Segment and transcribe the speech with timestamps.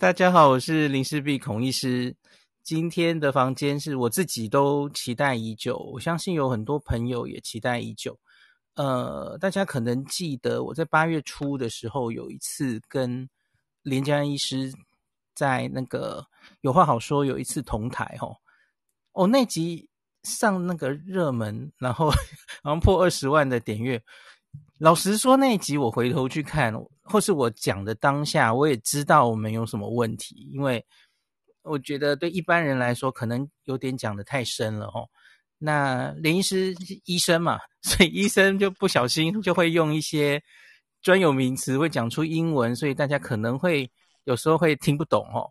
[0.00, 2.14] 大家好，我是林氏璧孔医师。
[2.62, 8.16] 今天的房间是我自己都期待已久，我相信有很多朋友也期待已久。
[8.76, 13.28] 呃，大家可能记得我在八月初的时候有一次跟
[13.82, 14.72] 连家医师
[15.34, 16.24] 在那个
[16.60, 18.36] 有话好说，有一次同台吼。
[19.14, 19.88] 哦，那集
[20.22, 22.08] 上那个热门，然后
[22.62, 24.00] 然后破二十万的点阅。
[24.78, 26.72] 老实说，那集我回头去看，
[27.08, 30.84] 或是我讲的当下，我也知道我们有什么问题，因为
[31.62, 35.08] 我觉得对一般人来说，可能有点讲得太深了哦。
[35.58, 40.42] 那林医师医生嘛， 所以医生就不小心就会用一些
[41.02, 43.90] 专有名词，会讲出英文，所以大家可能会
[44.24, 45.50] 有时候会听不懂哦。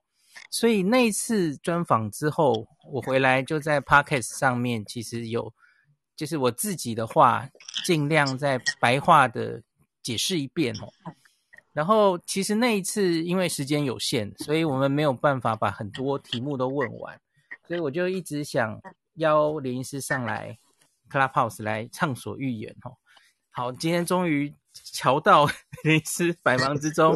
[0.52, 5.54] 所以那一次专访之后，我回来就在 Podcast 上面，其实有。
[6.16, 7.48] 就是我自己的话，
[7.86, 9.62] 尽量在白话的
[10.02, 10.92] 解释一遍哦。
[11.78, 17.16] 然后其实那一次因为时间有限，所以我们没有办法把很多题目都问完，
[17.68, 18.82] 所以我就一直想
[19.18, 20.58] 邀林医师上来
[21.08, 22.98] Clubhouse 来畅所欲言哦。
[23.52, 25.46] 好，今天终于瞧到
[25.86, 27.16] 林医师百忙之中，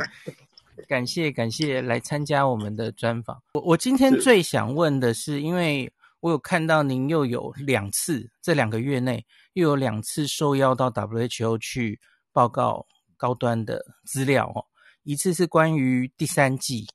[0.88, 3.42] 感谢感谢来参加我们的专访。
[3.56, 5.92] 我我今天最想问的是，因为。
[6.22, 12.00] 我有看到您又有两次，这两个月内又有两次受邀到 WHO 去
[12.32, 12.86] 报告
[13.22, 14.66] 高端的资料哦。
[15.04, 16.88] 一次是关于第三季，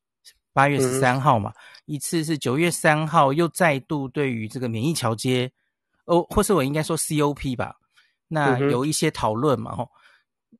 [0.52, 5.52] 八月十三号嘛，嗯、一次是九月三号，又再度对于这个免疫桥接，
[6.06, 7.76] 哦，或是我应该说 COP 吧，
[8.26, 9.88] 那有一些讨论嘛，吼，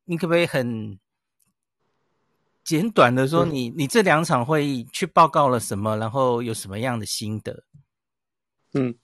[0.05, 0.99] 你可不可以很
[2.63, 7.65] 简短的说你，你你这两场会议去报告了什么，然后有什么样的心得？
[8.75, 8.95] 嗯，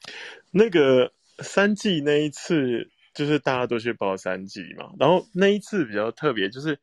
[0.51, 4.93] 那个三季那一次，就是大家都去报三季嘛。
[4.99, 6.79] 然后那一次比较特别，就是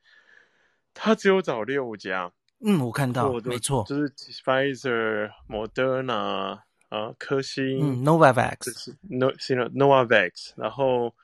[0.94, 2.32] 他只有找六家。
[2.60, 10.52] 嗯，我看到，没错，就是 Pfizer、Moderna 啊，科兴、嗯、Novavax、No、Novavax。
[10.56, 11.16] 然后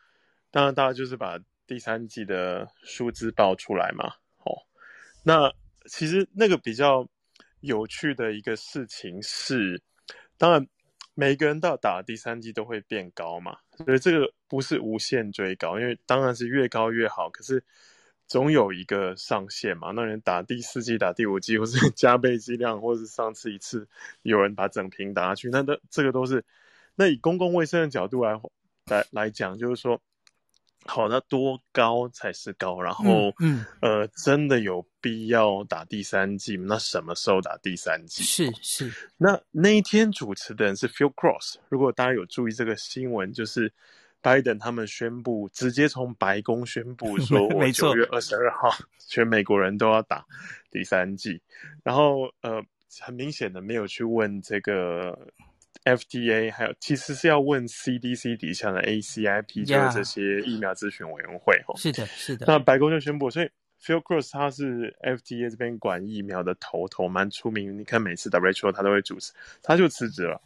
[0.52, 1.38] 当然大家就是把
[1.68, 4.08] 第三季的数字报出来嘛。
[4.44, 4.56] 哦，
[5.24, 5.52] 那
[5.90, 7.08] 其实那个比较
[7.60, 9.82] 有趣的一个事情是，
[10.38, 10.68] 当然。
[11.16, 17.64] 每个人到打第三季都会变高嘛，所以这个不是无限追高，因为当然是越高越好，可是
[18.28, 19.92] 总有一个上限嘛。
[19.92, 23.88] 那人打第四季、打第五季，或是 加倍剂量，或是上次一次
[24.22, 26.44] 有人把整瓶打下去，那都这个都是。
[26.96, 28.40] 那以公共卫生的角度来
[28.88, 30.00] 来来讲，就是说。
[30.88, 32.80] 好，那多高才是高？
[32.80, 36.66] 然后，嗯，嗯呃，真的有必要打第三季吗？
[36.70, 38.24] 那什么时候打第三季？
[38.24, 38.94] 是是。
[39.18, 41.56] 那那一天主持的人是 Phil Cross。
[41.70, 43.74] 如果大家有注意这个新闻，就是
[44.22, 48.70] 拜登他们宣布，直接从白宫宣布 说，我九月二十二号
[49.08, 50.24] 全美国人都要打
[50.70, 51.42] 第三季。
[51.84, 52.64] 然后，呃，
[53.02, 55.18] 很明显的没有去问这个。
[55.86, 61.56] FDA 还有其实是要问 CDC 底下的 ACIP，就是这些疫苗咨询委员会。
[61.56, 61.80] Yeah.
[61.80, 62.46] 是的，是的。
[62.48, 67.78] 那白宫就宣布，所以 Phil Cross 他是 FDA 这边管疫苗的头头，蛮出名。
[67.78, 69.32] 你看每次 WHO 他都会主持，
[69.62, 70.42] 他就辞职了。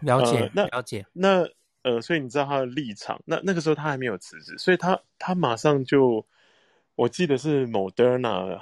[0.00, 1.04] 了解，呃、那了解。
[1.12, 1.46] 那
[1.82, 3.20] 呃，所以你知道他的立场。
[3.26, 6.26] 那那个时候他还没有辞职，所以他他马上就，
[6.94, 8.58] 我记得是 Moderna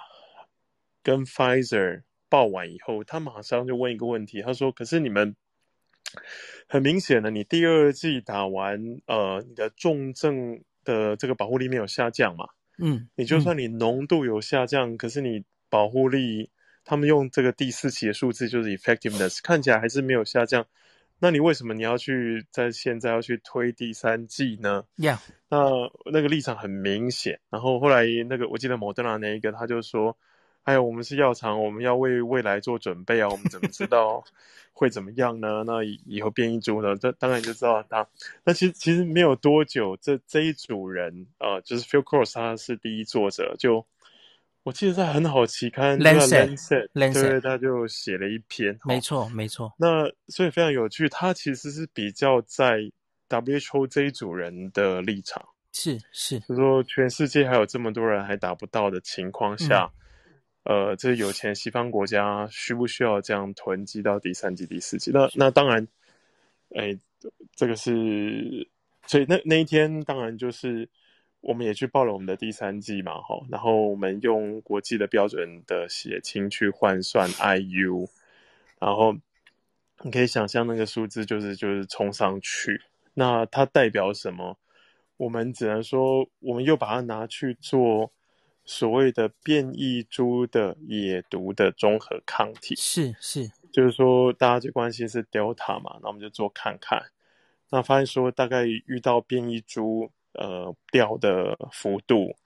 [1.04, 5.36] 跟 Pfizer 报完以后，他马上就问一个问题，他说：“可是你们。”
[6.68, 12.46] 很明显的，你第二季打完，呃，你的重症的这个保护力没有下降嘛？
[12.78, 16.50] 嗯，你就算你浓度有下降，嗯、可是你保护力，
[16.84, 20.66] 他们用这个第四期的数字就是 effectiveness，看起来还是没有下降。
[21.18, 25.18] 那你为什么你要去在现在要去推第三季呢？，Yeah.
[25.48, 27.40] 那那个立场很明显。
[27.50, 30.16] 然后后来那个我记得莫德纳那一个他就说。
[30.64, 33.28] 还有，我们是药厂，我们要为未来做准备啊！
[33.28, 34.22] 我们怎么知道
[34.72, 35.64] 会怎么样呢？
[35.66, 36.96] 那以后变异株呢？
[36.96, 38.06] 这当然就知道他。
[38.44, 43.56] 那其实其实没有多久，这这一组人啊、呃，就是 Phil Cross，他是第一作者。
[43.58, 43.84] 就
[44.62, 48.78] 我记得在很好期刊《Lancet》对，他就写了一篇。
[48.84, 49.72] 没错，没错。
[49.76, 52.78] 那所以非常有趣，他其实是比较在
[53.28, 55.44] WHO 这一组人的立场。
[55.72, 59.90] 是是，就是说全世界还有这么多人还达不到的情况下。
[59.92, 59.98] 嗯
[60.64, 65.10] 呃，这有钱西方国家需不需要这样囤积到第三季、第四季？
[65.12, 65.88] 那那当然，
[66.76, 66.96] 哎，
[67.56, 68.68] 这个是，
[69.06, 70.88] 所以那那一天当然就是
[71.40, 78.08] 我们也去报了我们的第三季嘛，哈，然后我们用国际的标准的血清去换算 IU，
[78.78, 79.16] 然后
[80.04, 82.80] 你可以想象那个数字就是就是冲上去，
[83.14, 84.56] 那它代表什么？
[85.16, 88.12] 我们只能说，我们又把它拿去做。
[88.64, 92.74] 所谓的变异株的野毒的综合抗体。
[92.76, 97.02] 是是，就是说大家最关心是 Delta 嘛，那我们就做看看，
[97.70, 102.36] 那发现说大概遇到变异株，呃，掉的幅度。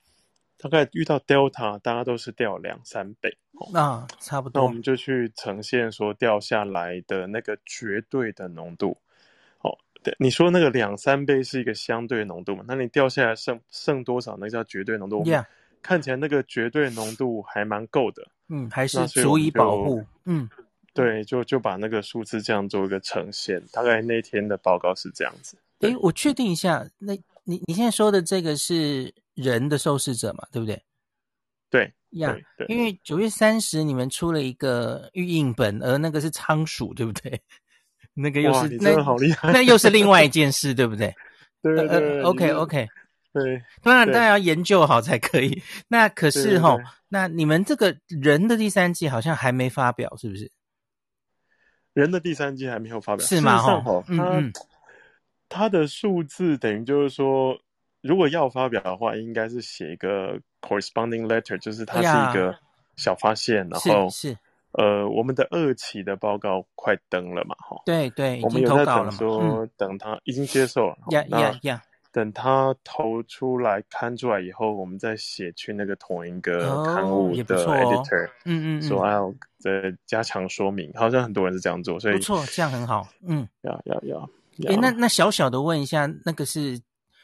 [0.58, 3.36] 大概遇到 Delta，大家都是掉两三倍，
[3.74, 4.62] 那、哦、差不多。
[4.62, 8.96] 那我们就去呈现说掉下来的那个绝对的浓度。
[9.60, 12.64] 哦，对，你说那个两三倍是一个相对浓度嘛？
[12.66, 14.38] 那你掉下来剩剩多少？
[14.40, 15.22] 那叫绝对浓度。
[15.24, 15.44] Yeah.
[15.86, 18.26] 看起来那个绝对浓度还蛮够的。
[18.48, 20.04] 嗯，还是足以保护。
[20.24, 20.48] 嗯，
[20.92, 23.62] 对，就就把那个数字这样做一个呈现。
[23.72, 25.56] 大概那天的报告是这样子。
[25.80, 29.14] 诶，我确定一下，那你你现在说的这个是？
[29.36, 30.82] 人的受试者嘛，对不对？
[31.68, 37.38] 对呀，yeah, 因为九月三十你们出了一个预印本，而那个是仓鼠，对不对？
[38.16, 41.14] 那个又是你真的好厉害，那又是另外一件事，对不对？
[41.60, 42.88] 对对对、呃、OK OK，
[43.42, 45.62] 对，当然当然要研究好才可以。
[45.88, 50.50] 那可是齁，那你们这个人的第三季好像还没发表，是不是？
[51.92, 53.58] 人的第三季还没有发表，是吗？
[53.58, 54.52] 哈，嗯嗯，
[55.48, 57.58] 他的数字等于就是说。
[58.02, 62.56] 如果要发表的话，应该是写一个 corresponding letter，就是它是一个
[62.94, 64.38] 小发现，然后是，是。
[64.72, 71.82] 呃，我们的二期的报告快登了嘛，哈，对对，我们有在等说，等他已经接受了，呀呀呀，
[72.16, 84.30] 等他投出来刊出来以后，我们再写去那个同一个刊物的 editor，嗯嗯，说要再加强说明，好像很多人是这样做，所以不错，这样很好，嗯，要要要，
[84.66, 86.80] 哎，那那小小的问一下，那个是。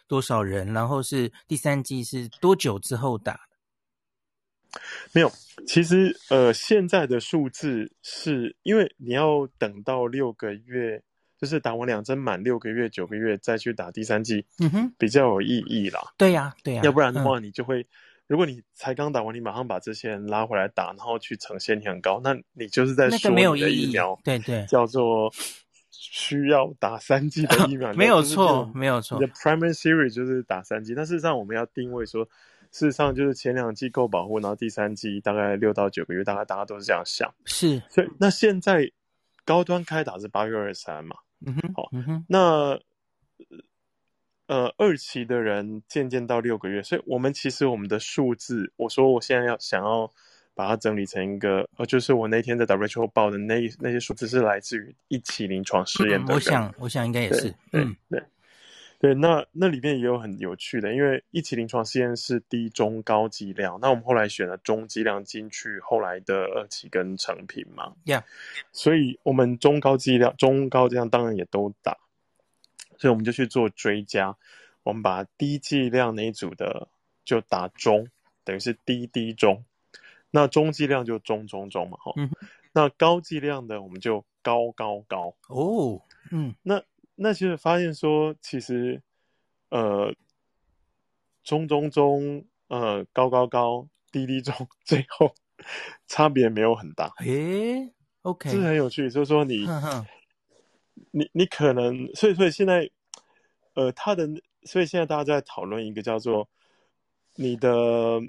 [0.09, 0.71] 多少人？
[0.75, 3.41] 然后是第三季是多久之后打？
[5.13, 5.33] 没有，
[5.67, 11.03] 其实呃，现在的数字是因为你要等到六个月，
[11.43, 16.01] 就是打完两针满六个月、九个月再去打第三剂，嗯哼，比较有意义啦。
[16.17, 17.87] 对呀，对呀，要不然的话，你就会，嗯、
[18.29, 25.29] 如果你才刚打完，你马上把这些人拉回来打，然后去呈现你很高，那你就是在说你的疫苗，对对，叫做。
[26.05, 29.19] 需要打三剂的 疫苗，没有错，没有错。
[29.21, 32.25] 你的 primary series 就是打三剂，但事实上我们要定位说，
[32.73, 37.33] 事实上就是前两剂够保护，然后第三剂大概六到九个月，大概大家都是这样想。
[37.45, 38.91] 是，所以那现在
[39.45, 41.15] 高端开打是八月二十三嘛？
[41.47, 42.79] 嗯哼，好，嗯哼，那
[44.47, 50.13] 呃二期的人渐渐到六个月，所以我们其实我们的数字，我说我现在要想要。
[50.55, 56.35] 把它整理成一个，呃，就是我那天在 WHO 报的那那些数字是来自于一期临床试验的。
[56.35, 57.49] 我想，我想应该也是。
[57.73, 58.27] 嗯，对，对，
[59.15, 67.97] 那那里面也有很有趣的，因为一期临床试验是低、中、高剂量，那我们后来选了中剂量进去，后来的二期跟成品嘛。
[68.05, 68.23] Yeah，
[68.71, 71.99] 所以我们中高剂量、中高剂量当然也都打，
[72.97, 74.37] 所以我们就去做追加，
[74.85, 76.87] 我们把低剂量那一组的
[77.25, 78.07] 就打中，
[78.45, 79.65] 等于是低低中。
[80.31, 82.31] 那中剂量就中中中嘛，哈、嗯，
[82.73, 86.01] 那高剂量的我们就高高高哦，
[86.31, 86.83] 嗯，那
[87.23, 89.03] 那其实发现说，其实
[89.71, 90.15] 呃
[91.45, 94.55] 中中中呃高高高低低中，
[94.85, 95.35] 最后
[96.07, 97.93] 差别没有很大，诶
[98.23, 100.07] ，OK，这是很有趣，就是说你呵呵
[101.13, 102.91] 你你可能，所以所以现在
[103.75, 104.29] 呃他的，
[104.65, 106.49] 所以现在大家在讨论一个叫做
[107.37, 108.21] 你的。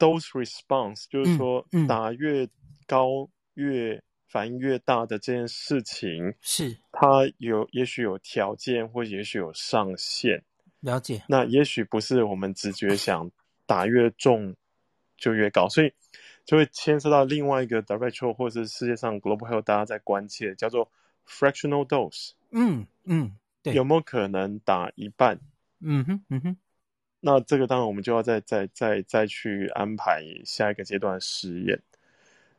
[0.00, 2.48] Dose response 就是说，打越
[2.86, 10.44] 高越反应越大的这件事情，是它有也许有条件，或也许有上限。
[10.80, 11.22] 了解。
[11.28, 13.30] 那也许不是我们直觉想
[13.66, 14.54] 打越重
[15.16, 15.92] 就越高，所以
[16.44, 20.90] 就会牵涉到另外一个 WHO 或者是世界上 Global Health 大家在关切，叫做
[21.26, 22.32] fractional dose。
[22.50, 25.40] 嗯嗯，对，有没有可能打一半？
[25.80, 26.56] 嗯哼嗯哼。
[27.20, 31.82] 那这个当然，我们就要再再再再去安排下一个阶段的实验。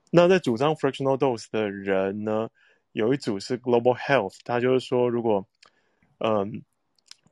[0.10, 2.50] 那在主张 fractional dose 的人呢，
[2.92, 5.48] 有一组是 Global Health，他就是说，如果
[6.18, 6.64] 嗯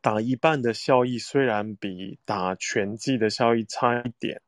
[0.01, 4.41] 打一半的效益虽然比打全剂的效益差一点，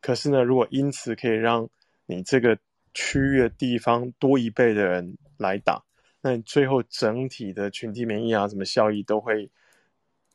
[0.00, 1.68] 可是呢，如果因此可以让
[2.06, 2.58] 你这个
[2.92, 5.84] 区域的地方多一倍的人来打，
[6.20, 9.50] 那你最后整体的群体免疫啊，什么效益都会。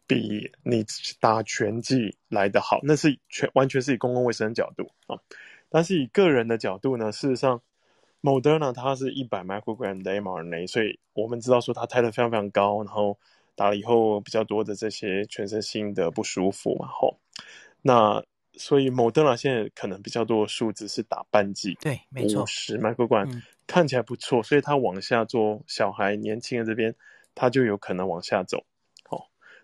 [0.08, 0.84] 比你
[1.20, 5.22] 打全剂来得好，那是全完全是以公共卫生的角度啊。
[5.70, 7.62] 但是以个人的角度呢，事实上
[8.22, 13.18] ，Moderna 它是一百 microgram 的 mRNA，所以我们知道说它 titer 非常非常高，然后
[13.56, 16.88] 打了以后比较多的这些全身性的不舒服嘛。
[16.88, 17.20] 吼，
[17.82, 18.24] 那
[18.54, 26.96] 所以 Moderna 现在可能比较多的数字是打半剂，对，没错，五十 microgram、嗯、看起来不错，所以它往下做小孩年轻人这边，
[27.36, 28.66] 它就有可能往下走。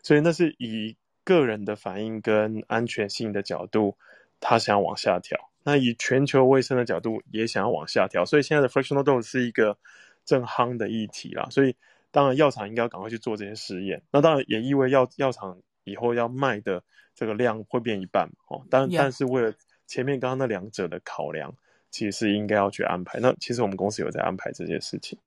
[0.03, 3.97] 所以那是以个人的反应跟安全性的角度，
[4.39, 5.49] 他想往下调。
[5.65, 8.23] 那以全球卫生的角度，也想要往下调。
[8.23, 9.77] 所以现在的 fractional dose 是一个
[10.23, 11.47] 正夯的议题啦。
[11.49, 11.75] 所以
[12.11, 14.01] 当然药厂应该要赶快去做这些实验。
[14.11, 16.81] 那当然也意味药药厂以后要卖的
[17.13, 18.65] 这个量会变一半哦。
[18.69, 19.51] 但.但是为了
[19.87, 21.53] 前面刚刚那两者的考量，
[21.91, 23.19] 其实是应该要去安排。
[23.19, 25.17] 那其实我们公司有在安排这些事情。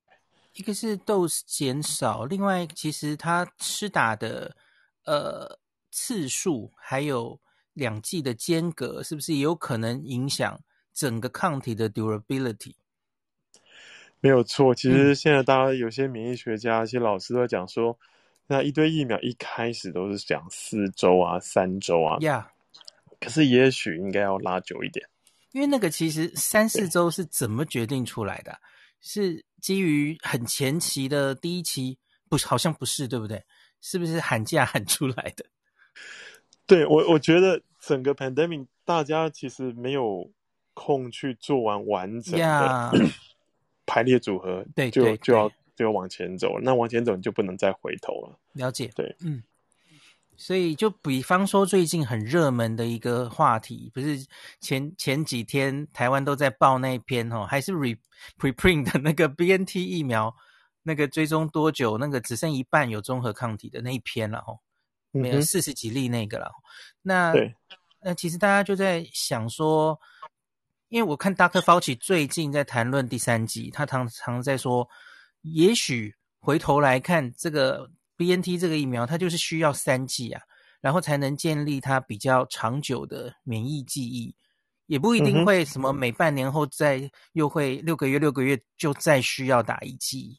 [0.55, 4.57] 一个是 dose 减少，另外其实他施打的
[5.05, 5.59] 呃
[5.91, 7.39] 次数还有
[7.79, 10.61] 两剂的间隔，是不是也有可能影响
[10.93, 12.75] 整个抗体的 durability？
[14.21, 17.97] 没有错，其实现在大家有些免疫学家、一些老师都在讲说，
[18.49, 22.51] 那一堆疫苗一开始都是讲四周啊、三周啊，呀.
[23.21, 25.09] 可是也许应该要拉久一点，
[25.53, 28.53] 因为那个其实三四周是怎么决定出来的？
[28.53, 28.59] 对
[29.01, 31.97] 是基于很前期的第一期，
[32.29, 33.45] 不是，好像不是，对不对？
[33.81, 35.47] 是不是喊价喊出来的？
[36.67, 40.31] 对，我，我觉得整个 pandemic 大家其实没有
[40.75, 42.93] 空去做完完整的。
[43.91, 48.39] 排列组合，对，就就要就要往前走，那往前走你就不能再回头了。
[48.53, 49.43] 了解，对，嗯，
[50.37, 54.27] 所以就比方说最近很热门的一个话题，不是
[54.61, 57.97] 前前几天台湾都在报那一篇哦，还是 re
[58.39, 60.37] preprint 的那个 BNT 疫苗
[60.83, 64.61] 那个追踪多久，那个只剩一半有中和抗体的那一篇了哦，
[65.11, 66.47] 没有四十几例那个了。
[66.47, 66.63] 嗯、
[67.03, 67.55] 那对
[68.03, 69.99] 那其实大家就在想说。
[70.91, 71.61] 因为我看 Dr.
[71.61, 74.89] Fauci 最近在谈论第三季，他常常在说，
[75.43, 80.41] 也许回头来看这个 BNT 这个疫苗，它就是需要三剂啊，
[80.81, 84.35] 然后才能建立它比较长久的免疫记忆，
[84.87, 90.39] 也不一定会什么每半年后再又会六个月六个月就再需要打一剂。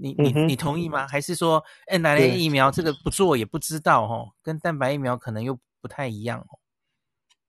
[0.00, 1.06] 你你你同意吗？
[1.06, 6.58] 还是说哎，拿来疫苗这个不做也不知道哦，跟蛋白疫苗可能又不太一样哦。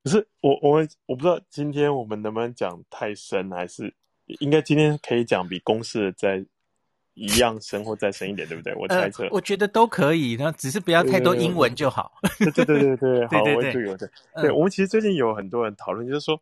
[0.04, 3.94] 可是我我们我不知道今天我们能不能讲太深，还是
[4.40, 6.46] 应该今天可以讲比公式再
[7.14, 8.74] 一样深或再深一点，对不对？
[8.76, 12.14] 我猜测、呃，我觉得都可以，那只是不要太多英文就好。
[12.38, 14.10] 对对对对对，好，我就有对。
[14.42, 16.42] 对，我们其实最近有很多人讨论，就是说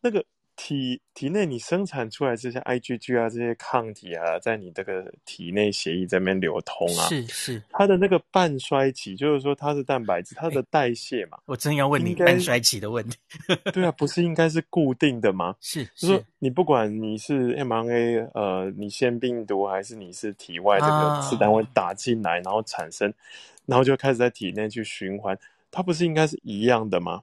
[0.00, 0.24] 那个。
[0.56, 11.38] 体体内你生产出来这些 IgG 啊，这些抗体啊，在你这个体内血液这边流通啊，是是，它的那个半衰期，就是说它是蛋白质，它的代谢嘛。
[11.46, 13.16] 我真要问你半衰期的问题。
[13.72, 15.56] 对啊，不是应该是固定的吗？
[15.60, 23.12] 是，就是说你不管你是 mRNA，呃，你腺病毒还是你是体外这个次单位打进来，然后产生，
[23.66, 25.36] 然后就开始在体内去循环，
[25.70, 27.22] 它不是应该是一样的吗？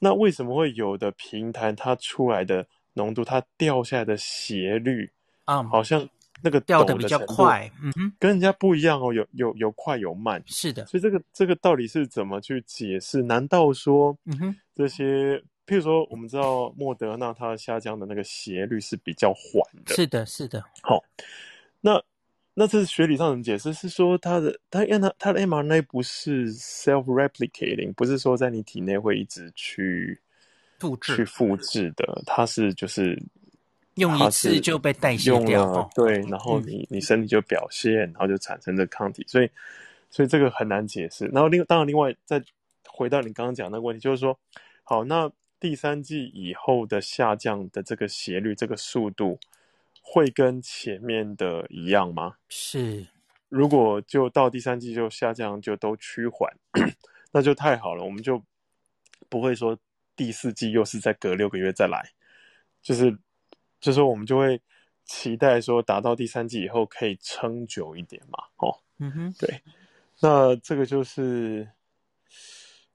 [0.00, 5.08] 那为什么会有的平台它出来的浓度，它掉下来的斜率
[5.44, 6.08] 啊，好像
[6.42, 13.22] 那个掉的比较快，嗯哼，跟人家不一样哦，有有有快有慢，是的，所以这个这个到底是怎么去解释？
[13.22, 21.04] 难道说，嗯哼，这些譬如说，我们知道莫德纳它下降的那个斜率是比较缓的，是的，是的，好，
[21.80, 22.02] 那。
[22.52, 23.72] 那这是学理上怎么解释？
[23.72, 30.20] 是说它的它因为它它的 mRNA 不是 self-replicating，不是说在你体内会一直去
[30.80, 33.16] 复制去复制的，它是就是
[33.94, 39.48] 用一次就被代谢掉，了哦、对，然后你、嗯、你身体就表现，然后就产生这抗体，所以
[40.10, 41.26] 所以这个很难解释。
[41.26, 42.42] 然后另当然另外再
[42.88, 44.36] 回到你刚刚讲的那个问题，就是说，
[44.82, 45.30] 好，那
[45.60, 49.38] 第三季以后的下降的这个斜率，这个速度。
[50.12, 52.34] 会跟前面的一样吗？
[52.48, 53.06] 是，
[53.48, 56.52] 如果就到第三季就下降，就都趋缓，
[57.30, 58.02] 那就太好了。
[58.02, 58.42] 我们就
[59.28, 59.78] 不会说
[60.16, 62.10] 第四季又是再隔六个月再来，
[62.82, 63.16] 就是，
[63.80, 64.60] 就是我们就会
[65.04, 68.42] 期待说达到第三季以后可以撑久一点嘛。
[68.56, 69.62] 哦，嗯哼，对，
[70.20, 71.68] 那这个就是。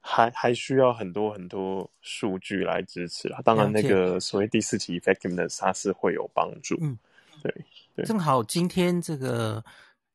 [0.07, 3.41] 还还需要很多很多数据来支持啦。
[3.43, 6.77] 当然，那个所谓第四期 effectiveness 它是会有帮助。
[6.79, 6.95] 嗯，
[7.41, 7.51] 对
[7.95, 8.05] 对。
[8.05, 9.65] 正好今天这个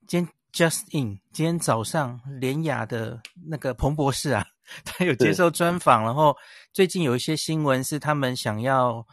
[0.06, 4.46] 今天 Just In 今天早上联雅的那个彭博士啊，
[4.84, 6.36] 他有接受专访，然后
[6.72, 9.04] 最近有一些新闻是他们想要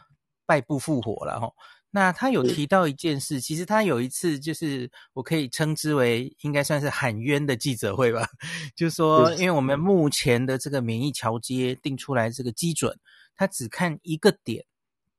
[0.46, 1.52] 败部复活了哈。
[1.90, 8.28] 那他有提到一件事，其实他有一次就是我可以称之为应该算是喊冤的记者会吧，
[8.76, 12.94] 就是说，因为我们目前的这个免疫桥接定出来这个基准，
[13.34, 14.66] 他只看一个点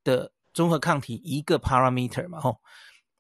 [0.04, 2.60] 的综合抗体一个 parameter 嘛，吼，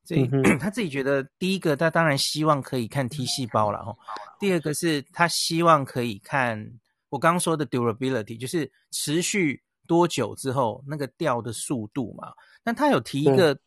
[0.05, 0.29] 所以
[0.61, 3.97] 他自己觉得第一个他当然希望可以看 T 细胞了，吼，
[4.39, 6.71] 第二个是他希望可以看
[7.09, 12.31] 我刚刚说的 durability，就是持续多久之后那个掉的速度嘛。
[12.63, 13.57] 那他有提一个，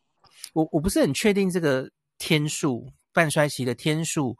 [0.53, 4.37] 我我不是很确定这个天数半衰期的天数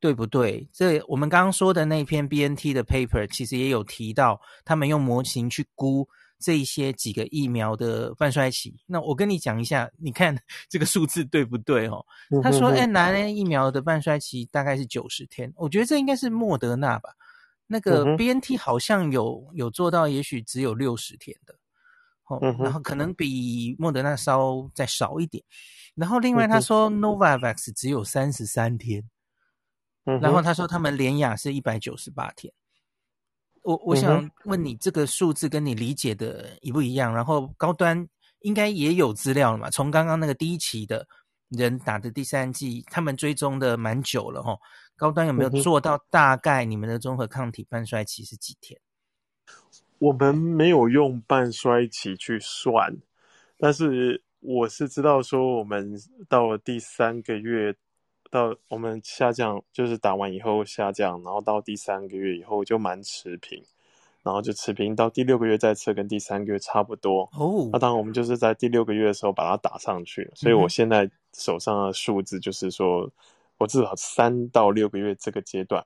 [0.00, 0.68] 对不对？
[0.72, 8.74] 这我们刚刚说的那篇 BNT 的 paper 其实也有提到，他们用模型去估这一些几个疫苗的半衰期。
[8.86, 10.34] 那我跟你讲一下，你看
[10.70, 12.04] 这个数字对不对哦？
[12.42, 17.10] 他说，哎，哪类疫苗的半衰期大概是九十天，我觉得这应该是莫德纳吧。
[17.66, 21.54] 那个 BNT 好像有有做到，也许只有六十天的，
[22.36, 25.42] 哦，然后可能比莫德纳稍再少一点。
[25.94, 29.02] 然后另外他说 Novavax 只有三十三天，
[30.04, 32.52] 然后他说他们联雅是一百九十八天。
[33.62, 37.14] 我我想问你，这个数字跟你理解的一不一样？
[37.14, 38.08] 然后高端
[38.40, 39.68] 应该也有资料了嘛？
[39.68, 41.06] 从刚刚那个第一期的
[41.48, 44.56] 人打的第三剂，他们追踪的蛮久了哈。
[44.96, 48.80] 高端有没有做到大概你们的综合抗体半衰期是几天？
[50.00, 52.96] 我们没有用半衰期去算，
[53.56, 55.94] 但是我是知道说，我们
[56.28, 57.76] 到了第三个月。
[58.32, 63.60] 到我们下降，就是打完以后下降，然后到第三个月以后就蛮持平，
[64.22, 67.22] 然后就持平到第六个月再测，跟第三个月差不多。
[67.32, 73.10] 哦、oh.，那当然我们就是在第六个月的时候把它打上去，所以我现在手上的数字就是说，
[73.58, 75.84] 我至少三到六个月这个阶段。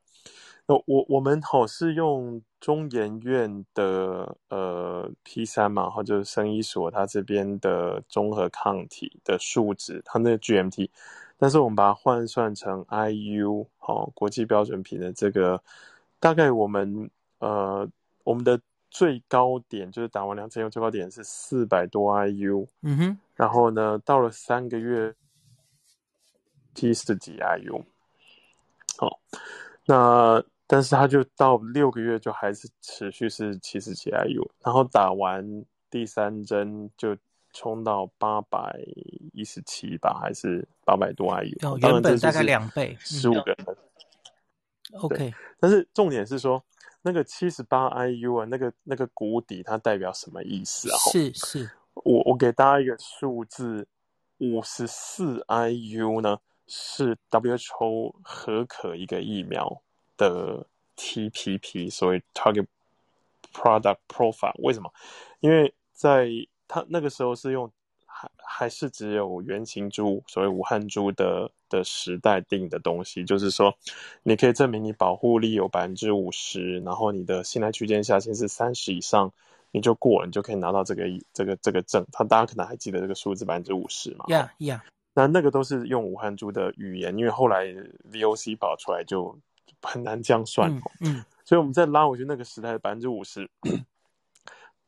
[0.67, 10.89] 那我我们好是用中研院的呃 P 三嘛，或者生医所它这边的综合抗体的数值，它那个 GMT。
[11.37, 15.63] 但是我们把它换算成 IU 好、哦、国际标准品的这个，
[16.19, 17.87] 大概我们呃
[18.23, 25.15] 我们的最高点就是打完两针以后最高点是四百多 IU，嗯哼，然后呢到了三个月
[26.73, 27.83] T 十几 IU，
[28.97, 29.19] 好、哦，
[29.87, 37.17] 那但是他就到六个月就还是持续是七十几 IU，然后打完第三针就。
[37.57, 38.77] 冲到八百
[39.33, 41.55] 一十七吧，还是八百多 IU？
[41.65, 43.57] 哦，原本大概两倍，十五个人。
[44.95, 46.61] OK，但是重点是说，
[47.03, 50.99] 那个七十八 IU 啊，那个那个谷底它代表什么意思啊？
[51.13, 53.87] 是是，我我给大家一个数字，
[54.39, 59.81] 五十四 IU 呢是 WHO 核可一个疫苗
[60.17, 62.67] 的 TPP，所谓 Target
[63.53, 64.55] Product Profile。
[64.63, 64.93] 为什么？
[65.41, 66.29] 因为在
[66.69, 67.71] 它那个时候是用
[68.07, 73.75] 还还是只有原型猪，所谓武汉猪的的时代定的东西，就是说，
[74.23, 79.33] 你可以证明你保护力有百分之五十，然后你的信赖区间下限是三十以上，
[79.73, 82.07] 你就过了，你就可以拿到这个这个这个证。
[82.13, 84.81] 他大家可能还记得这个数字百分之五十嘛？Yeah, yeah。
[85.13, 87.67] 那那个都是用武汉猪的语言，因为后来
[88.11, 89.39] VOC 跑出来就
[89.89, 90.71] 很难这样算。
[90.75, 90.83] 嗯。
[91.01, 93.51] 嗯，所以我们再拉回去那个时代的百分之五十，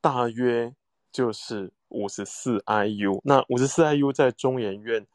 [0.01, 0.75] 大约。
[1.13, 5.07] 就是五十四 IU，那五十四 IU 在中研院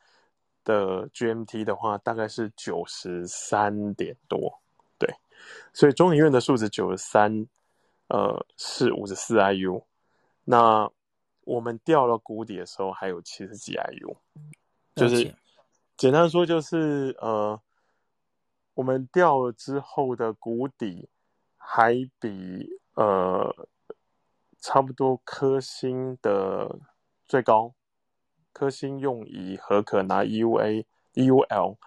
[0.64, 4.60] 的 GMT 的话，大概是九十三点多，
[4.98, 5.08] 对，
[5.74, 7.46] 所以中研院的数值九十三，
[8.08, 9.84] 呃，是五十四 IU，
[10.44, 10.90] 那
[11.44, 14.16] 我们掉了谷底的时候还有七十几 IU，
[14.96, 15.32] 就是
[15.98, 17.62] 简单说就是呃，
[18.82, 21.08] 我们掉了之后的谷底
[21.56, 23.68] 还比呃。
[24.64, 26.78] 差不多科兴的
[27.28, 27.74] 最高，
[28.54, 31.78] 科兴用以核可拿 EUA、EUL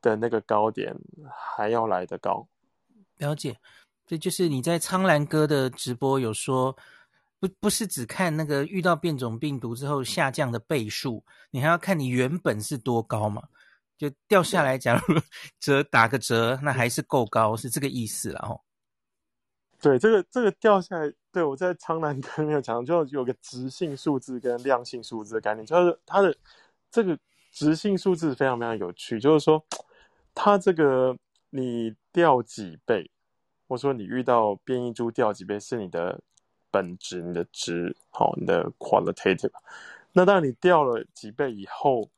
[0.00, 0.96] 的那个高点
[1.28, 2.46] 还要来得高。
[3.16, 3.58] 了解，
[4.06, 6.76] 这就是你在苍兰哥的直播有说，
[7.40, 13.42] 不不是只看那个遇到变种病毒之后下降的倍数，你还要看你原本是多高嘛？
[14.00, 15.14] 就掉下来，假如
[15.60, 18.58] 折打个折，那还是够高，是这个意思啦哦。
[19.78, 26.34] 对，这个这个掉下来，对我在苍蓝鸽没有讲，就有个直性数字跟量性数字的概念，就是它的
[26.90, 27.18] 这个
[27.52, 29.62] 直性数字非常非常有趣，就是说
[30.34, 31.14] 它这个
[31.50, 33.10] 你掉几倍，
[33.68, 36.18] 或者说你遇到变异株掉几倍是你的
[36.70, 39.52] 本质，你的值，好，你的 qualitative。
[40.12, 42.08] 那当然你掉了几倍以后，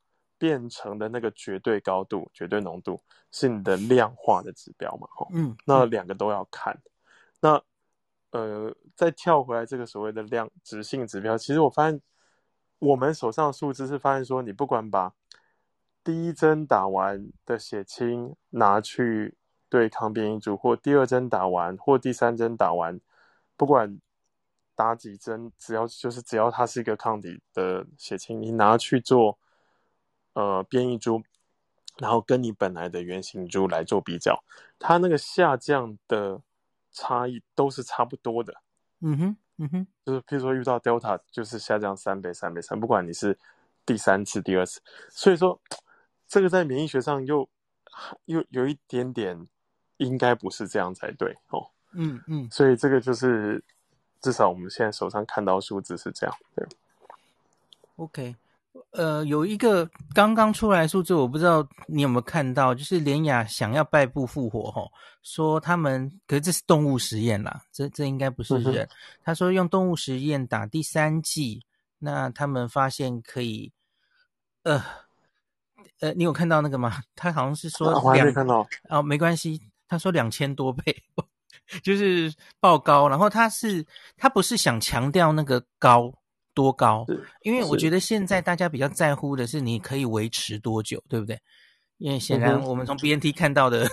[0.43, 3.01] 变成的那个绝对高度、绝对浓度
[3.31, 5.07] 是你的量化的指标嘛？
[5.15, 6.77] 哈，嗯，那两个都要看。
[7.41, 7.63] 那，
[8.33, 12.01] 呃，再跳回来这个所谓的量质性指标，其实我发现
[12.81, 15.15] 我们手上的数字是发现说，你不管把
[16.03, 19.37] 第一针打完的血清拿去
[19.69, 23.01] 对抗变异株，或第二针打完，或第三针打完，
[23.57, 24.01] 不管
[24.75, 29.39] 打几针，只要就是只要它是一个抗体的血清，你拿去做
[30.35, 31.23] 呃变异株，
[31.99, 34.43] 然后跟你本来的原型株来做比较，
[34.79, 36.41] 它那个下降的。
[36.95, 38.53] 差异都是差不多的，
[39.01, 43.39] 嗯哼，嗯哼，就是譬如说遇到 Delta 就是下降三倍、三倍、三，不管你是
[43.87, 45.59] 第三次、第二次，所以说
[46.29, 47.49] 这个在免疫学上又
[48.27, 49.49] 又有一点点
[49.97, 53.65] 应该不是这样才对哦，嗯嗯，所以这个就是
[54.21, 56.37] 至少我们现在手上看到数字是这样。
[56.55, 56.67] 对
[57.97, 58.37] ，OK。
[58.93, 64.91] 呃，有一个刚刚出来的数字，我不知道你有没有看到，就是联雅想要败部复活吼，
[65.23, 68.85] 说他们，可是这是动物实验啦，这这应该不是人。
[68.85, 68.89] 嗯、
[69.23, 71.65] 他说用动物实验打第三剂，
[71.99, 73.73] 那他们发现可以，
[74.63, 74.83] 呃
[76.01, 77.03] 呃，你有看到那个吗？
[77.15, 81.03] 他好像是说两，我还没看到哦，没关系，他说两千多倍，
[81.83, 86.13] 就是爆高，然后他是他不是想强调那个高。
[86.55, 87.07] 多高？
[87.43, 91.39] 因为我觉得现在大家比较在乎的是你可以维持多久，对不对？
[91.99, 93.89] 因为显然我们从 BNT 看到的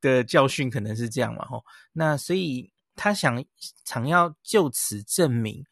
[0.00, 1.64] 的教训可能是这样嘛，吼。
[1.92, 3.42] 那所以他想
[3.84, 5.64] 想要就此证明，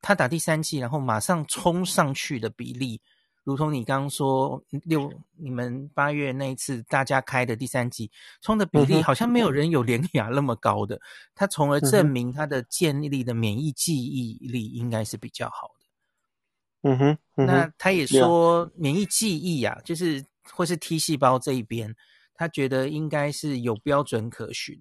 [0.00, 3.00] 他打第三剂然后马上冲上去的比例，
[3.44, 10.98] 如同你刚刚说六，你们八月那一次大家开的第三季冲的比例，好像没有人有联亚那么高的，
[11.34, 16.88] 他从而证明他的建立的免疫记忆力应该是比较好的。
[16.88, 21.94] 嗯哼，嗯哼，那他也说免疫记忆啊，就是或是 T 细胞这一边，
[22.34, 24.80] 他觉得应该是有标准可循。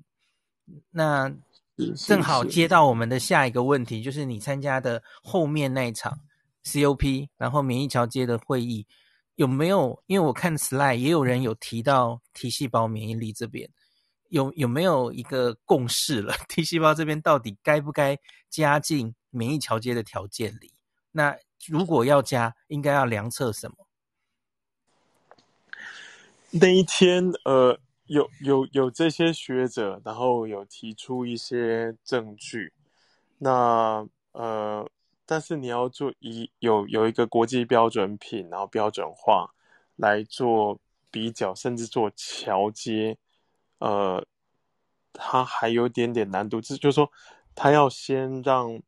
[0.92, 1.30] 那
[2.08, 6.18] 正好接到我们的下一个问题，就是你参加的后面那一场。
[6.64, 8.88] COP，然后免疫桥接的会议
[9.36, 10.02] 有没有？
[10.06, 13.70] 因为我看 slide 也有人有提到 T 细胞免疫力这边
[14.30, 16.34] 有有没有一个共识了？
[16.48, 18.18] T 细胞这边到底该不该
[18.50, 20.74] 加进免疫桥接的条件里？
[21.12, 21.36] 那
[21.68, 23.76] 如果要加，应该要量测什么？
[26.52, 32.72] 那一天，呃，有有有这些学者，然后有提出一些证据，
[33.40, 34.90] 那呃。
[35.26, 39.54] 但是你要做一有有一个国际标准品，然后标准化
[39.96, 43.18] 来做比较，甚至做桥接，
[43.80, 44.26] 呃，
[45.14, 46.60] 它还有点点难度。
[46.60, 47.10] 就是说，
[47.56, 48.82] 它要先让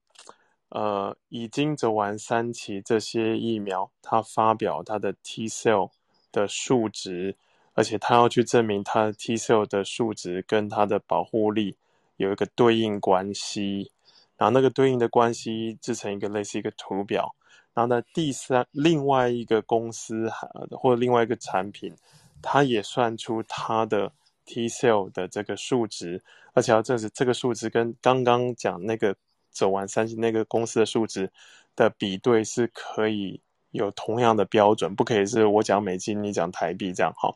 [0.69, 5.91] 呃已经走完三期这些疫苗，它发表它的 T cell
[6.32, 7.38] 的数值，
[7.74, 11.78] 而且它要去证明它 T cell 的数值跟它的保护力
[12.17, 13.91] 有一个对应关系。
[14.38, 17.34] 然后那个对应的关系制成一个类似一个图表，
[17.74, 20.30] 然后呢，第三另外一个公司
[20.71, 21.95] 或者另外一个产品，
[22.41, 24.12] 它也算出它的
[24.45, 26.21] tcel 的这个数值，
[26.54, 29.15] 而且要证实这个数值跟刚刚讲那个
[29.52, 31.32] 走完三期那个公司的数值
[31.76, 33.39] 的比对是可以
[33.71, 37.34] 有同样的标准，不可以是我讲美金你讲台币这样哈，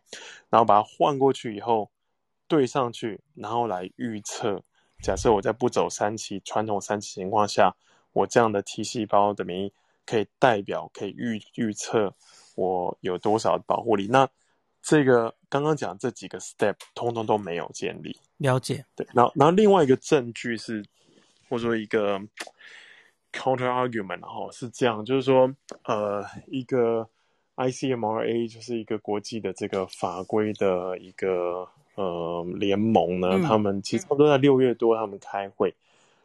[0.50, 1.90] 然后把它换过去以后
[2.48, 4.62] 对上去，然后来预测。
[5.02, 7.74] 假设我在不走三期传统三期情况下，
[8.12, 9.72] 我这样的 T 细胞的免疫
[10.06, 12.14] 可以代表可以预预测
[12.56, 14.08] 我有多少保护力。
[14.08, 14.28] 那
[14.82, 18.20] 这个刚刚讲这几个 step 通通都没有建立。
[18.38, 18.86] 了解。
[18.94, 20.84] 对，然后然后另外一个证据是，
[21.48, 22.20] 或者说一个
[23.32, 25.50] counter argument 哈，是这样，就是说
[25.86, 27.08] 呃一个
[27.56, 31.70] ICMRA 就是一个国际的这个法规的一个。
[32.00, 35.76] 呃，联盟呢，嗯、他们其实都在六月多，他们开会，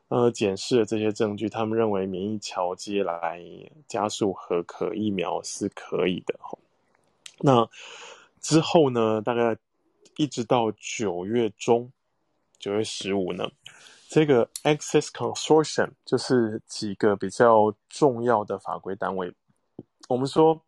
[0.07, 3.43] 呃，检视了这些证据，他们认为免疫桥接来
[3.89, 6.39] 加速核可疫苗是可以的。
[7.41, 7.69] 那
[8.41, 9.57] 之后呢，大概
[10.17, 11.91] 一直到九月中，
[12.61, 13.51] 九月十五呢，
[14.09, 19.33] 这个 Access Consortium 就是几个比较重要的法规单位，
[20.09, 20.63] 我们说，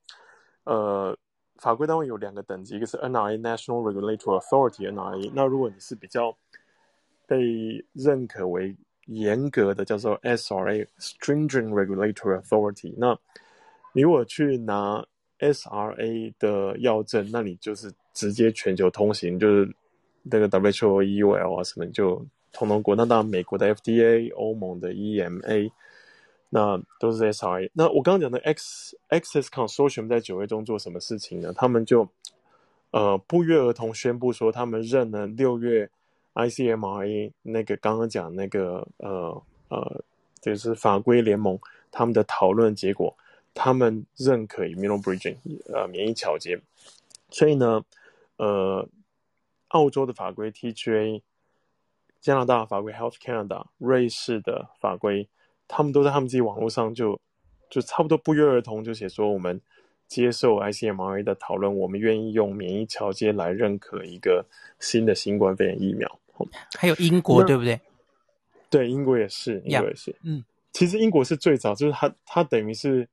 [0.64, 1.16] 呃。
[1.59, 5.31] 法规单位有两个等级，一个是 NRA National Regulatory Authority（NRA）。
[5.35, 6.37] 那如果你是比较
[7.27, 12.95] 被认可为严格的，叫做 SRA Stringent Regulatory Authority。
[12.97, 13.19] 那
[13.92, 15.05] 你如果去拿
[15.38, 19.75] SRA 的药证，那你就是直接全球通行，就是
[20.23, 22.95] 那个 WHO、EUL 啊什么就通通过。
[22.95, 25.71] 那当然，美国的 FDA、欧盟的 EMA。
[26.48, 27.68] 那都是 SRA。
[27.72, 31.52] 那我刚刚讲的 X Access Consortium 在九月中做什么事情呢？
[31.52, 32.09] 他们就
[32.92, 35.90] 呃不约而同宣布说，他们认了六月
[36.35, 40.04] ICMRA 那个刚刚讲那个呃呃
[40.40, 41.59] 就是法规联盟
[41.90, 43.16] 他们的讨论结果，
[43.52, 45.37] 他们认可 Immunobridging
[45.74, 46.61] 呃免疫桥接。
[47.28, 47.85] 所以呢，
[48.37, 48.88] 呃，
[49.68, 51.22] 澳洲的法规 TGA、
[52.20, 55.28] 加拿大法规 Health Canada、瑞士的法规。
[55.68, 57.18] 他们都在他们自己网络上就
[57.68, 59.61] 就差不多不约而同就写说，我们
[60.07, 64.46] 接受 ICMRA 的讨论，我们愿意用免疫桥接来认可一个
[64.79, 66.20] 新的新冠肺炎疫苗。
[66.79, 67.81] 还有英国对不对？
[68.70, 70.14] 对，英国也是，英国也是。
[70.22, 73.09] 嗯，其实英国是最早，就是它它等于是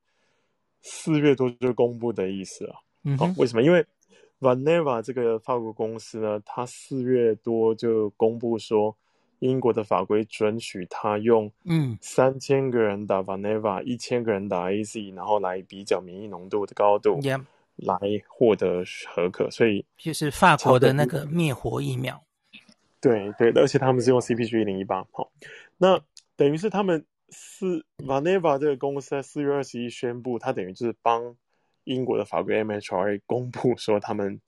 [0.82, 2.76] 四月多就公布的意思啊。
[3.04, 3.62] 嗯哼，为什么？
[3.62, 3.84] 因为
[4.40, 8.96] Valneva 这个法国公司呢，它四月多就公布说。
[9.44, 17.20] 英国的法规准许他用嗯三千个人打 Valneva 一千个人打 AZ，然后来比较免疫浓度的高度，
[17.76, 19.50] 来获得合可。
[19.50, 22.24] 所以就是法国的那个灭活疫苗。
[23.02, 25.06] 对对，而且他们是用 CPG 一零一八。
[25.12, 25.30] 好，
[25.76, 26.00] 那
[26.36, 31.36] 等于是他们四 Valneva 这个公司在四月二十一宣布，他等于就是帮
[31.84, 34.40] 英国的法规 MHRA 公布说他们。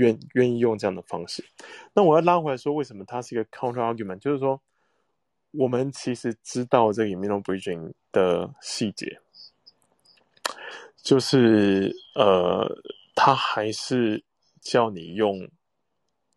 [0.00, 1.44] 愿愿意用这样的方式，
[1.92, 4.18] 那我要拉回来说，为什么它是一个 counter argument？
[4.18, 4.60] 就是说，
[5.50, 9.20] 我们其实知道这个 immunobridging 的细节，
[11.02, 12.66] 就是呃，
[13.14, 14.24] 它还是
[14.62, 15.50] 叫你用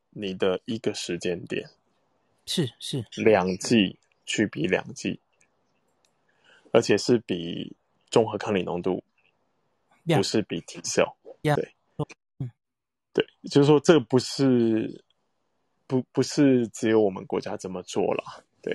[0.10, 1.70] 你的一个时间点，
[2.46, 3.06] 是是。
[3.16, 5.22] 两剂去比两剂，
[6.72, 7.76] 而且是比
[8.10, 9.02] 综合抗体浓度，
[10.06, 11.73] 不是比 T cell，对。
[13.14, 15.04] 对，就是说，这不是
[15.86, 18.44] 不不是只有我们国家这么做了。
[18.60, 18.74] 对，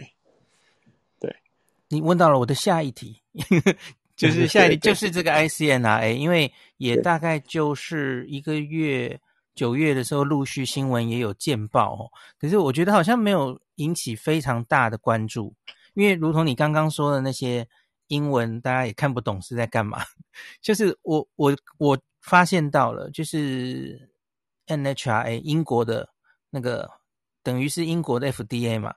[1.19, 1.35] 对，
[1.89, 3.21] 你问到了我的下一题，
[4.15, 9.19] 就是下一题就是这个 ICNRA，因为也大概就是一个月
[9.57, 12.13] 九月的时候，陆续新闻也有见报哦。
[12.39, 15.53] 可是我觉得好像没有引起非常大的关注，
[15.95, 17.67] 因为如同你刚刚说的那些
[18.07, 19.99] 英文，大家也看不懂是在干嘛。
[20.63, 24.08] 就是我我我发现到了，就是。
[24.69, 26.09] NHRA 英国的
[26.51, 26.89] 那个
[27.43, 28.95] 等于是英国的 FDA 嘛，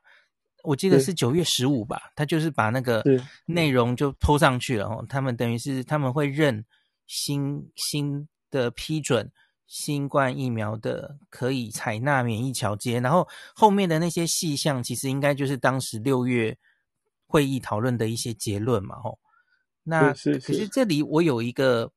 [0.63, 3.03] 我记得是九月十五吧，他就是把那个
[3.45, 5.05] 内容就 PO 上去了哦。
[5.10, 6.63] 他们等于是他们会认
[7.07, 9.31] 新新的批准
[9.67, 16.57] 新冠疫苗的可以采纳免疫桥接，然后后面的那些细项其实应该就是当时六月
[17.25, 18.97] 会议讨论的一些结论嘛。
[18.99, 19.17] 吼，
[19.84, 21.91] 那可是这里我有一个。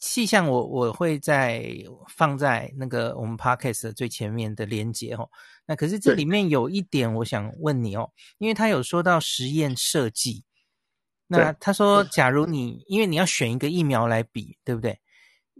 [0.00, 1.74] 细项我我会在
[2.08, 5.28] 放在那个我们 podcast 的最前面的连接哦。
[5.66, 10.44] 那可是这里面有一点我想问你哦，因为他有说到实验设计。
[11.26, 14.98] 那他说，假如你因为你要选一个疫苗来比，对不对？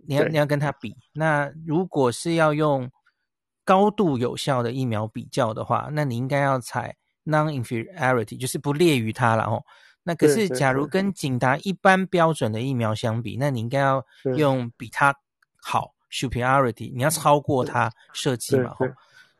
[0.06, 0.96] 你要你要跟他比。
[1.12, 2.90] 那如果是要用
[3.64, 9.62] 高度有效的疫苗比较的话，那你应该要采 non-inferiority，就是不列于它了哦。
[10.08, 14.02] 那可是，假如跟景达一般标准的疫苗相比，那你应该要
[14.38, 15.14] 用比它
[15.60, 18.74] 好 superiority，你要超过它设计嘛？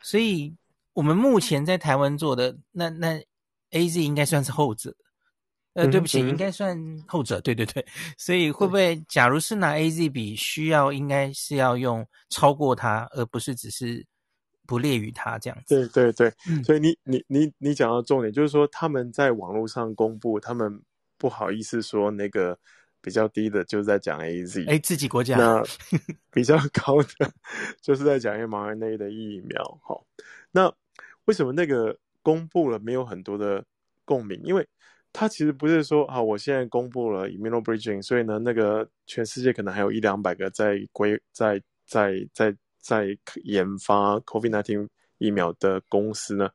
[0.03, 0.55] 所以，
[0.93, 3.19] 我们目前在台湾做的那那
[3.71, 4.95] AZ 应该算是后者。
[5.73, 7.41] 呃，对不起，应该算后者。
[7.41, 7.87] 对对对，
[8.19, 14.05] 所以会不会，假如是拿 AZ 比，需要应该是要用超过它，而不是只是。
[14.69, 15.89] 不利于他这样子。
[15.89, 20.83] 对对对，嗯、所以你你你你讲到重点，就是说他们在网络上公布，他们
[21.17, 22.57] 不好意思说那个
[23.01, 25.39] 比较低的，就是在讲 AZ，哎，自己国家。
[25.39, 25.63] 那
[26.31, 27.33] 比较高的，
[27.81, 29.81] 就是在讲 mRNA 的疫苗。
[29.83, 30.05] 好，
[30.51, 30.71] 那
[31.25, 33.65] 为什么那个公布了没有很多的
[34.05, 34.39] 共鸣？
[34.45, 34.69] 因为
[35.15, 42.55] 他其实不是说啊，我现在公布了 immunobridging，所以呢，那个全世界可能还有一两百个在规在在在。
[42.89, 46.49] 在在研发 COVID-19 疫苗的公司呢，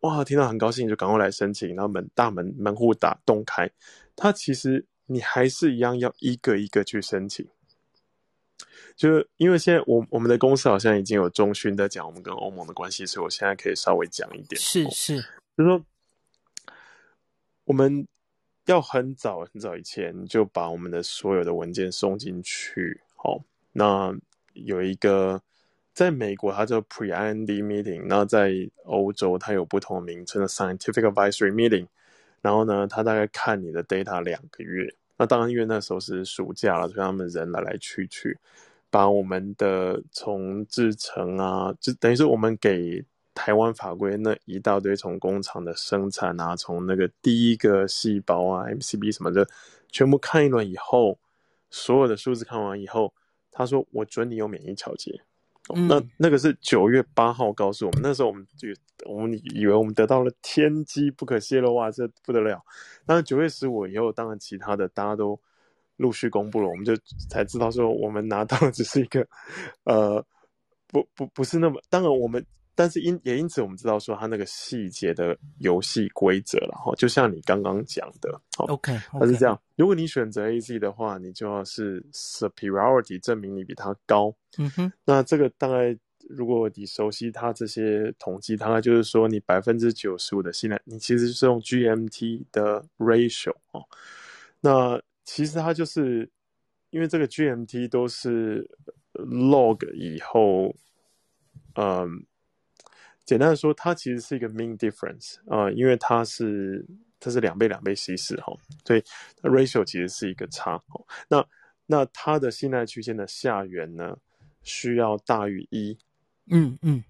[0.00, 3.70] 哇，听到很高兴，就赶快来申请，然后门大门门户打洞开。
[4.16, 7.46] 它其实你还是一样要一个一个去申请，
[8.96, 14.60] 就是因为现在我我们的公司好像已经有中旬在讲我们跟欧盟的关系，所以我现在可以稍微讲一点。
[14.60, 15.20] 是是，
[15.56, 15.80] 就是说
[17.64, 18.04] 我们
[18.66, 23.00] 要很早很早以前就把我们的所有的文件送进去。
[23.14, 24.12] 好，那
[24.54, 25.40] 有一个。
[25.98, 28.52] 在美国，它叫 Pre-IND Meeting，然后在
[28.84, 31.88] 欧洲，它有不同名称的 Scientific Advisory Meeting。
[32.40, 34.94] 然后呢，他大概看你的 data 两个月。
[35.16, 38.38] 那当然，因为那时候是暑假了，所以他们人来来去去，
[38.90, 49.48] 把我们的从制程啊，就等于是我们给台湾法规那一大堆从工厂的生产啊，从那个第一个细胞啊，MCB 什么的，
[49.90, 51.18] 全部看一轮以后，
[51.70, 53.12] 所有的数字看完以后，
[53.50, 55.22] 他说我准你有免疫调节
[55.74, 55.82] 接。
[55.82, 58.68] 那那个是九月八号告诉我们，那时候我们就
[59.06, 62.62] 我们以为我们得到了天机不可泄露，哇，这不得了！
[63.06, 65.40] 但是九月十五以后，当然其他的大家都
[65.96, 66.96] 陆续公布了，我们就
[67.28, 69.26] 才知道说我们拿到的只是一个，
[69.84, 70.24] 呃，
[70.88, 72.44] 不不不是那么，当然我们。
[72.78, 79.60] 但是因也因此，我们知道说它那个细节的游戏规则了哈，就像你刚刚讲的，OK，它是这样。
[79.74, 84.32] 如果你选择 AZ 的话，你就要是 superiority 证明你比它高。
[84.58, 93.82] 嗯哼，那这个大概如果你熟悉它这些统计，大概就是说你百分之九十五的信赖，你其实是用 GMT 的 ratio 哦。
[94.60, 96.30] 那其实它就是
[96.90, 98.70] 因为这个 GMT 都是
[99.14, 100.72] log 以后，
[101.74, 102.24] 嗯。
[103.28, 106.82] 简单的说，它其实是一个 mean difference 啊、呃，因为它是
[107.20, 109.04] 它是两倍两倍稀释哈，所以
[109.42, 110.82] ratio 其实是一个差。
[111.28, 111.46] 那
[111.84, 114.16] 那它的信赖区间的下缘呢，
[114.62, 115.98] 需要大于一。
[116.46, 117.04] 嗯嗯。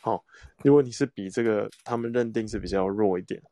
[0.00, 0.24] 好，
[0.62, 3.42] 如果你是比这个，他们认定是比较弱一点。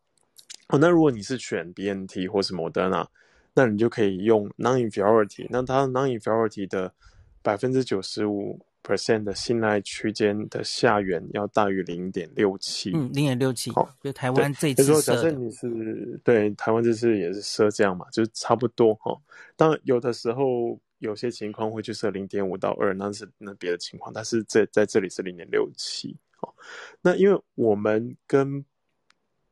[0.68, 3.04] 哦，那如果你是选 BNT 或是 Moderna，
[3.52, 5.48] 那你就可以用 non-inferiority。
[5.50, 6.94] 那它 non-inferiority 的
[7.42, 12.90] 百分之九十五 percent 的信赖区间的下缘要大于零点六七。
[12.94, 13.70] 嗯，零点六七。
[13.72, 15.00] 好，就台湾这次设。
[15.00, 19.16] 假设你是对台湾这次也是设这样嘛，就差不多哈。
[19.56, 24.12] 当然有的时候有些情况会去设零点五到二，那是那别的情况。
[24.12, 26.16] 但是这在这里是零点六七。
[26.36, 26.54] 好，
[27.00, 28.64] 那因为我们跟。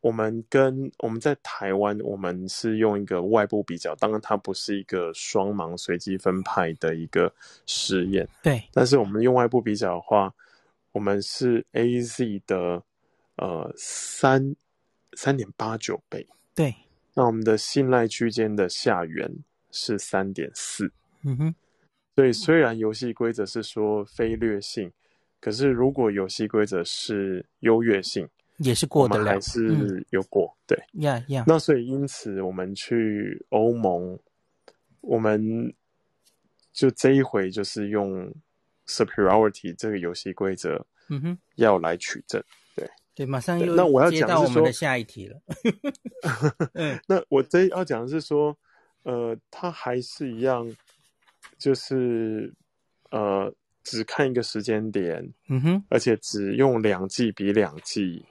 [0.03, 7.31] 我们跟我们在台湾，我们是用一个外部比较，当然它不是一个双盲随机分派的一个
[7.67, 8.63] 实验，对。
[8.73, 10.33] 但是我们用外部比较的话，
[10.93, 12.83] 我们是 AZ 的
[13.37, 14.57] 呃三
[15.19, 16.75] 三点八九倍，对。
[17.13, 19.31] 那我们的信赖区间的下缘
[19.71, 20.91] 是三点四，
[21.25, 21.55] 嗯哼。
[22.17, 24.91] 所以虽然游戏规则是说非劣性，
[25.41, 28.27] 可是如果游戏规则是优越性。
[28.63, 31.45] 也是过的，还是有过，嗯、对，呀呀。
[31.47, 34.19] 那所以因此，我们去欧盟，
[35.01, 35.75] 我们
[36.71, 38.31] 就这一回就是用
[38.87, 42.43] superiority 这个游戏规则，嗯哼，要来取证，
[42.77, 45.41] 对对，马上又那我要讲接到我们的下一题了。
[46.75, 48.55] 嗯，那我这要讲的是说，
[49.05, 50.71] 呃，它还是一样，
[51.57, 52.53] 就是
[53.11, 53.51] 呃，
[53.83, 58.27] 只看一个时间点，嗯哼，而且只用两季比两剂。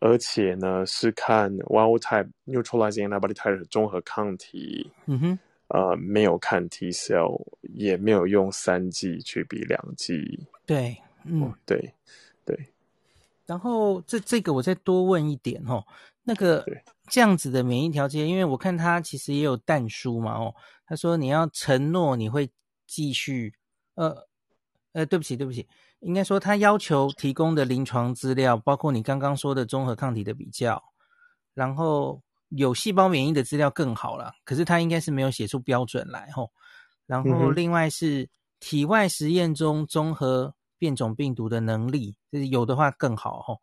[0.00, 11.94] 而且呢，是看 wild type neutralizing antibody titer 中和抗体，嗯哼，呃，没有看 T cell，也没有用三剂去比两剂，对，嗯，哦、对，
[12.44, 12.58] 对。
[13.46, 15.84] 然后这这个我再多问一点哦，
[16.22, 16.64] 那个
[17.08, 20.54] 这样子的免疫调节，因为我看他其实也有淡书嘛，哦，
[20.86, 22.50] 他说你要承诺你会
[22.86, 23.54] 继续，
[23.94, 24.26] 呃，
[24.92, 25.66] 呃，对不起，对不起。
[26.04, 30.82] 应该说，他要求提供的临床资料，包括你刚刚说的综合抗体的比较，
[31.54, 34.32] 然后有细胞免疫的资料更好了。
[34.44, 36.50] 可是他应该是没有写出标准来吼。
[37.06, 38.28] 然后另外是
[38.60, 43.58] 体外实验中综合变种病毒的能力，就是有的话更好吼。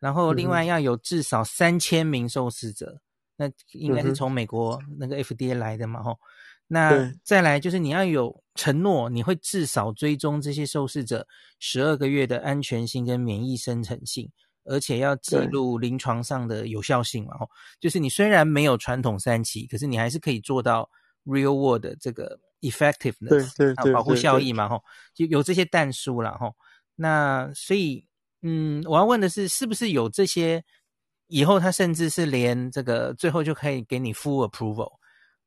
[0.00, 3.00] 然后另外要有至少三千名受试者，
[3.36, 6.18] 那应该是从美国那个 FDA 来的嘛吼。
[6.66, 11.26] 那再来就是你要有承诺，你会至少追踪这些受试者
[11.58, 14.30] 十二个月的安全性跟免疫生成性，
[14.64, 17.36] 而且要记录临床上的有效性嘛？
[17.36, 17.48] 吼，
[17.78, 20.88] 就是你虽然没有传统三期，可是你还是可以做到
[21.24, 24.68] real world 的这个 effectiveness，对对对，保护效益嘛？
[24.68, 24.82] 吼，
[25.14, 26.54] 就有这些但书了吼。
[26.96, 28.06] 那所以，
[28.42, 30.64] 嗯，我要问的是，是不是有这些
[31.26, 34.92] 以后他甚至是连这个最后就可以给你 full approval？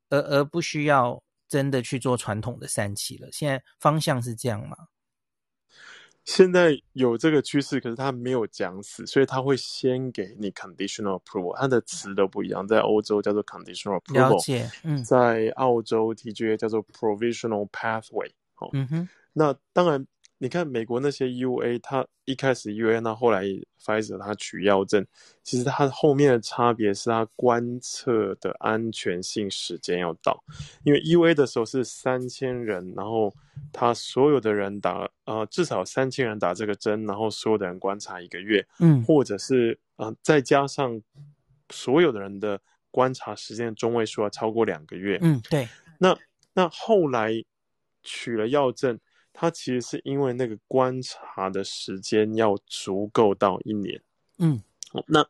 [0.10, 3.28] 而而不需要真的去做传统的三期了。
[3.32, 4.76] 现在方向是这样吗？
[6.24, 12.68] 现在有这个趋势，可是他没有讲死，所以他会先给你 conditional approval，他的词都不一样。
[12.68, 18.30] 在欧洲叫做 conditional approval，了解，嗯，在澳洲 TGA 叫做 provisional pathway。
[18.58, 20.06] 哦，嗯哼，那当然。
[20.40, 23.44] 你看美国那些 EUA，他一开始 EUA，那后来
[23.82, 25.04] Pfizer 他取药证，
[25.42, 30.44] 其实它后面的差别是它观测的安全性时间要到，
[30.84, 33.34] 因为 EUA 的时候是三千人，然后
[33.74, 41.02] 他所有的人打，呃，至少三千人打这个针，然后所有的人观察一个月，嗯，或者是呃再加上
[41.72, 46.16] 所有的人的观察时间中位数要超过两个月，嗯，对，那
[46.54, 47.32] 那后来
[48.04, 49.00] 取了药证。
[49.40, 54.02] 它其实是因为那个观察的时间要足够到一年，
[54.40, 54.60] 嗯，
[55.06, 55.24] 那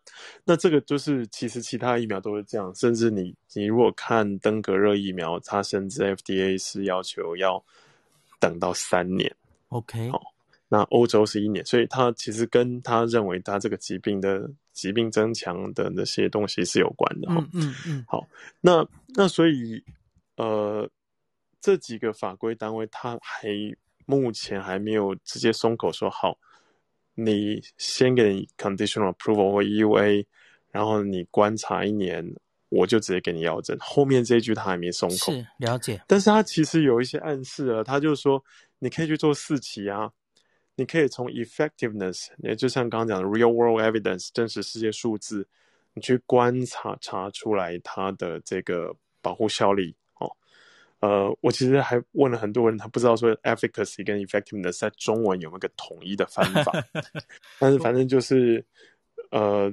[0.45, 7.61] 那这个就是其实其他疫苗都是这样，甚至你你如果看登革热疫苗，它甚至 FDA 是要求要
[8.39, 9.29] 等到三年
[9.67, 10.21] ，OK，好，
[10.69, 18.25] 那欧洲是一年，所以它其实跟他认为他这个疾病的疾病增强的那些东西是有关的，嗯嗯嗯，好，
[18.61, 19.83] 那那所以
[20.37, 20.89] 呃
[21.59, 23.49] 这几个法规单位它还。
[24.07, 26.39] 目前还没有直接松口说好，
[27.13, 30.25] 你先给你 conditional approval 或 EUA，
[30.71, 32.25] 然后你观察一年，
[32.69, 33.77] 我就直接给你药证。
[33.81, 36.01] 后面这一句他还没松口，是了解。
[36.07, 38.41] 但是他其实有一些暗示了，他就说
[38.79, 40.09] 你可以去做四期啊，
[40.75, 45.45] 你可以从 effectiveness，也就像刚刚讲的 real world evidence 真实世界数字，
[45.93, 49.93] 你去观察查出来它的这个保护效力。
[50.99, 56.73] 呃，我其实还问了很多人，他不知道说 efficacy 跟 effectiveness 在中文有没有个统一的翻法，
[57.59, 58.65] 但是反正就是
[59.31, 59.71] 呃，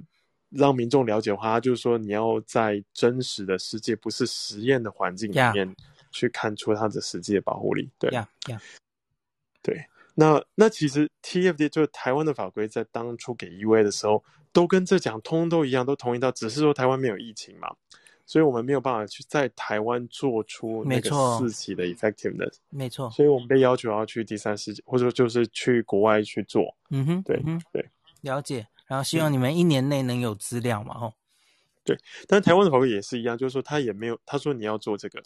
[0.51, 5.75] 让民众了解的话，就是说你要在真实的世界，不是实验的环境里面
[6.11, 7.91] 去看出它的实际的保护力。
[7.99, 8.61] 对，yeah, yeah.
[9.63, 9.85] 对。
[10.17, 14.23] 那那其实 TFDA 就是台湾的法规，在当初给 EUA 的时候，
[14.53, 17.75] 都跟这讲，通通都一样，都同意到，只是说台湾没有疫情嘛，
[18.27, 26.75] 所以我们没有办法去在台湾做出那个四期的 effectiveness，没错，所以我们被要求要去第三世界，或者说就是去国外去做。
[26.91, 27.89] 嗯哼，对，嗯，对，
[28.23, 28.67] 了解。
[28.87, 31.13] 然后希望你们一年内能有资料嘛，吼、嗯。
[31.85, 35.23] 对，但是台湾的法规也是一样，就是说他也没有，他说你要做这个，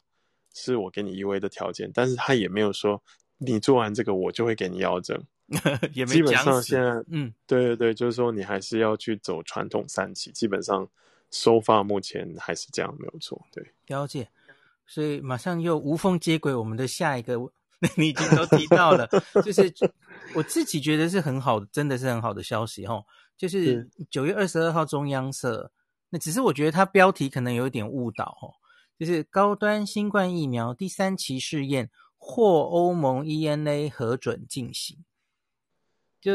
[0.52, 3.02] 是我给你 EUA 的条件，但是他也没有说。
[3.40, 5.16] 你做完这个，我就会给你药证。
[5.94, 10.32] 也没基本上现在，嗯，对对对，就是说你还是要去走传统三期。
[10.32, 10.88] 基本上
[11.30, 13.40] ，so far 目前还是这样，没有错。
[13.52, 14.28] 对，了解。
[14.86, 17.34] 所以马上又无缝接轨我们的下一个，
[17.96, 19.08] 你已经都提到了，
[19.44, 19.72] 就是
[20.34, 23.02] 我自己觉得是很好的，真的是很好的消息哈。
[23.36, 25.70] 就是九月二十二号中央社，
[26.10, 28.54] 那只是我觉得它标题可能有一点误导哦，
[28.98, 31.90] 就是高端新冠疫苗第三期试验。
[32.20, 35.04] 获欧盟 ENA 核准进行，
[36.20, 36.32] 就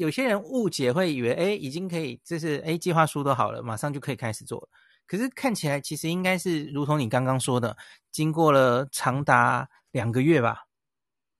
[0.00, 4.68] 有些人误解，会以为哎，已经可以，就是哎，计划书都好了，马上就可以开始做了。
[5.06, 7.76] 可是看起来其实应该是如同你刚刚说的，
[8.10, 10.64] 经过了长达两个月吧，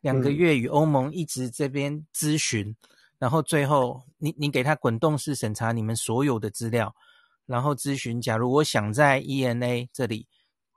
[0.02, 2.76] 两个月与欧盟一直这边咨询，嗯、
[3.18, 6.94] 然后最后你你给他滚动式审查你们所有的资料，
[7.46, 10.26] 然后咨询，假如我想在 ENA 这里。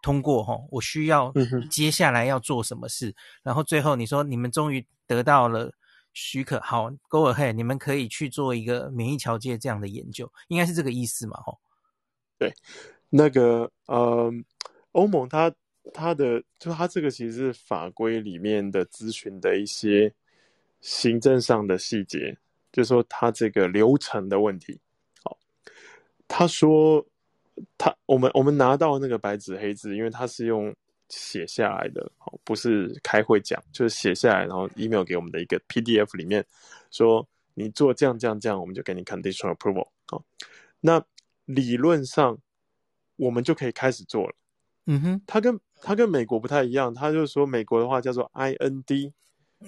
[0.01, 1.31] 通过齁，我需要
[1.71, 5.71] 接下来要做什么事，嗯、然后最后你说你们终于得到了
[6.13, 11.37] 许可，好，Go ahead，你们可以去做一个免疫桥接这样的研究，应该是这个意思嘛？
[11.41, 11.59] 吼，
[12.37, 12.53] 对，
[13.09, 14.31] 那个呃，
[14.93, 15.53] 欧盟它
[15.93, 20.13] 它的就它这个其实是法规里面的咨询的一些
[20.81, 22.37] 行政上的细节，
[22.71, 24.79] 就说它这个流程的问题。
[25.23, 25.37] 好，
[26.27, 27.05] 他说。
[27.77, 30.75] 他我们我们拿到那个白纸黑字，因为他是用
[31.09, 32.11] 写下来的，
[32.43, 36.45] 不是开会讲，就是写下来，然后 email 给我们的一个 PDF 里面
[36.91, 39.87] 说你做这样这样这样，我们就给你 conditional approval。
[40.07, 40.23] 好，
[40.79, 41.03] 那
[41.45, 42.37] 理论上
[43.15, 44.35] 我们就可以开始做了。
[44.85, 49.13] 嗯哼，他跟他跟美国不太一样，他就是说美国的话叫做 IND，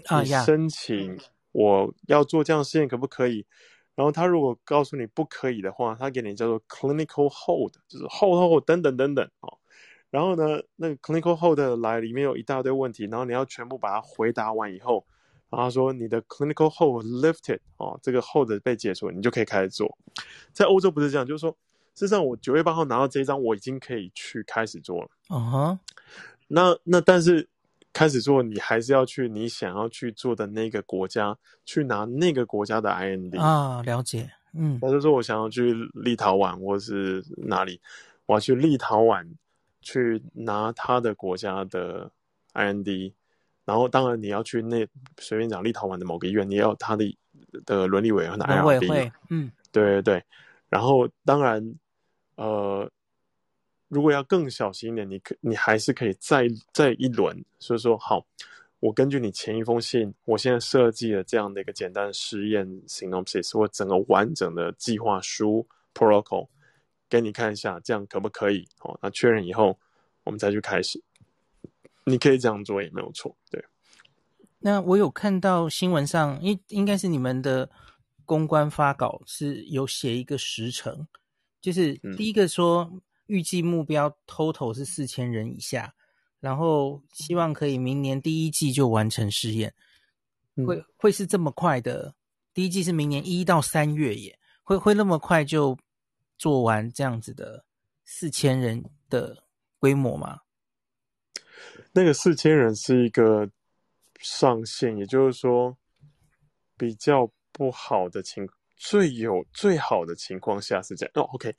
[0.06, 1.18] 啊，你申请
[1.52, 3.46] 我要做这样试验可不可以？
[3.96, 9.58] 然后他如果告诉你不可以的话，他给你叫做 clinical hold，就是 hold hold 等等等等哦。
[10.10, 15.06] 然后呢，那个 clinical hold 来里面有一大堆问题，然后你要全部把它回答完以后，
[15.50, 19.98] 然后说你的 clinical hold lifted 哦，这个 hold 被解除，你就可以开始做。
[20.52, 21.52] 在欧洲不是这样，就是说，
[21.94, 25.10] 事实上我九月八号拿到这一张，我已经可以去开始做了。
[25.30, 25.80] 嗯哼，
[26.48, 27.48] 那那但是。
[27.98, 31.34] 开始做，你还是要去你想要去做的那个国家
[31.64, 37.80] 去拿那个国家的 IND 啊，了解，嗯，或者说我想要去立陶宛或是哪里，
[38.26, 39.26] 我要去立陶宛
[39.86, 42.12] 去拿他的国家的
[42.54, 43.14] IND，
[43.64, 44.86] 然后当然你要去那
[45.18, 47.18] 随便讲立陶宛的某个医院，你要他的
[47.66, 50.24] 的伦理委员会的 IRB，嗯，对对对，
[50.68, 51.74] 然后当然
[52.36, 52.92] 呃。
[53.88, 57.46] 如果要更小心一点，你可你还是可以再再一轮。
[57.60, 58.26] 所以说，好，
[58.80, 66.48] 我根据你前一封信，我现在设计了这样的一个简单的实验 synopsis，或整个完整的计划书 protocol
[67.10, 68.68] 给你看一下，这样可不可以？
[68.78, 69.78] 好，那确认以后，
[70.24, 71.02] 我们再去开始。
[72.06, 73.36] 你可以这样做也没有错。
[73.50, 73.64] 对。
[74.60, 77.70] 那我有看到新闻上，应应该是你们的
[78.26, 81.08] 公关发稿是有写一个时程，
[81.62, 82.90] 就是第一个说。
[82.92, 85.96] 嗯预计目标 total 是四千人以下，
[86.40, 89.74] 然后希望可以明年第一季就完成试验，
[90.64, 92.14] 会会是这么快的？
[92.54, 95.76] 第一季是明年一到三月耶，会会那么快就
[96.46, 97.66] 做完这样子的
[98.04, 99.36] 四千人的
[99.80, 100.42] 规模吗？
[101.92, 103.50] 那个四千人是一个
[104.20, 105.76] 上限，也就是说
[106.78, 111.12] 比较不好的情，最有最好的情况下是这样。
[111.16, 111.56] 哦，OK。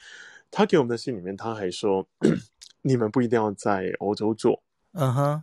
[0.52, 2.08] 他给我们的信里面，他还说
[2.80, 4.62] ：“你们不一定要在欧洲做，
[4.92, 5.42] 嗯哼，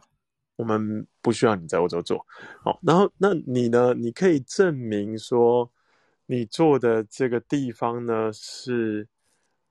[0.56, 2.26] 我们不需要你在欧洲做。
[2.64, 3.94] 好，然后那你呢？
[3.94, 5.70] 你可以证明说，
[6.28, 9.06] 你做的这个地方呢是，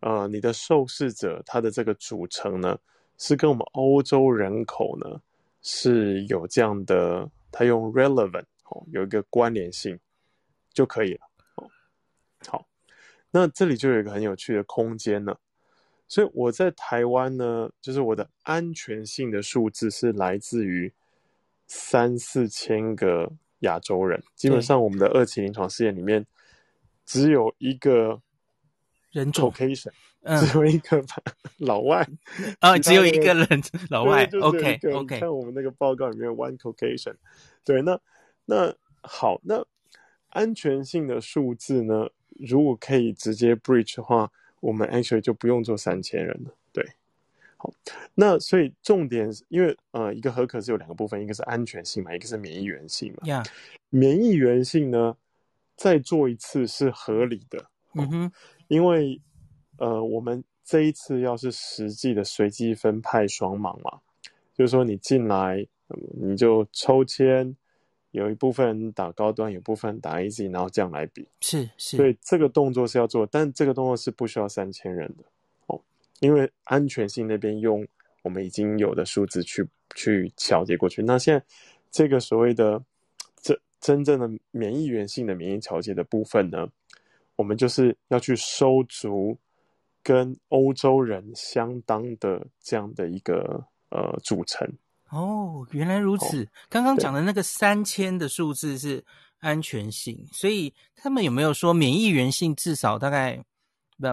[0.02, 2.78] 呃，你的受试者他的这个组成呢
[3.18, 5.20] 是跟我们欧洲人口呢
[5.62, 9.98] 是有这样的，他用 relevant 哦，有一个关联性
[10.72, 11.20] 就可以了。
[11.56, 11.66] 哦，
[12.46, 12.66] 好。”
[13.34, 15.40] 那这里就有一个很有趣的空间了，
[16.06, 20.92] 所以我在台湾呢，就是我的安全性的数字是来自于
[21.66, 24.22] 三四千个亚洲人。
[24.34, 26.26] 基本上我们的二期临床试验里面
[27.06, 28.20] 只有一个
[29.12, 29.92] 人种 Caucasian，
[30.40, 31.04] 只有一个
[31.58, 32.06] 老外
[32.58, 33.46] 啊，只有一个人
[33.90, 34.28] 老外。
[34.40, 37.14] OK OK，看我们那个报告里面 one Caucasian。
[37.64, 38.00] 对，那
[38.46, 39.64] 那好，那
[40.30, 42.08] 安全性的数字呢？
[42.40, 46.50] 如果可以直接 breach 的话，我们 actually 就不用做三千人了。
[46.72, 46.84] 对，
[47.58, 47.70] 好，
[48.14, 53.18] 那所以重点是因为呃，一个合可是有两个部分，一个是安全性嘛，一个是免疫原性嘛。
[53.24, 53.46] Yeah.
[53.90, 55.14] 免疫原性呢，
[55.76, 57.66] 再做一次是合理的。
[57.94, 58.32] 嗯哼，
[58.72, 59.20] 因为
[59.76, 64.00] 呃，我们这一次要是实际的随机分派双盲嘛，
[64.54, 65.66] 就是说你进来，
[66.14, 67.54] 你就抽签。
[68.12, 75.24] 有一部分人打高端，有部分人打 AZ，然后这样来比，是是，所以这个动作是要做，但这个动作是不需要三千人的
[75.66, 75.80] 哦，
[76.20, 77.86] 因为安全性那边用
[78.22, 81.02] 我们已经有的数字去去调节过去。
[81.02, 81.42] 那现在
[81.90, 82.82] 这个所谓的
[83.40, 86.68] 真真正的免疫原性的免疫调节的部分呢，
[87.36, 89.38] 我们就是要去收足
[90.02, 94.66] 跟欧洲人相当的这样的一个呃组成。
[95.10, 96.48] 哦，原来如此。
[96.68, 99.04] 刚刚讲的那个三千的数字是
[99.40, 103.36] 安全性，所以他们有没有说免疫原性至少大概
[103.98, 104.06] 不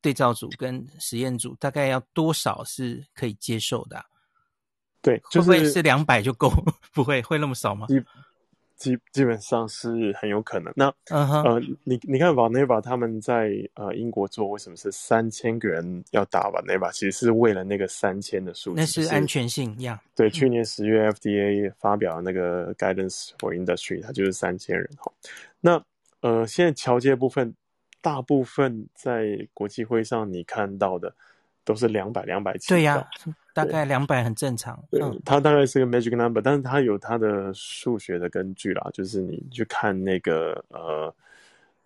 [0.00, 4.04] 对照组跟实验组大概要多少是可以接受的啊？
[5.02, 6.50] 对，就是、会不会是两百就够？
[6.94, 7.86] 不会，会那么少吗？
[8.80, 10.72] 基基本上是很有可能。
[10.74, 11.46] 那、uh -huh.
[11.46, 16.90] 呃，你你看 Valneva 他们在呃英国做，为什么是三千个人要打 Valneva？
[16.90, 20.00] 其实是为了那个三千的数字，那是安全性呀。
[20.02, 20.16] Yeah.
[20.16, 25.12] 对，去年十月 FDA 发表的那个 Guidance for Industry，它就是三千人哈。
[25.60, 25.84] 那
[26.22, 27.54] 呃，现在桥接部分，
[28.00, 31.14] 大部分在国际会上你看到的
[31.70, 32.68] 都是两百两百起。
[32.68, 33.34] 对呀、啊。
[33.52, 41.12] 大概两百很正常，对，它大概是个 magic number，但是它有它的数学的根据啦，就是你去看那个呃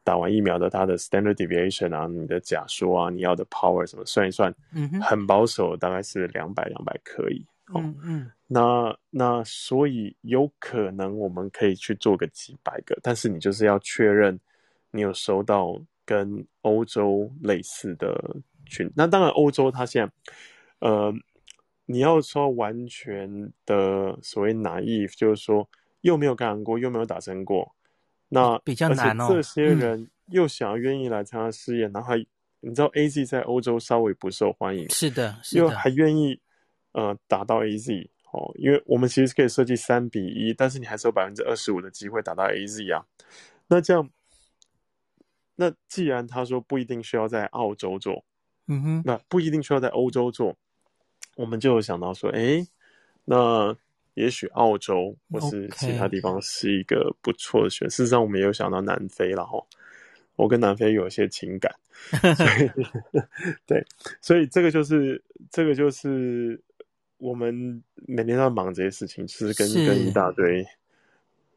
[0.05, 14.39] 打完疫苗的它的 standard deviation 啊，你的假说啊，你要的 power 什么算一算，嗯哼，很保守，大概是两百两百可以，嗯嗯，那那所以有可能我们可以去做个几百个，但是你就是要确认
[14.91, 18.37] 你有收到跟欧洲类似的
[18.67, 20.13] 群，那当然欧洲它现在
[20.81, 21.15] 呃。
[21.87, 25.69] 你要说完全的所谓 naive，就是说
[26.01, 27.75] 又没有感染过，又没有打针过，
[28.31, 29.27] 那比较难哦。
[29.29, 32.17] 这些人又想要愿意来参加试验，嗯、然后还
[32.61, 36.41] 你知道 AZ 在欧洲稍微不受欢迎，是的，是的，又还愿意
[36.93, 43.05] 呃打到 AZ 哦，因为我们其实可以设计三比一，但是你还是有百分之二十五的机会打到 AZ 啊。
[43.67, 44.09] 那这样，
[45.57, 48.25] 那既然他说不一定需要在澳洲做，
[48.67, 50.57] 嗯哼，那不一定需要在欧洲做。
[51.37, 52.67] 我们就有想到说，哎，
[53.25, 53.77] 那
[54.15, 57.89] 也许澳洲或是其他地方是一个不错的选。
[57.89, 57.91] Okay.
[57.91, 59.59] 事实上，我们也有想到南非了哈。
[60.37, 61.73] 我跟南非有一些情感，
[62.37, 62.71] 所以
[63.67, 63.85] 对，
[64.21, 66.61] 所以这个就是这个就是
[67.19, 70.67] 我们每天在忙这些事情，就是跟是跟一大堆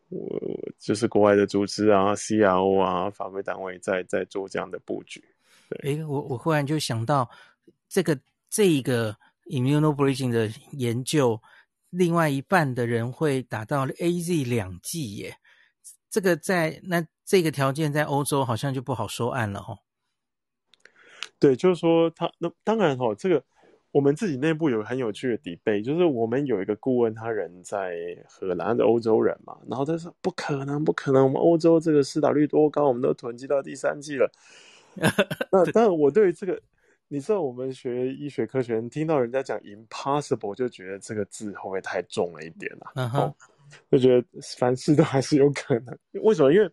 [0.10, 0.40] 我
[0.78, 5.24] 就是国外的组织啊、CRO 啊、法规单位在在做这样的布局。
[5.70, 7.30] 对，哎，我我忽然就想到
[7.88, 9.16] 这个这一个。
[9.50, 11.42] Immunobridging 的研究，
[11.90, 15.38] 另外一半的人会打到 AZ 两剂耶，
[16.10, 19.80] 这个在那这个条件在欧洲好像就不好收案了哦。
[21.40, 23.42] 对，就是说他那当然哦，这个
[23.94, 27.96] 我们自己内部有很有趣的 debate，就是我们有一个顾问，他人在
[28.28, 34.30] 荷兰的欧洲人嘛，然后他说不可能，不可能，我们欧洲这个施打率多高，我们都囤积到第三季了。
[35.52, 36.62] 那当然，我对于这个。
[37.10, 42.92] 你知道我们学医学科学，听到人家讲 impossible，就觉得这个字会不会太重了一点啊？
[42.96, 43.34] 嗯哼，
[43.90, 44.28] 就觉得
[44.58, 45.98] 凡事都还是有可能。
[46.22, 46.52] 为什么？
[46.52, 46.70] 因为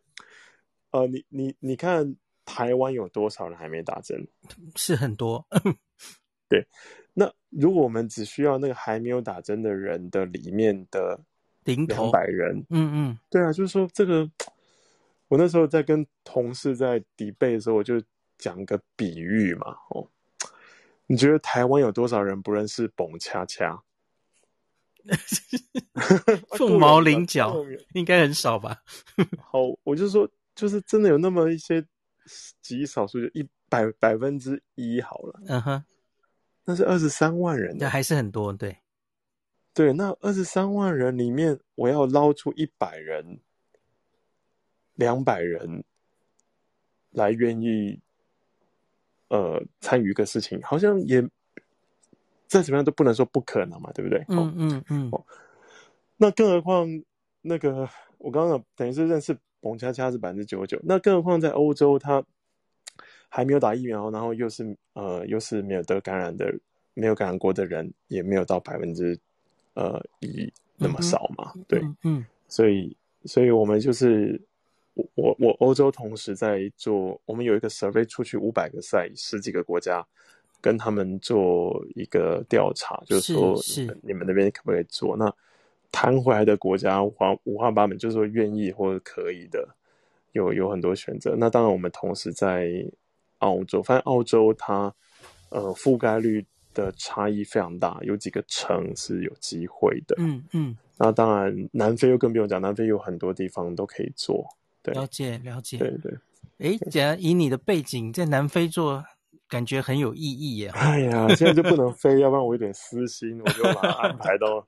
[0.91, 4.27] 呃，你你你看台湾有多少人还没打针？
[4.75, 5.47] 是很多。
[6.51, 6.67] 对，
[7.13, 11.17] 那如果我们只需要那个还没有打针的人的里面的
[11.63, 14.29] 零头百人，嗯嗯，对啊，就是说这个，
[15.29, 18.03] 我那时候在跟同事在 debate 的时候，我就
[18.39, 20.09] 讲个比喻嘛，哦。
[21.07, 23.83] 你觉得台湾有多少人不认识蹦恰恰？
[26.57, 27.55] 凤毛 麟角，
[27.93, 28.83] 应该很少吧？
[29.39, 31.87] 好，我就说，就是真的有那么一些
[32.63, 35.41] 极少数，就一百百分之一好了。
[35.47, 35.85] 嗯哼，
[36.65, 38.79] 那是二十三万人，那还是很多，对。
[39.75, 43.41] 对，那二十三万人里面，我要捞出一百人、
[44.95, 45.85] 两百人
[47.11, 48.01] 来愿意。
[49.29, 51.23] 呃参与一个事情，好像也
[52.47, 54.25] 再怎么样都不能说不可能嘛，对不对？
[54.29, 55.09] 嗯嗯嗯。
[55.11, 55.25] 哦，
[56.17, 56.87] 那更何况
[57.43, 62.23] 那个我刚刚等于是认识彭恰恰是百分之九十九，那更何况在欧洲，他
[63.29, 66.55] 还没有打疫苗，然后又是呃又是没有得感染的，
[66.95, 69.19] 没有感染过的人，也没有到百分之
[69.75, 74.41] 呃一那么少嘛，嗯、对，嗯，所以所以我们就是。
[74.95, 80.07] 我我我欧洲同时在做，我们有一个 survey 出去五百个 site，十几个国家，
[80.61, 85.17] 跟他们做一个调查，就是说是你们那边可不可以做？
[85.17, 85.33] 那
[85.91, 89.69] 谈回来的国家五花五花八门，就是说愿意或者可以的，
[90.33, 91.35] 有有很多选择。
[91.37, 92.85] 那当然，我们同时在
[93.39, 94.95] 澳洲，发现澳洲它
[95.51, 100.17] 呃覆盖率的差异非常大，有几个城是有机会的。
[100.19, 100.77] 嗯嗯。
[100.97, 104.47] 那当然，南非又更不用讲，南非有很多地方都可以做。
[104.93, 106.13] 了解了解，对对。
[106.59, 109.05] 哎，既然以你的背景在南非做，
[109.49, 110.69] 感觉很有意义耶。
[110.69, 114.65] 哎呀，现在就不能飞，要不然我有点私心，我就把它安排到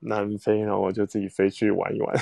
[0.00, 2.16] 南非，然后我就自己飞去玩一玩。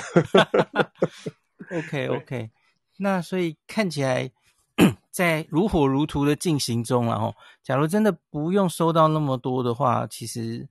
[1.71, 2.51] OK OK，
[2.97, 4.29] 那所以看起来
[5.09, 7.33] 在如火如荼的进行中，然后
[7.63, 10.67] 假如真的不用收到那么多的话，其实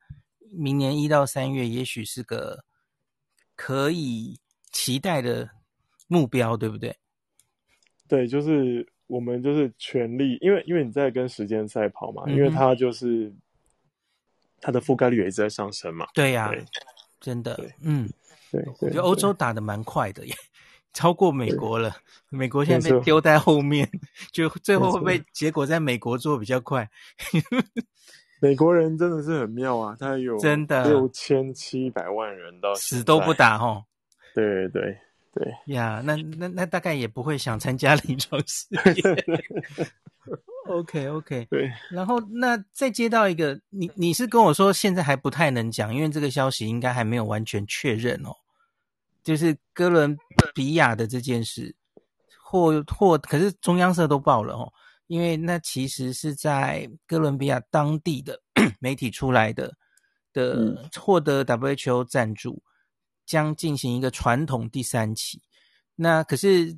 [0.51, 2.63] 明年一到三月也许是个
[3.57, 4.39] 可以
[4.71, 5.49] 期待的。
[6.13, 6.95] 目标对不对？
[8.07, 13.33] 对，就是我们就是全力，因为因为你在跟时间赛跑嘛，嗯、因为它就是
[14.61, 16.07] 它的覆盖率也一直在上升嘛。
[16.13, 16.53] 对呀、啊，
[17.19, 18.07] 真的，嗯，
[18.51, 20.35] 对，对我觉得欧洲打的蛮快的耶，
[20.93, 21.97] 超过美国了。
[22.29, 23.89] 美国现在被丢在后面，
[24.31, 26.87] 就最后会不会结果在美国做比较快？
[28.43, 33.87] 美国人真的是很妙啊，他有真的六千七百万人到死都不打哦。
[34.35, 34.83] 对对。
[34.83, 34.99] 对
[35.67, 39.17] 呀，yeah, 那那那大概也不会想参加临床试验。
[40.69, 41.73] OK OK，对。
[41.91, 48.37] 然后那再接到一个，你你是跟我说现在还不太能讲，因为这个消息应该还没有完全确认哦。
[49.25, 50.17] 就是哥伦
[50.55, 51.75] 比亚的这件事，
[52.43, 54.73] 或或可是中央社都报了哦，
[55.07, 58.41] 因为那其实是在哥伦比亚当地的
[58.81, 59.73] 媒体出来的
[60.33, 62.63] 的获得 WHO 赞助。
[63.25, 65.41] 将进行一个传统第三期，
[65.95, 66.77] 那可是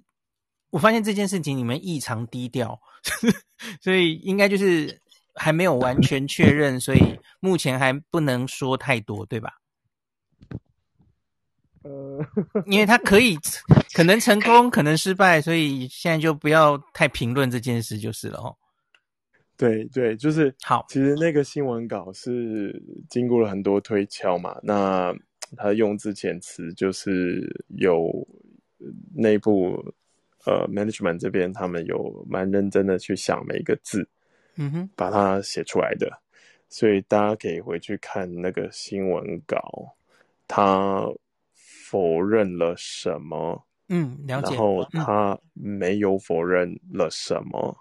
[0.71, 2.81] 我发现这件事情你们异常低调，
[3.81, 5.01] 所以应该就是
[5.35, 9.55] 还没有完全确认，所以目前还不能说太多，对吧？
[11.83, 12.25] 呃，
[12.67, 13.37] 因为他可以
[13.95, 18.57] 可能成功，可能失败，所以现在就不要太评论这件事就是了哦。
[19.57, 20.85] 对对，就是好。
[20.89, 25.15] 其实那个新闻稿是经过了很多推敲嘛，那。
[25.57, 28.27] 他用字遣词就是有
[29.15, 29.95] 内部
[30.47, 34.09] 呃 management 这边他们有蛮认真的去想每一个字，
[34.57, 36.11] 嗯哼，把它写出来的，
[36.69, 39.97] 所以大家可以回去看那个新闻稿，
[40.47, 41.07] 他
[41.55, 43.67] 否认了什么？
[43.89, 44.55] 嗯，了解。
[44.55, 47.77] 然后他没有否认了什么？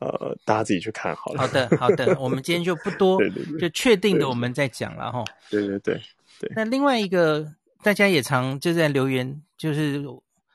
[0.00, 1.40] 嗯、呃，大家自己去看好了。
[1.40, 5.24] 好的，好的，我们今天就不多， 对对对，就确定的我们再讲了哈。
[5.50, 6.00] 对对对。
[6.40, 10.02] 对那另外一个，大家也常就在留言，就是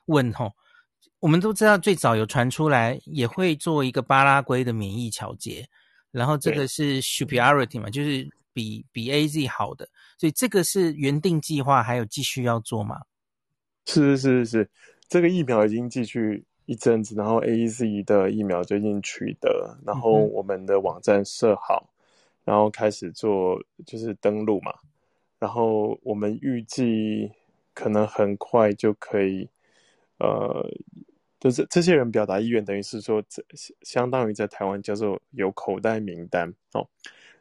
[0.06, 0.52] 问吼，
[1.20, 5.68] 我们都知道最早有传出来，也会做一个巴拉圭的免疫调节，
[6.12, 13.02] 然后这个是 superiority 嘛，就是比比 AZ 好的，所以这个是原定计划，还有继续要做吗？
[13.86, 14.70] 是是是是，
[15.08, 21.90] 这个疫苗已经继续一阵子，然后 AZ 的疫苗最近取得，然后我们的网站设好，
[22.44, 24.74] 然后开始做就是登录嘛。
[25.40, 27.32] 然后我们预计
[27.74, 29.48] 可能很快就可以，
[30.18, 30.70] 呃，
[31.40, 33.42] 就是这些人表达意愿，等于是说，这
[33.84, 36.86] 相当于在台湾叫做有口袋名单哦。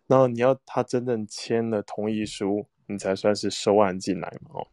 [0.07, 4.66] 然后你要他真正签了同意书，你才算是收案进来嘛哦。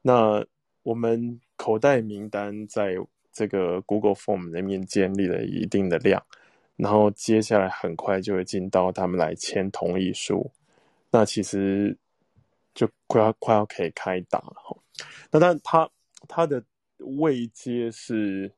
[0.00, 0.46] 那
[0.84, 2.94] 我们口袋名单在
[3.32, 6.24] 这个 Google Form 里面建立了一定的量，
[6.76, 10.48] 然后接下来很快就会进到他们来签同意书。
[11.10, 11.98] 那其实。
[12.74, 14.76] 就快要快要可以开打了哈，
[15.30, 15.90] 那但它
[16.26, 16.64] 它的
[17.18, 18.50] 位阶是，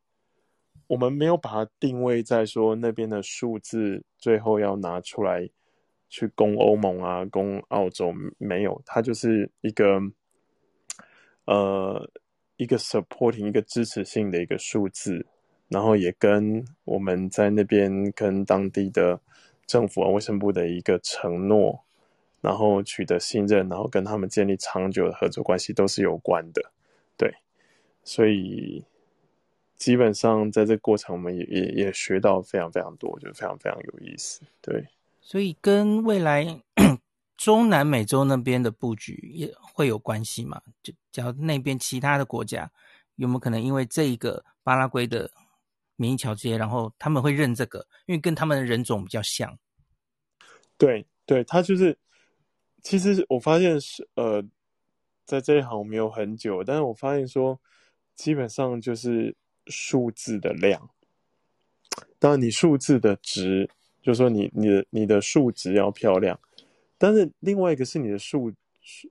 [0.87, 5.51] 我们没有把它定位在说那边的数字，最后要拿出来
[6.09, 10.01] 去攻欧盟啊，攻澳洲没有，它就是一个
[11.47, 12.09] 呃
[12.57, 15.27] 一个 supporting 一个支持性的一个数字，
[15.69, 19.21] 然后也跟我们在那边跟当地的
[19.67, 21.83] 政府啊卫生部的一个承诺。
[22.45, 26.73] 然后取得信任，然后跟他们建立长久的合作关系，都是有关的，
[27.17, 27.35] 对。
[28.05, 28.85] 所以
[29.77, 34.43] 基本上在这个过程，我们也也也学到非常非常多，就非常非常有意思。
[34.61, 34.87] 对，
[35.23, 36.61] 所以跟未来
[37.39, 40.61] 中南美洲那边的布局也会有关系嘛？
[40.83, 42.71] 就假如那边其他的国家
[43.17, 45.31] 有没有可能因为这一个巴拉圭的
[45.97, 49.59] 民意桥接，然后他们会认这个，因为跟他们的人种比较像。
[50.77, 51.97] 对，对，他就是，
[52.85, 54.41] 其实我发现是呃。
[55.27, 57.59] 在这一行没有很久，但是我发现说，
[58.15, 59.35] 基本上就是
[59.69, 60.91] 数字的量。
[62.19, 63.67] 当然，你数字的值，
[64.03, 66.39] 就是说你你的你的数值要漂亮，
[66.99, 68.53] 但是另外一个是你的数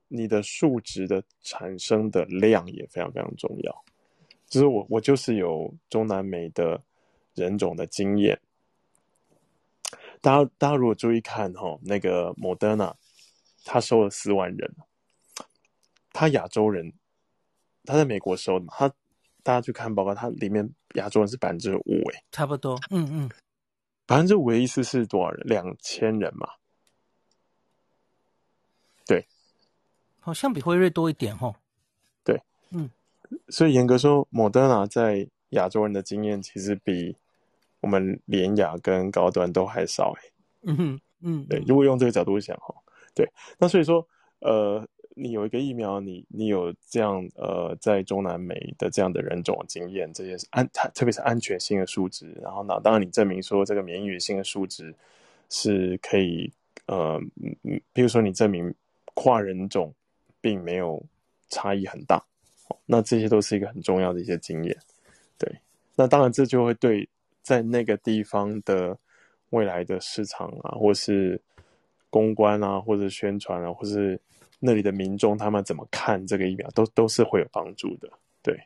[0.06, 3.84] 你的数值的产生的量也非常非常重要。
[4.46, 6.80] 就是我我就是有中南美的
[7.34, 8.40] 人种的经验。
[10.20, 12.94] 大家大家如果注意看哈，那个 Moderna，
[13.64, 14.74] 他收了四万人。
[16.12, 16.92] 他亚洲人，
[17.84, 18.72] 他在美国收的嘛？
[18.76, 18.88] 他
[19.42, 23.30] 大家去看报告，他里面亚洲人是百分之五，哎，差不多，嗯嗯，
[24.06, 25.44] 百分之五的意思是多少人？
[25.44, 26.48] 两千人嘛？
[29.04, 29.26] 对，
[30.20, 31.54] 好像比辉瑞多一点哦。
[32.22, 32.40] 对，
[32.70, 32.88] 嗯，
[33.48, 37.16] 所以严格说，莫德纳在亚洲人的经验其实比
[37.80, 40.22] 我们联雅跟高端都还少，哎，
[40.62, 42.72] 嗯哼嗯，对，如果用这个角度想哈，
[43.14, 44.06] 对，那所以说，
[44.40, 44.86] 呃。
[45.16, 54.92] 你有一个疫苗，你你有这样呃，在中南美的这样的人种经验，这些是安特别是安全性的数值，然后呢，当然你证明说这个免疫性的数值
[55.48, 56.52] 是可以
[56.86, 57.16] 呃，
[57.92, 58.74] 比如说你证明
[59.14, 59.94] 跨人种
[60.40, 61.00] 并没有
[61.48, 62.20] 差异很大，
[62.84, 64.76] 那这些都是一个很重要的一些经验。
[65.38, 65.48] 对，
[65.94, 67.08] 那当然这就会对
[67.40, 68.98] 在那个地方的
[69.50, 71.40] 未来的市场啊，或是
[72.14, 74.20] 公关啊，或者宣传啊，或是
[74.60, 78.08] 那里的民众他们怎么看这个疫苗，都都是会有帮助的。
[78.40, 78.56] 对，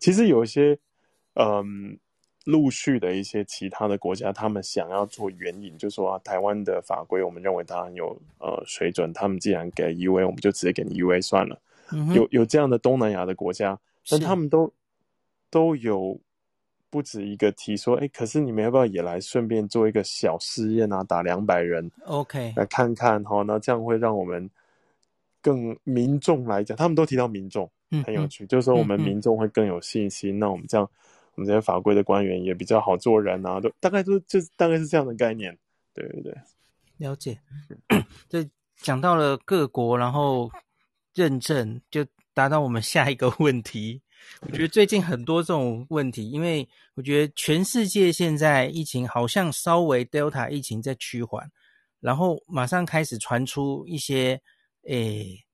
[0.00, 0.76] 其实有一些，
[1.34, 1.96] 嗯，
[2.46, 11.56] 陆续的一些其他的国家，他们想要做援引，就说啊，台湾的法规，我们认为它很有呃水准，他们既然给 EUA，我们就直接给你 EUA 算了。
[11.92, 13.78] 嗯、有有这样的东南亚的国家，
[14.10, 14.72] 但他们都
[15.48, 16.18] 都有
[16.90, 21.02] 不止一个提说，哎，可是你们要不要也来顺便做一个小试验啊？
[21.04, 24.50] 打两百人，OK，来看看哈、哦，那这样会让我们。
[25.42, 27.70] 更民众来讲，他们都提到民众
[28.04, 30.40] 很有趣，嗯嗯、就是说我们民众会更有信心。
[30.40, 30.90] 那我们这样，
[31.36, 35.56] 我们这些法规的官员也比较好做人啊，都大概都就大概是这样的概念。
[35.94, 36.34] 对对对，
[36.96, 37.38] 了解。
[38.28, 38.44] 这
[38.78, 40.50] 讲到了各国，然后
[41.14, 44.02] 认证，就达到我们下一个问题。
[44.40, 51.50] 我觉得最近很多这种问题，因为我觉得全世界现在疫情好像稍微 Delta 疫情在趋缓，
[52.00, 54.40] 然后马上开始传出一些。
[54.88, 55.44] 诶，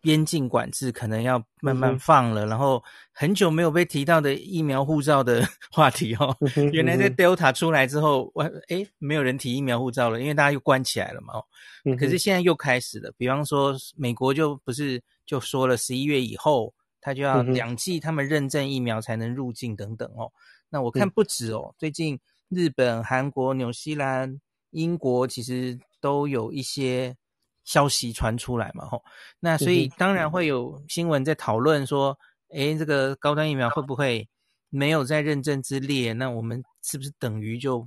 [0.00, 2.82] 边境管制可能要慢慢放了，嗯、然后
[3.12, 8.32] 很久没有被提到的疫苗护照的 话题哦，嗯、原来在 Delta 出来之后，
[8.66, 11.34] 诶、嗯、没有人提疫苗护照了，因为大家又关起来了嘛。
[11.34, 11.44] 哦，
[11.84, 20.32] 嗯、可是现在又开始了，比方说美国就不是就说了，十一月以后他就要两剂他们认证疫苗才能入境等等哦。
[20.68, 22.18] 那我看不止哦，嗯、最近
[22.48, 24.40] 日本、韩国、纽西兰、
[24.70, 27.16] 英国其实都有一些。
[27.64, 29.04] 消息传出来嘛，吼，
[29.40, 32.18] 那所以当然会有新闻在讨论说，
[32.48, 34.26] 诶，这个高端疫苗会不会
[34.70, 36.14] 没有在认证之列？
[36.14, 37.86] 那我们是不是等于就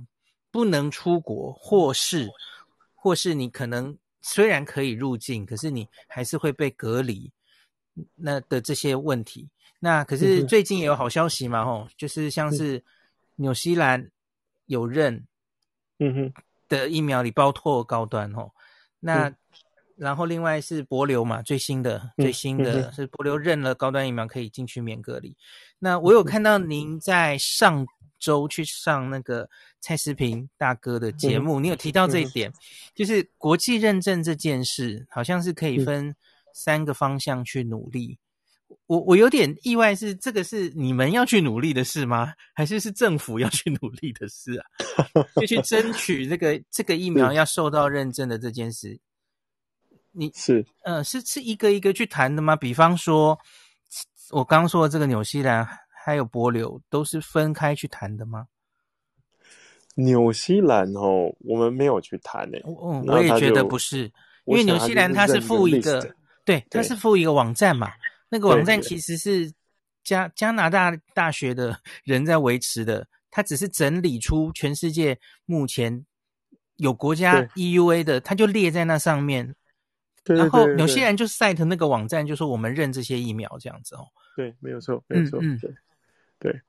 [0.52, 2.30] 不能出国，或是，
[2.94, 7.32] 或是你可能虽然可以入境，可是你还是会被隔离？
[8.16, 9.48] 那的这些问题，
[9.80, 12.82] 那可是最近也有好消息嘛，吼，就是像是
[13.36, 14.10] 纽西兰
[14.66, 15.26] 有认，
[15.98, 16.32] 嗯哼。
[16.68, 18.52] 的疫苗里包括高端，吼，
[19.00, 19.34] 那。
[19.94, 25.28] 然后另外是博流嘛，最新的最新的是博流认了高端疫苗可以进去免隔离。
[25.28, 25.36] 嗯、
[25.78, 27.86] 那我有看到您在上
[28.18, 29.48] 周去上那个
[29.80, 32.54] 蔡思平大哥的节目，嗯、你有提到这一点，嗯、
[32.96, 36.16] 就是国际认证这件事，好像是可以分
[36.54, 38.18] 三个方向去努力。
[38.68, 42.32] 嗯、我我有点意外是，是这个是你们要去努力的事吗？
[42.54, 44.64] 还是是政府要去努力的事啊？
[45.36, 48.98] 就去争取这个这个疫苗要受到认证的这件事。
[50.12, 52.54] 你是呃是是一个一个去谈的吗？
[52.54, 53.38] 比方说，
[54.30, 55.66] 我刚说的这个纽西兰
[56.04, 58.46] 还有帛琉都是分开去谈的吗？
[59.94, 62.62] 纽西兰哦，我们没有去谈诶。
[62.64, 64.10] 嗯，我也觉得不是，
[64.46, 66.14] 因为纽西兰它是附一个，
[66.44, 67.92] 对，它是附一个网站嘛。
[68.28, 69.52] 那个网站其实是
[70.02, 76.04] 加加拿大大学的 人在维持的，它只是整理出全世界目前
[76.76, 79.54] 有国家 EUA 的，它就列在那上面。
[80.24, 84.06] 对对对对，然后有些人就 cite 那个网站，就说我们认这些疫苗这样子哦。
[84.36, 85.40] 对，没有错，没有错。
[85.40, 85.74] 对，
[86.38, 86.60] 对。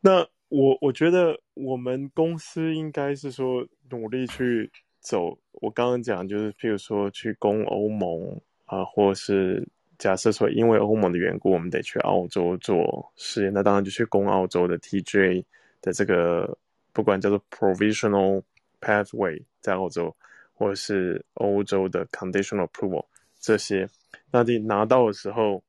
[0.00, 4.70] 那我我觉得我们公司应该是说努力去
[5.00, 5.36] 走。
[5.54, 8.40] 我刚刚讲就是，譬如说去攻欧盟
[8.72, 9.68] 啊，或是
[9.98, 15.44] 假设说因为欧盟的缘故，我们得去澳洲做试验，那当然就去攻澳洲的 TGA
[15.82, 16.56] 的这个，
[16.92, 18.42] 不管叫做 Provisional
[18.80, 20.16] Pathway 在澳洲，
[20.54, 23.04] 或是欧洲的 Conditional Approval
[23.38, 23.86] 这些，
[24.30, 25.62] 那你拿到的时候。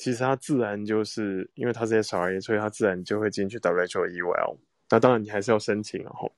[0.00, 4.56] 其实它自然就是因为它是 SRA，所以它自然就会进去 WHO EUL。
[4.88, 6.30] 那当然你还是要申请，然后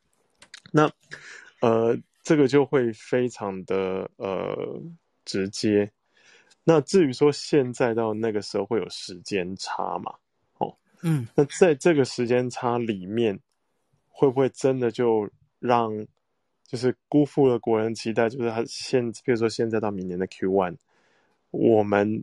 [0.73, 0.91] 那
[1.61, 4.81] 呃这个就会非常的呃
[5.27, 5.93] 直接。
[6.65, 10.15] 那至于说现在到那个时候会有时间差嘛？
[10.59, 13.39] 哦，嗯，那在这个时间差里面，
[14.09, 15.91] 会不会真的就让
[16.67, 18.29] 就是辜负了国人期待？
[18.29, 20.77] 就是他现比如说现在到明年的 Q one，
[21.51, 22.23] 我们。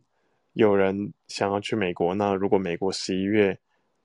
[0.54, 3.56] 有人想要去美国，那如果美国十一月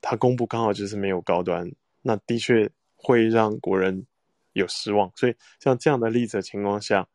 [0.01, 1.67] 他公布刚好就是没有高端，
[2.03, 4.05] 那的确会让国人
[4.51, 5.11] 有失望。
[5.15, 7.07] 所以像这样的例子的情况下，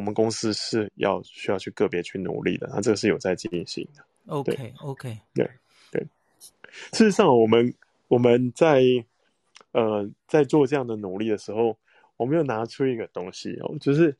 [0.00, 2.66] 我们公司是要需要去个别去努力的。
[2.72, 4.02] 那这个是有在进行的。
[4.28, 5.46] OK OK，对
[5.92, 6.02] 对。
[6.92, 7.74] 事实上，我们
[8.08, 8.82] 我们在
[9.72, 11.76] 呃在做这样的努力的时候，
[12.16, 14.16] 我们又拿出一个东西哦，就是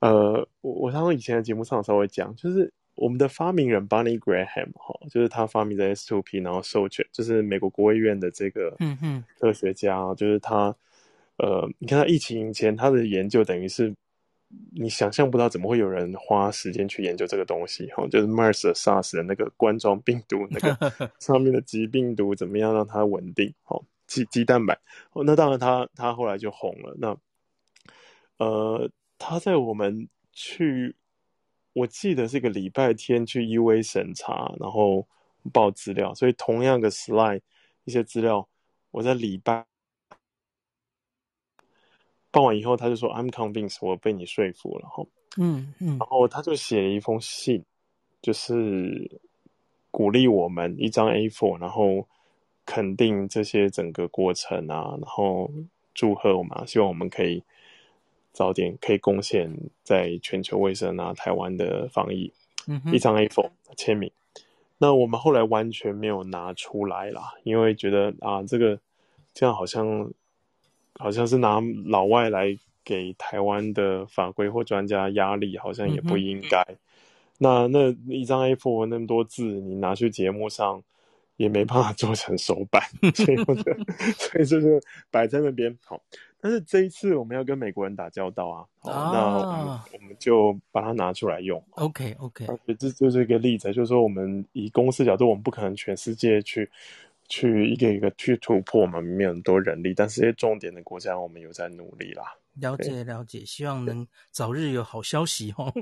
[0.00, 2.72] 呃我我常常以前的节目上稍微讲，就是。
[2.96, 8.76] 我们的发明人 Bonnie Graham 哈，就是他发明的 S2P，然后授权，就是美国国务院的这个
[9.38, 10.76] 科学家，嗯、就是他，
[11.38, 13.90] 呃，你看他疫情以前他的研究，等于是
[14.72, 24.78] 你想象不到怎么会有人花时间去研究这个东西哈，就是 MERS、SARS 的那个冠状病毒那个 上面的鸡病毒怎么样让它稳定，哈，鸡鸡蛋白，
[25.24, 27.16] 那当然他他后来就红了，那
[28.38, 30.96] 呃，他在我们去。
[31.72, 35.06] 我记得是个礼拜天去 UA 审查，然后
[35.52, 37.40] 报资料，所以同样的 slide
[37.84, 38.48] 一些资料，
[38.90, 39.64] 我在礼拜
[42.30, 45.04] 报完以后，他就说 I'm convinced，我被你说服了，哈，
[45.38, 47.64] 嗯嗯，然后他就写了一封信，
[48.22, 49.10] 就是
[49.90, 52.06] 鼓励我们一张 A4，然后
[52.64, 55.50] 肯定这些整个过程啊，然后
[55.94, 57.42] 祝贺我们，希望我们可以。
[58.32, 59.52] 早点可以贡献
[59.82, 62.32] 在全球卫生啊，台湾的防疫，
[62.68, 64.08] 嗯、一张 A4 签名。
[64.78, 68.78] 那我们后来完全没有拿出来啦，因为觉得啊，这个
[69.34, 70.08] 这样好像
[71.00, 76.62] 好像是拿老外来给台湾的法规或专家压力，好像也不应该。
[76.68, 76.76] 嗯、
[77.38, 80.82] 那那一张 A4 那么多字，你拿去节目上
[81.36, 82.82] 也没办法做成手板，
[83.16, 84.80] 所以我觉得，所以就是
[85.10, 86.00] 摆在那边好。
[86.42, 91.62] 但是这一次我们要跟美国人打交道啊，好啊，那我们就把它拿出来用。
[91.72, 96.70] OK OK，这这就是一个例子，就是说我们以公司角度，我们不可能全世界去
[97.30, 102.24] 去一个一个去突破嘛，没有很多人力，但是这些重点的国家，我们有在努力啦。
[102.54, 105.72] 了解了解，希望能早日有好消息哦。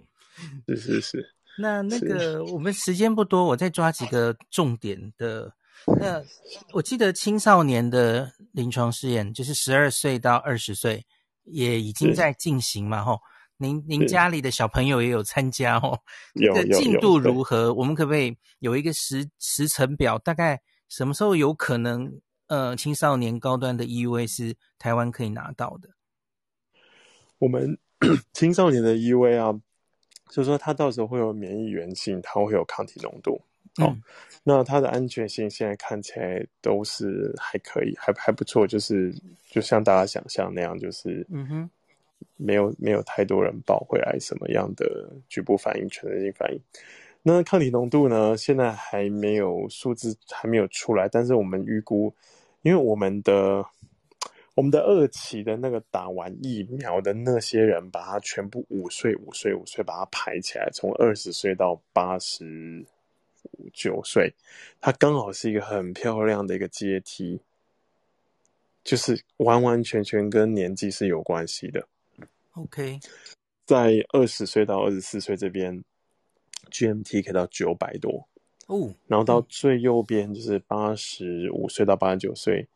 [0.68, 1.34] 是是是。
[1.60, 5.52] 那那个我们时间不多，我再抓几个重点的。
[5.98, 6.22] 那
[6.72, 11.04] 我记得青少年的临床试验就是十二岁到二十岁
[11.44, 13.18] 也已经在进行嘛，吼，
[13.56, 15.98] 您您家里的小朋友也有参加哦，
[16.34, 17.72] 这个进度如何？
[17.74, 20.18] 我们可不可以有一个时时程表？
[20.18, 22.20] 大概什么时候有可能？
[22.48, 25.90] 呃，青少年高端的 EUA 是台湾可以拿到的？
[27.38, 27.76] 我们
[28.32, 29.52] 青少年的 EUA 啊，
[30.30, 33.38] 就是说它到时候会有免疫原性，它会有抗体浓度。
[33.76, 33.94] 哦，
[34.42, 39.14] 那它的安全性现在看起来都是还可以，还还不错，就是
[39.50, 41.70] 就像大家想象那样，就是嗯哼，
[42.36, 46.58] 没有没有太多人报回来什么样的局部反应、全身性反应。
[47.22, 52.14] 那抗体浓度呢，现在还没有数字还没有出来，但是我们预估，
[52.62, 53.64] 因为我们的
[54.54, 62.84] 我们的二期的那个打完疫苗的那些人，把它全部五岁、五岁、五岁把它排起来，从二十岁到八十。
[63.72, 64.34] 九岁，
[64.80, 67.40] 它刚好是一个很漂亮的一个阶梯，
[68.84, 71.86] 就是完完全全跟年纪是有关系的。
[72.54, 72.98] OK，
[73.64, 75.82] 在二十岁到二十四岁这边
[76.70, 78.28] ，GMT 可以到九百多
[78.66, 82.66] 哦，然后到最右边就是八十五岁到八十九岁，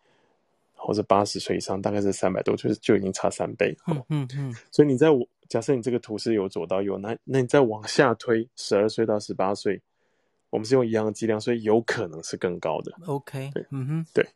[0.74, 3.76] 或者八十岁以上，大概是三百多，就是就已经差三倍。
[3.86, 9.80] 嗯嗯嗯，所以你在我假设你这个图是由左到右，那那你再往下推，十二岁到十八岁。
[10.50, 12.92] 我们是用一样的剂量，所以有可能是更高的。
[13.06, 14.28] OK，对，嗯哼，对。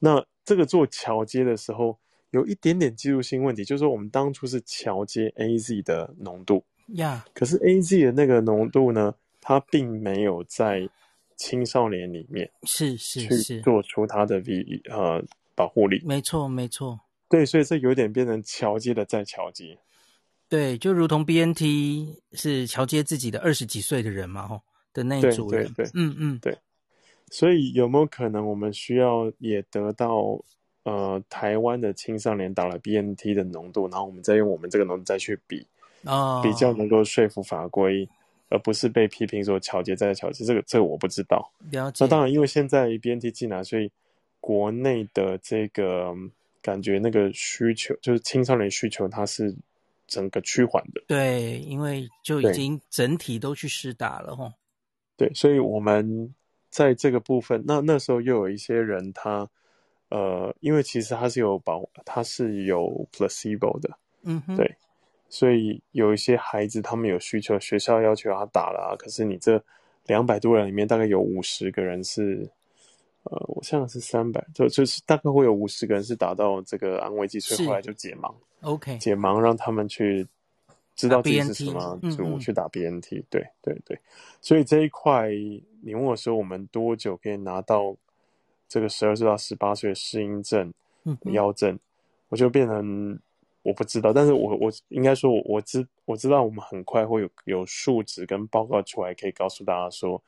[0.00, 1.96] 那这个做桥接的时候，
[2.30, 10.88] 有一点点技术性问题，就是说我们当初是桥接 AZ 的浓度，呀，可是 AZ 的那个浓度呢，它并没有在
[11.36, 15.22] 青少年里面，是是是，去做出它的 V 呃
[15.54, 16.02] 保护力。
[16.04, 19.78] 没错没错，对，所以这有点变成桥接的再桥接。
[20.48, 24.60] 对，就如同 BNT 是桥接自己的二十几岁的人嘛，吼
[24.92, 26.56] 的那一组人，对对对，嗯嗯，对。
[27.30, 30.38] 所以有没有可能我们需要也得到
[30.84, 35.66] 呃台湾的青少年打了 BNT 的浓度，然后我们再用我们这个浓度再去比，
[36.04, 38.08] 哦，比较能够说服法规，
[38.48, 41.52] 而不是被批评说桥接再巧接，这个这个我不知道。
[41.72, 43.90] 那当然，因为现在 BNT 进来，所以
[44.40, 46.14] 国内的这个
[46.60, 49.54] 感觉那个需求就是青少年需求，它是。
[50.08, 54.52] 整个趋缓的，对，因为就已经整体都去施打了吼。
[55.16, 56.34] 对，所以我们
[56.68, 59.48] 在这个部分，那那时候又有一些人他，
[60.10, 63.88] 他呃，因为其实他是有保，他是有 placebo 的，
[64.24, 64.76] 嗯哼，对，
[65.32, 69.60] 所以有一些孩子他们有需求，学校要求他打了啊，可是你这
[70.06, 72.48] 两百多人里面大概有五十个人是。
[73.24, 80.26] 呃，我想是三百，就就是大概会有五十个人是打到这个安慰剂，所以后来就解盲，OK，解盲让他们去
[80.96, 83.96] 知道自己是什么组、嗯嗯、去打 BNT，对对对，
[84.40, 85.30] 所以这一块
[85.82, 87.96] 你问我说我们多久可以拿到
[88.68, 90.74] 这个十二岁到十八岁的适应症、
[91.26, 91.80] 药证、嗯，
[92.30, 93.16] 我就变成
[93.62, 100.22] 我不知道，但是我我应该说我我知我知道我们很快会有有数值跟报告出来，可以告诉大家说。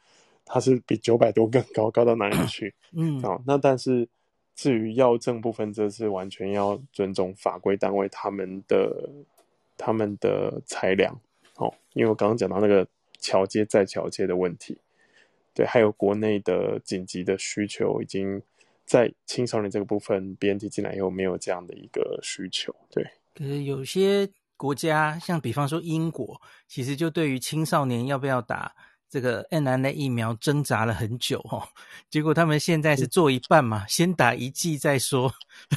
[0.47, 2.75] 它是比九百多更高，高到哪里去？
[2.93, 4.07] 嗯，好、哦，那但是
[4.55, 9.09] 至于药证部分，这是完全要尊重法规单位他们的
[9.79, 11.19] 他们的裁量。
[11.57, 12.87] 哦，因为我刚刚讲到那个
[13.19, 14.77] 桥接再桥接的问题，
[15.55, 18.43] 对，还有国内的紧急的需求，已经
[18.85, 22.75] 在青少年这个部分，BNT 进来以后没有这样的一个需求。
[22.91, 23.03] 对，
[23.35, 28.73] 可是有些国家，像比方说英国，其实就对于青少年要不要打。
[29.11, 31.63] 这个 mRNA 疫苗挣扎了很久哦，
[32.11, 35.33] 结果他们现在是做一半嘛，先打一剂再说，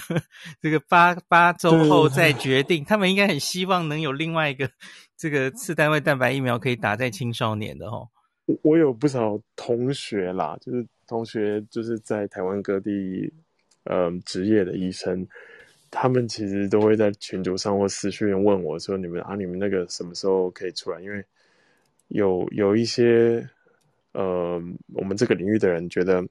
[0.59, 2.83] 这个八八周后再 决定。
[2.83, 4.67] 他们应该很希望能有另外一个
[5.15, 8.09] 这个次单位蛋白疫苗可以打在青少年的哦。
[8.63, 13.31] 我有不少同学啦，就是同学就是在台湾各地
[13.83, 15.27] 嗯职业的医生，
[15.89, 21.23] 他们其实都会在群组上或私讯问我说：“你们啊，你们那个什么时候可以出来？”因为
[22.09, 23.47] 有有一些，
[24.13, 24.61] 呃，
[24.93, 26.23] 我们这个领域的人觉得，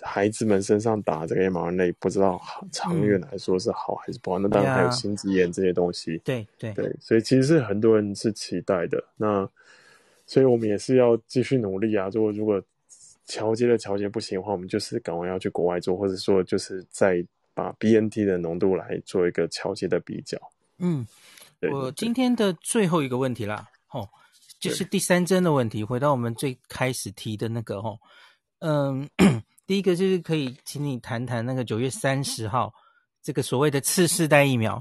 [0.00, 2.40] 孩子们身上打这个 mRNA，不知道
[2.72, 4.38] 长远来说是好还是不好。
[4.38, 6.18] 嗯、那当然还有心肌炎这些东西。
[6.24, 9.02] 对对对，所以其实是很多人是期待的。
[9.16, 9.48] 那
[10.26, 12.08] 所以我们也是要继续努力啊。
[12.12, 12.62] 如果如果
[13.26, 20.38] 调节的调节不行的话，我们就是赶快要去国外做，或者说就是再把 BNT 的浓度来做一个桥接的比较。
[20.78, 21.06] 嗯，
[21.70, 24.08] 我今天的最后一个问题啦，哦。
[24.60, 27.98] 就是第三针的问题，回到我们最开始提的那个哦，
[28.60, 29.10] 嗯，
[29.66, 32.72] 第一个就是可以请你谈谈那个九月三十号
[33.20, 34.80] 这个所谓的次世代疫苗，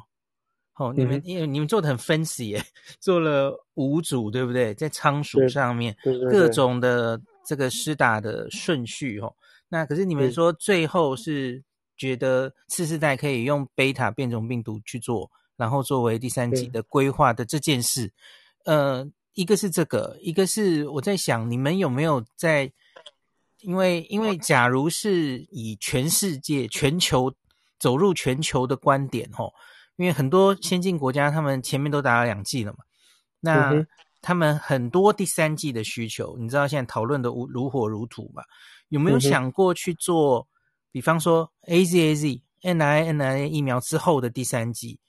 [0.76, 2.63] 哦，你们因为你们做的很 fancy 耶，
[3.01, 4.72] 做了五组对不对？
[4.76, 5.97] 在仓鼠上面
[6.32, 9.34] 各种的这个施打的顺序哦，
[9.67, 11.63] 那可是你们说最后是
[12.08, 18.12] 觉得次世代可以用贝塔变种病毒去做，然后作为第三季的规划的这件事，
[18.66, 19.10] 呃。
[19.34, 22.70] 一个是这个，一个是我在想，你们有没有在？
[23.60, 27.34] 因为因为假如是以全世界、全球
[27.80, 29.54] 走入全球的观点，吼，
[29.95, 32.80] 因为很多先进国家他们前面都打了两剂了嘛，
[33.39, 33.72] 那
[34.22, 38.43] 他们很多第三季的需求，你知道现在讨论的如如火如荼嘛？
[38.89, 40.45] 有没有想过去做？
[40.92, 45.00] 比方说 AZAZ、mRNA 疫苗之后的第三剂？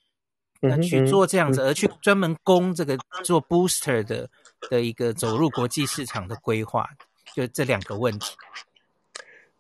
[0.65, 4.31] 那去做这样子，而去专门攻这个做 booster 的
[4.71, 6.89] 的一个走入国际市场的规划，
[7.35, 8.37] 就这两个问题。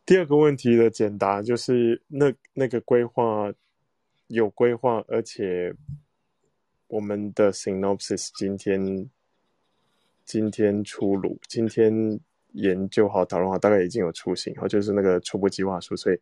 [0.06, 3.52] 第二个问题的简答就是，那那个规划
[4.28, 5.74] 有规划，而且
[6.86, 9.10] 我们的 synopsis 今天
[10.24, 12.20] 今天出炉，今天
[12.52, 16.18] 研究好讨论好，大概已经有雏形，然后就是那个初步计划书，所以。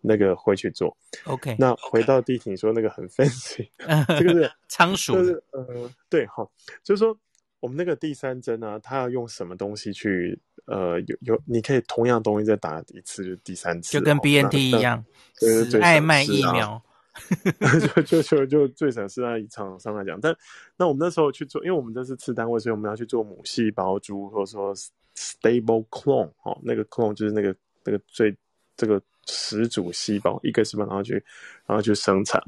[0.00, 1.56] 那个会去做，OK。
[1.58, 3.68] 那回到第一题，你说那个很 fancy，
[4.16, 6.48] 这个是 仓鼠，就是呃，对，好，
[6.84, 7.18] 就是说
[7.58, 15.04] 我们那个第三针呢，它要用什么东西去呃，有有，你可以同样东西再打一次，就第三次，就跟 BNT 一样，
[15.36, 16.80] 就是爱卖疫苗，
[18.06, 20.20] 就就就就最省事啊，以厂商来讲。
[20.20, 20.32] 但
[20.76, 24.72] 那我们那时候去做，因为我们这是次单位，所以我们要去做母细胞株，或者说
[25.18, 27.54] stable clone，哦，那个 clone 就是那个
[27.84, 28.36] 那个最
[28.76, 29.02] 这个。
[29.30, 31.22] 始祖细胞，一个细胞，然后去，
[31.66, 32.42] 然后去生产。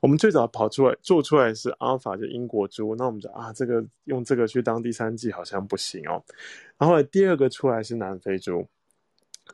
[0.00, 2.94] 我们最早跑出来做出来是阿尔法，就英国猪。
[2.94, 6.22] 那我们就啊，这个用这个去当第三剂好像不行哦。
[6.76, 8.68] 然后，第二个出来是南非猪，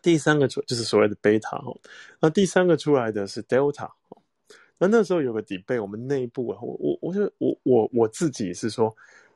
[0.03, 1.81] 第三个出就是所谓的贝塔哦，
[2.21, 4.21] 那第三个出来的是 Delta 哦。
[4.79, 8.93] 那那时候有个 debate，我们内部啊，我我我就我我我自己是说，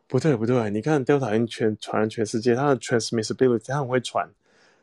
[0.08, 4.28] 不对不对，你看 Delta 已经全传全世界，它的 transmissibility 它很会传。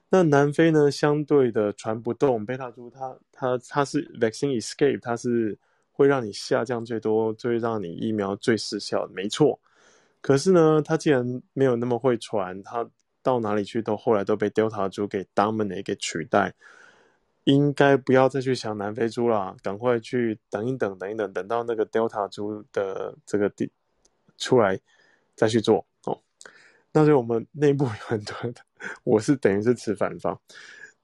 [0.09, 5.57] 那南非呢，相对的传不动，贝塔株它它它是 vaccine escape，它是
[5.91, 9.59] 会让你下降最多，最让你疫苗最失效的，没错。
[10.21, 12.87] 可是呢，它既然没有那么会传，它
[13.21, 16.53] 到哪里去都后来都被 Delta 株给 dominate 给取代。
[17.45, 23.69] 应该不要再去想南非猪啦，赶快去等一等，等一等，等到那个 Delta 猪的这个地
[24.37, 24.79] 出来
[25.35, 26.19] 再去做哦。
[26.91, 28.61] 那就我们内部有很多的，
[29.03, 30.39] 我是等于是持反方。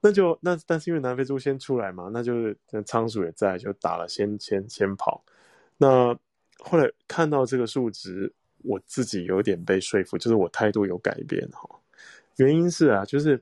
[0.01, 5.23] 那就那但是因为南非猪先出来嘛，那就是仓鼠也在，就打了先先先跑。
[5.77, 6.17] 那
[6.59, 8.31] 后来看到这个数值，
[8.63, 11.69] 我自己有点被说服，就是我态度有改变哈。
[12.37, 13.41] 原因是啊，就是。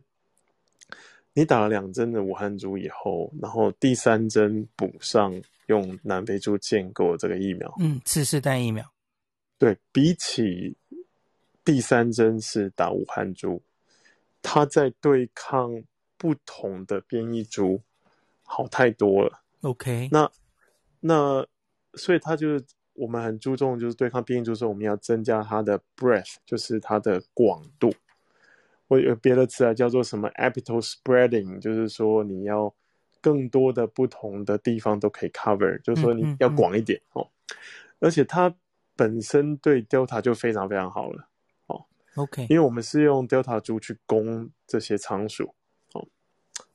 [1.33, 8.83] 你打了两针的武汉猪以后，然后第三针补上用南非猪建构这个疫苗，嗯，次世代疫苗，
[9.57, 10.75] 对，比起
[11.65, 13.61] 第三针是打武汉猪，
[14.41, 15.83] 它在对抗
[16.17, 17.81] 不同的变异株
[18.43, 19.41] 好太多了。
[19.61, 20.31] OK，那
[20.99, 21.45] 那
[21.95, 27.91] 所以它就是我们很注重，就是对抗变异株的时候，我们要增加它的 breadth，就是它的广度。
[28.87, 32.73] 我有别的词啊，叫做什么 epitope spreading，就是说你要
[33.19, 37.21] 更多的不同的地方都可以 cover，就是说你要广一点哦。
[37.21, 37.57] 嗯嗯嗯、
[37.99, 38.55] 而且它
[38.97, 41.29] 本身对 Delta 就非常非常好了
[41.67, 41.85] 哦。
[42.15, 45.53] OK，因为我们是用 Delta 株去攻这些仓鼠
[45.93, 46.05] 哦，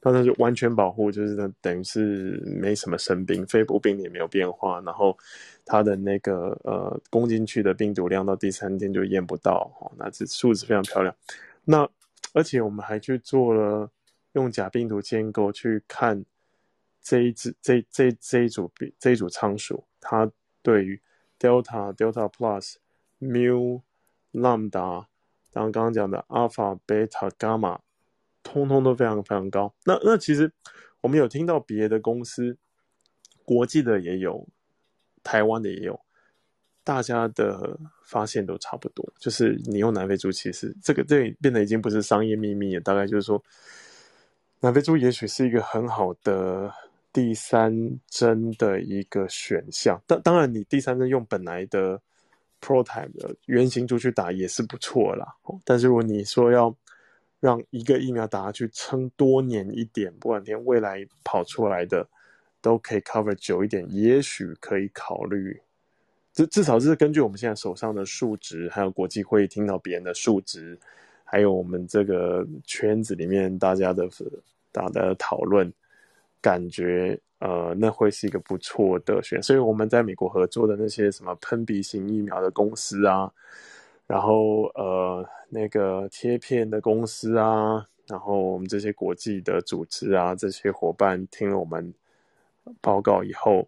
[0.01, 5.19] 它那就完全保护，就是等于是没什么生病，肺部病理也没有变化，然后
[5.65, 11.15] 它的那个呃攻进去的病毒量到第三天就验不到哦，那这数字非常漂亮。
[11.65, 11.89] 那
[12.33, 13.91] 而且我们还去做了
[14.33, 16.25] 用假病毒建构去看
[17.03, 20.31] 这一只这这这一组病这一组仓鼠，它
[20.63, 21.01] 对于
[21.43, 22.77] Delta、Delta Plus、
[23.21, 23.83] Mu、
[24.33, 25.07] Lambda，
[25.53, 27.81] 然后刚刚讲的 Alpha、Beta、Gamma，
[28.45, 29.75] 通通都非常非常高。
[29.85, 30.53] 那那其实
[31.01, 32.57] 我们有听到别的公司，
[33.45, 34.47] 国际的也有，
[35.25, 35.99] 台湾的也有。
[36.85, 42.81] 大家的发现都差不多，就是你用南非猪，其实这个这变得已经不是商业秘密了。
[42.81, 43.41] 大概就是说，
[44.61, 46.73] 南非猪也许是一个很好的
[47.13, 47.73] 第三
[48.09, 50.01] 针的一个选项。
[50.07, 52.01] 当当然，你第三针用本来的
[52.61, 55.27] prototype 的原型猪去打也是不错啦。
[55.65, 56.75] 但是如果你说要
[57.41, 62.09] 让一个疫苗打下去撑多年一点，不管天未来跑出来的
[62.61, 65.61] 都可以 cover 久一点，也许可以考虑。
[66.33, 70.79] 至至少是根据我们现在手上的数值，还有国际会议听到别人的数值，
[71.25, 74.09] 还有我们这个圈子里面大家的
[74.71, 75.71] 大家的讨论，
[76.43, 79.43] 感觉呃那会是一个不错的选。
[79.43, 83.33] 所以我们在美国合作的那些什么喷鼻型疫苗的公司啊，
[84.07, 91.95] 然后呃那个贴片的公司啊，然后我们这些国际的组织啊，这些伙伴听了我们
[92.81, 93.67] 报告以后，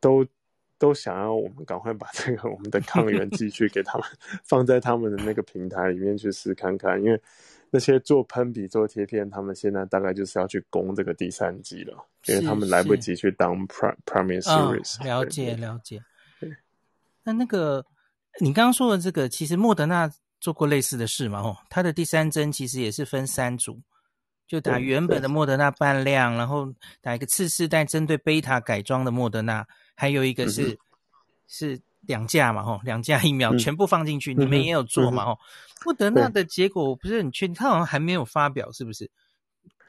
[0.00, 0.26] 都。
[0.78, 4.08] 都想要我们赶快把这个我们的抗原继续给他们
[4.42, 7.22] 放在他们的那个平台里面去试看看，因为
[7.74, 15.00] 那些做喷笔做贴片，他们现在大概就是要去攻这个第三剂了，因为他们来不及去当 prime prime series。
[15.00, 16.02] 哦，了解了解。
[17.24, 17.82] 那那个
[18.40, 21.40] 你刚刚说的这个，其实莫德纳做过类似的事嘛？
[21.40, 23.80] 哦，他的第三针其实也是分三组，
[24.46, 26.70] 就打原本的莫德纳半量，然后
[27.00, 29.66] 打一个次世代针对贝塔改装的莫德纳。
[29.94, 30.78] 还有一个是、嗯、
[31.48, 35.38] 是两价嘛，吼，两价疫苗全部放进去，嗯、你们也有做嘛，吼、嗯。
[35.84, 39.10] 莫德纳的结果我不是很确定，他好像还没有发表，是不是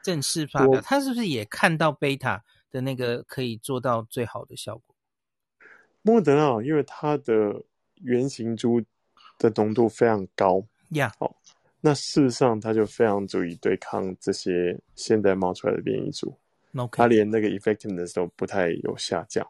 [0.04, 0.82] 正式发表？
[0.82, 4.96] 他是不是也看到贝塔的那个可以做到最好的效果？
[6.02, 7.64] 莫德纳因为它的
[7.96, 8.84] 原型株
[9.38, 11.36] 的浓度非常高呀，好 Yeah.、哦，
[11.80, 16.36] 那事实上它就非常足以对抗这些现在冒出来的变异株
[16.74, 16.98] ，Okay.
[16.98, 19.48] 它连那个 effectiveness 都不太有下降。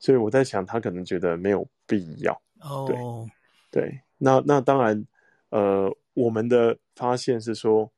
[0.00, 2.32] 所以我在想，他可能觉得没有必要。
[2.62, 2.84] 哦，
[3.70, 5.06] 对，对，那那当然，
[5.50, 7.88] 呃，我们的发现是说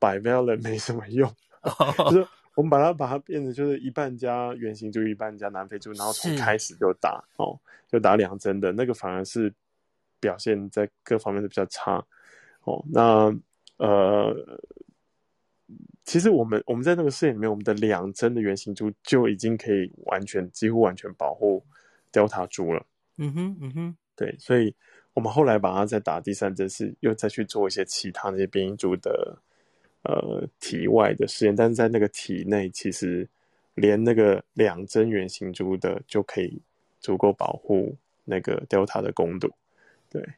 [0.00, 2.10] ，bivalent 没什么用，oh.
[2.10, 2.26] 就是
[2.56, 7.56] 我们把它把它变成就是一半加原型就，一半加南非猪，然后从开始就打哦，
[7.86, 9.54] 就打两针的那个反而是
[10.18, 12.04] 表现在各方面都比较差。
[12.64, 13.32] 哦，那
[13.76, 14.34] 呃。
[16.10, 21.64] 其实我们我们在那个试验里面，我们的两针的原型株就已经可以完全几乎完全保护
[22.10, 22.84] Delta 株了。
[23.18, 24.74] 嗯哼，嗯哼，对，所以
[25.14, 29.38] 我们后来把它再打第三针，是又再去做一些其他那些变异株的
[30.02, 33.28] 呃体外的试验，但是在那个体内，其实
[33.74, 36.60] 连那个两针圆形株的就可以
[36.98, 39.48] 足够保护那个 Delta 的攻毒。
[40.10, 40.28] 对，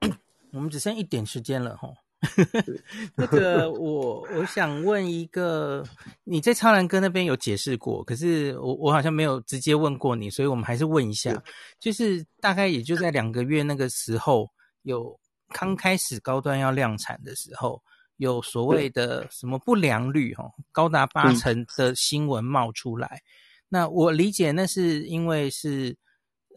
[0.50, 1.96] 我们只剩一点时间了，吼。
[3.16, 5.84] 这个我我想问一个，
[6.24, 11.30] 你在超蓝哥那边有解释过，可是我我好像没有直接问过你，所以我们还是问一下，
[11.78, 14.48] 就是大概也就在两个月那个时候，
[14.82, 15.18] 有
[15.48, 17.80] 刚开始高端要量产的时候，
[18.16, 23.20] 有所谓的什么不良率哦，高达八成的新闻冒出来。
[23.68, 25.96] 那我理解那是因为是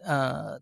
[0.04, 0.60] 呃。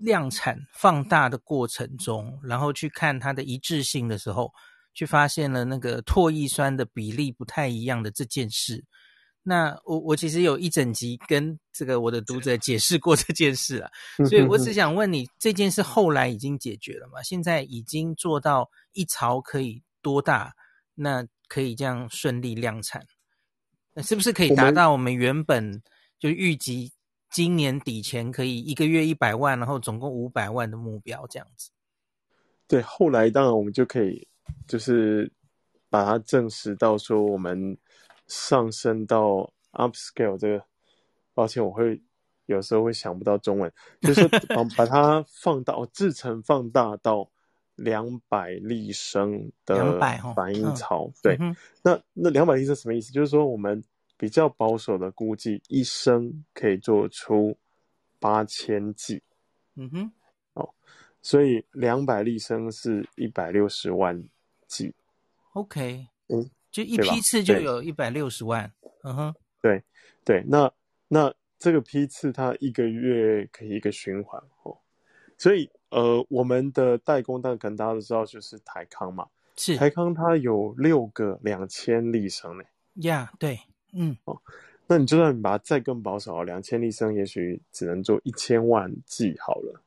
[0.00, 4.50] 量产放大的过程中，然后去看它的一致性的时候，
[4.94, 8.84] 去发现了那个唾液酸的比例不太一样的这件事。
[9.42, 13.90] 那我我其实有一整集跟这个我的读者解释过这件事了，
[14.28, 17.22] 所以我只想问你，这件事后来已经解决了吗？
[17.22, 20.52] 现在已经做到一槽可以多大？
[20.94, 23.02] 那可以这样顺利量产？
[23.94, 25.82] 那是不是可以达到我们原本
[26.18, 26.92] 就预计？
[27.30, 31.70] 今年底前可以一个月一百万，然后总共五百万的目标这样子。
[32.66, 34.26] 对，后来当然我们就可以
[34.66, 35.30] 就是
[35.88, 37.78] 把它证实到说，我们
[38.26, 40.64] 上升到 upscale 这个，
[41.32, 42.02] 抱歉，我会
[42.46, 47.30] 有时候会想不到中文，就是把 把它放到，制成放大到
[47.76, 50.00] 两百立升的
[50.34, 51.04] 反应槽。
[51.04, 53.12] 哦嗯、对，嗯、那那两百粒是什么意思？
[53.12, 53.80] 就是说我们。
[54.20, 57.56] 比较保守的估计，一升可以做出
[58.18, 59.22] 八千剂。
[59.76, 60.12] 嗯哼，
[60.52, 60.74] 哦，
[61.22, 64.22] 所以两百粒升是一百六十万
[64.66, 64.94] 剂。
[65.54, 68.70] OK，嗯，就一批次就有一百六十万。
[69.04, 69.82] 嗯哼，对
[70.22, 70.70] 对，那
[71.08, 74.76] 那这个批次它一个月可以一个循环哦。
[75.38, 79.26] 所以呃，我们的代工，但可能大家都知道，就是台康嘛。
[79.56, 82.64] 是台康，它有六个两千粒升呢。
[82.96, 83.58] 呀，yeah, 对。
[83.92, 84.40] 嗯哦，
[84.86, 89.80] 那你就算你把它再更保守，两千粒升，也许只能做一千万剂好了。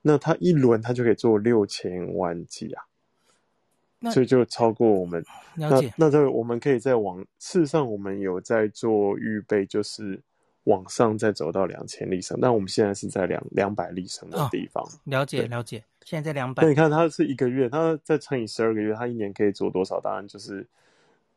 [0.00, 5.22] 那它一轮它就可以做六千万剂啊，所以就超过我们。
[5.56, 5.92] 了解。
[5.96, 10.20] 那那这我们可以再往，事实上我们有在做预备，就是
[10.64, 12.38] 往上再走到两千立升。
[12.40, 14.84] 那我们现在是在两两百立升的地方。
[14.84, 16.62] 哦、了解了解，现在在两百。
[16.62, 20.00] 那你看它是一个月，它再乘以十二个月，它一年可以做多少？
[20.00, 20.64] 当然就是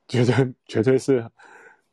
[0.08, 1.26] 绝对绝对是。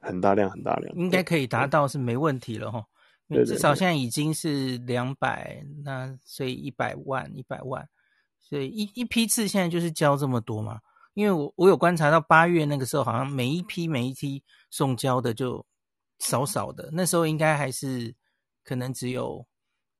[0.01, 2.85] 很大量，很大量，应该可以达到是没问题了哈。
[3.29, 7.87] 对至少现在已经是两百，那所以一百万，一百万，
[8.41, 10.81] 所以一一批次现在就是交这么多嘛？
[11.13, 15.65] 因为我我有观察到八月那个时候，好像每一批每一批送交的就
[16.21, 18.15] 少少的，那时候应该还是
[18.65, 19.47] 可能只有，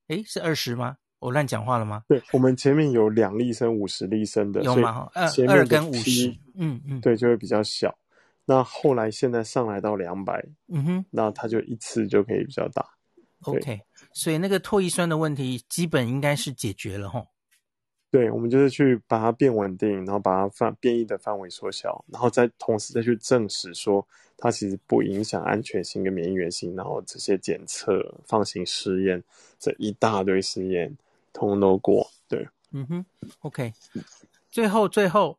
[0.07, 0.97] 诶，是二十吗？
[1.19, 2.05] 我乱讲话了吗？
[2.09, 5.11] 对，我们前面有两例升、五十立升的，有吗？
[5.15, 7.93] 二二跟五十，嗯嗯，对，就会比较小。
[8.51, 12.83] 那后来现在上来到两百，嗯哼，那它就一次就可以比较大。
[13.43, 13.83] OK，
[14.15, 17.27] 所以那个唾液酸的问题基本应该是解决了齁。
[18.11, 24.09] 对，我们就是去把它变稳定，然后把它范变异的范围缩小，然后再同时再去证实说
[24.39, 29.23] 它其实不影响安全性跟免疫原性，然后这些检测、放行试验
[29.59, 30.97] 这一大堆试验
[31.35, 32.11] 通通都过。
[32.27, 33.07] 对，嗯哼
[33.41, 33.75] ，OK。
[34.51, 35.39] 最后，最后，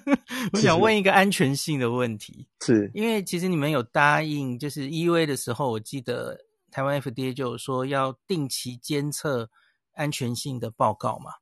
[0.52, 2.90] 我想问一个安全性的问题，是。
[2.94, 6.38] 因为其实你们有答应，就是 EUA 的时候，我记得
[6.70, 9.50] 台湾 FDA 就有说要定期监测
[9.92, 11.32] 安全性的报告嘛。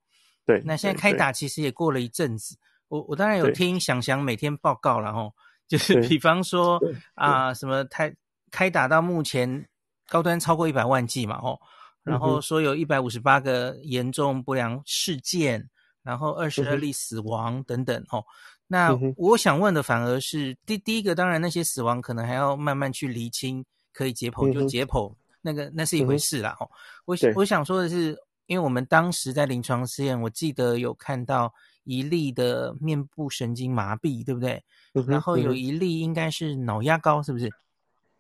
[0.45, 2.57] 对，那现在开打其实也过了一阵子，
[2.89, 5.33] 我我当然有听想想每天报告了齁，
[5.69, 6.83] 就是比方说
[7.15, 8.13] 啊，什么开
[8.51, 9.69] 开打到目前
[10.09, 11.59] 高端超过一百万剂嘛，哦，
[12.03, 15.71] 然后说有一百五十八个严重不良事件。
[16.05, 18.23] 然后二十二例死亡等等哦，
[18.67, 26.71] 那我想问的反而是第第一个，当然那些死亡可能还要慢慢去厘清，可以解剖就解剖，那个那是一回事啦哦。
[27.07, 28.17] 我想我想说的是，
[28.47, 31.53] 因为我们当时在临床试验，我记得有看到
[31.85, 34.63] 一例的面部神经麻痹，对不对？
[35.07, 37.51] 然后有一例应该是脑压高，是不是？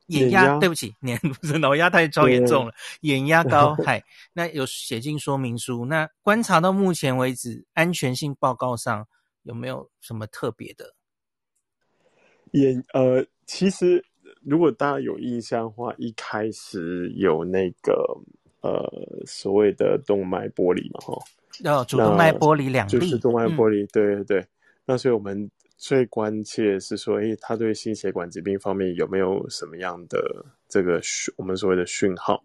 [0.09, 5.87] 眼压，对不起，年不是脑压太超严重了，眼压高， 嗨，那有写进说明书。
[5.87, 9.07] 那观察到目前为止，安全性报告上
[9.45, 10.95] 有没有什么特别的？
[12.53, 14.05] 眼呃，其实
[14.43, 17.95] 如果大家有印象的话，一开始有那个
[18.61, 18.87] 呃
[19.27, 21.15] 所谓的动脉剥离嘛，哈，
[21.65, 24.47] 哦，主动脉剥离两例，就是动脉剥离，嗯、对对对。
[24.85, 25.51] 那所以我们。
[25.77, 32.43] 最关切是说，诶，他对心血管疾病方面有没有什么样的这个讯，我们所谓的讯号？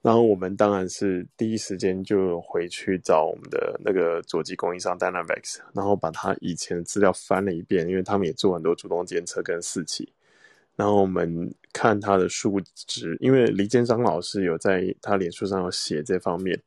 [0.00, 10.12] 然后我们当然是第一时间就回去找我们的那个佐剂供应商 Dynavax，然后把他以前的资料翻了一遍，因为他们也做很多主动检测跟四期。
[10.74, 16.60] 然后我们看他的数值，因为黎建章老师有在他脸书上有写这方面，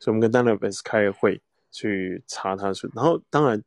[0.00, 1.40] 所以我们跟 Dynavax 开会
[1.70, 2.90] 去查他的数。
[2.92, 3.62] 然后当然，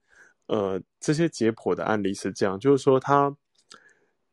[0.48, 3.36] 呃，这些解剖的案例是这样，就是说他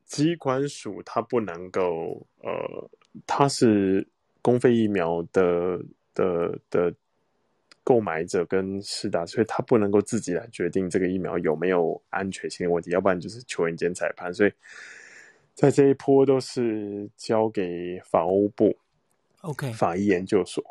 [0.05, 2.91] 机关署他不能够，呃，
[3.27, 4.07] 他是。
[4.43, 5.78] 公费疫苗的
[6.15, 6.95] 的的
[7.85, 14.32] 购买者跟施打，所以他不能够自己来决定这个疫苗有没有安全性的问题，要不然就是球员兼裁判。
[14.32, 14.53] 所以
[15.55, 18.74] 在这一波都是交给法务部
[19.43, 20.65] ，OK，法医研究所。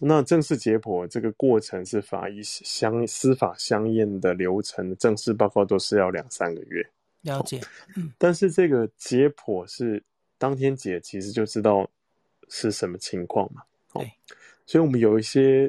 [0.00, 6.86] 那正式解剖这个过程是法医相司法相验的流程，正式报告都是要两三个月。
[7.22, 7.60] 了解，
[7.96, 10.02] 嗯，但是这个解剖是
[10.38, 11.88] 当天解，其实就知道。
[12.48, 13.60] 是什么情况嘛？
[13.94, 14.06] 哦，
[14.66, 15.68] 所以我们有一些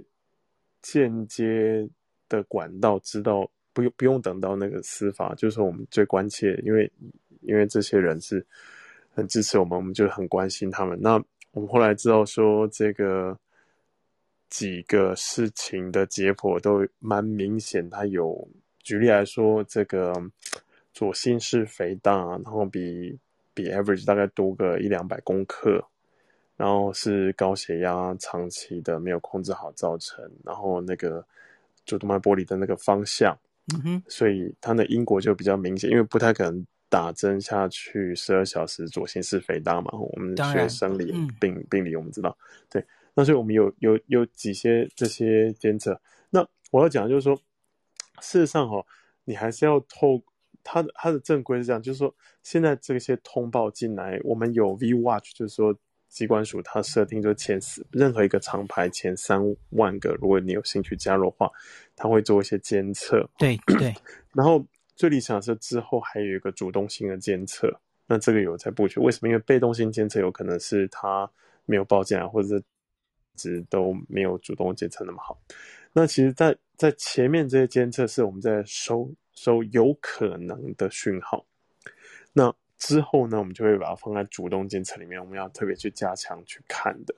[0.83, 1.89] 间接
[2.29, 6.91] 的管道，知道不用不用等到那个司法，就是说我们最关切，因为
[7.41, 8.45] 因为这些人是
[9.15, 10.95] 很支持我们，我们就很关心他们。
[11.01, 11.13] 那
[11.49, 13.35] 我们后来知道说，这个
[14.49, 18.47] 几个事情的解剖都蛮明显，它有
[18.79, 20.13] 举例来说，这个
[20.93, 23.17] 左心室肥大，然后比
[23.53, 25.83] 比 average 大概多个一两百公克。
[26.55, 31.23] 然后是高血压，长期的没有控制好造成，然后那个
[31.85, 33.37] 主动脉剥离的那个方向，
[33.75, 39.91] 嗯哼，所以它的因果就比较明显，因为不太可能打针下去十二小时左心室肥大嘛。
[39.91, 42.35] 我们学生理病、嗯、病理，我们知道，
[42.71, 42.83] 对，
[43.17, 45.99] 那所以我们有有有几些这些监测。
[46.29, 47.35] 那我要讲的就是说，
[48.21, 48.85] 事实上哈、哦，
[49.25, 50.23] 你还是要透
[50.63, 52.13] 它的它的正规是这样，就是说
[52.43, 55.75] 现在这些通报进来，我们有 V Watch，就是说。
[56.09, 59.41] 机关署它设定就前四，任何一个厂牌前三
[59.71, 61.51] 万个，如果你有兴趣加入的话，
[61.97, 63.29] 它会做一些监测。
[63.37, 63.93] 对对。
[64.33, 64.65] 然后
[64.95, 67.69] 最理想是之后还有一个主动性的监测，
[68.07, 69.01] 那这个有在布局。
[69.01, 69.27] 为什么？
[69.27, 71.29] 因为被动性监测有可能是它
[71.65, 72.63] 没有报进来，或者是
[73.37, 75.39] 值都没有主动监测那么好。
[75.93, 81.45] 那其实在，在在前面这些监测是我们在收收有可能的讯号。
[82.33, 87.15] 那之后呢，我们就会把它放在主动监测里面，我们要特别去加强去看的。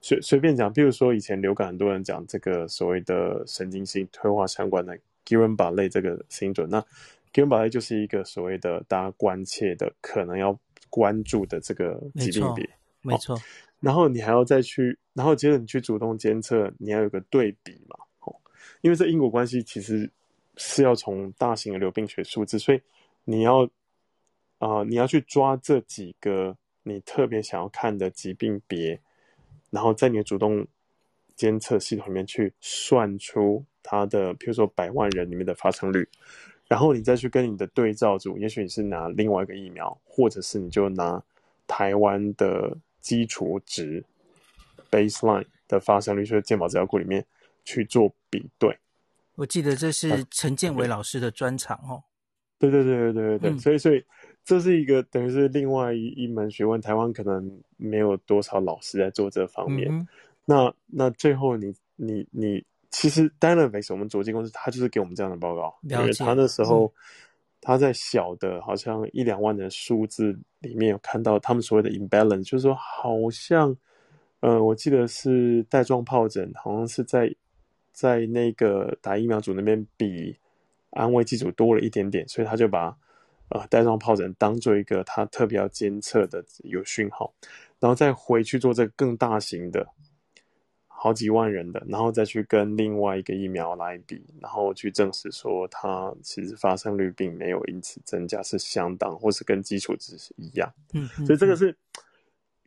[0.00, 6.84] 随随便讲，比如说以前流感，很多人讲这个所谓的神经性退化相关的 Guillain-Barré 这个 syndrome，那
[7.32, 10.58] Guillain-Barré 就是一个所谓的大家关切的、可能要
[10.90, 12.68] 关注的这个疾病别，
[13.02, 13.38] 没错。
[13.86, 18.34] 然后你还要再去，然后接着你去主动监测，你要有个对比嘛，哦，
[18.80, 20.10] 因为这因果关系其实
[20.56, 22.80] 是要从大型的流病学数字，所以
[23.24, 23.70] 你要。
[24.58, 28.98] 啊、你要去抓这几个你特别想要看的疾病别，
[29.68, 30.66] 然后在你的主动
[31.34, 36.08] 监测系统里面去算出它的，譬如说百万人里面的发生率，
[36.68, 41.22] 然后你再去跟你的对照组，也许你是拿另外一个疫苗，或者是你就拿
[41.66, 42.74] 台湾的
[43.06, 44.02] 基础值
[44.90, 47.24] baseline 的发生率，就是健保资料库里面
[47.64, 48.76] 去做比对。
[49.36, 52.02] 我记得这是陈建伟老师的专长哦。
[52.58, 54.04] 对对对对对对对，嗯、所以所以。
[54.46, 59.90] 这是一个等于是另外一一门学问，台湾可能没有多少老师在做这方面。
[59.90, 60.06] 嗯、
[60.44, 66.92] 那那最后你你你，其实 Dynavax 我们卓基公司，他就是给我们这样的报告，因为他那时候、嗯、
[67.60, 73.76] 他在小的好像一两万的数字里面有看到他们所谓的 imbalance，就是说好像
[74.40, 77.34] 呃，我记得是带状疱疹，好像是在
[77.92, 80.36] 在那个打疫苗组那边比
[80.90, 82.96] 安慰剂组多了一点点，所以他就把。
[83.48, 87.32] 呃，带状疱疹当做一个他特别要监测的有讯号，
[87.78, 89.86] 然后再回去做这个更大型的，
[90.98, 100.72] 好几万人的，然后再去跟另外一个疫苗来比，然后去证实说它其实发生率并没有因此增加，是相当或是跟基础值是一样。
[100.94, 101.76] 嗯，嗯，所以这个是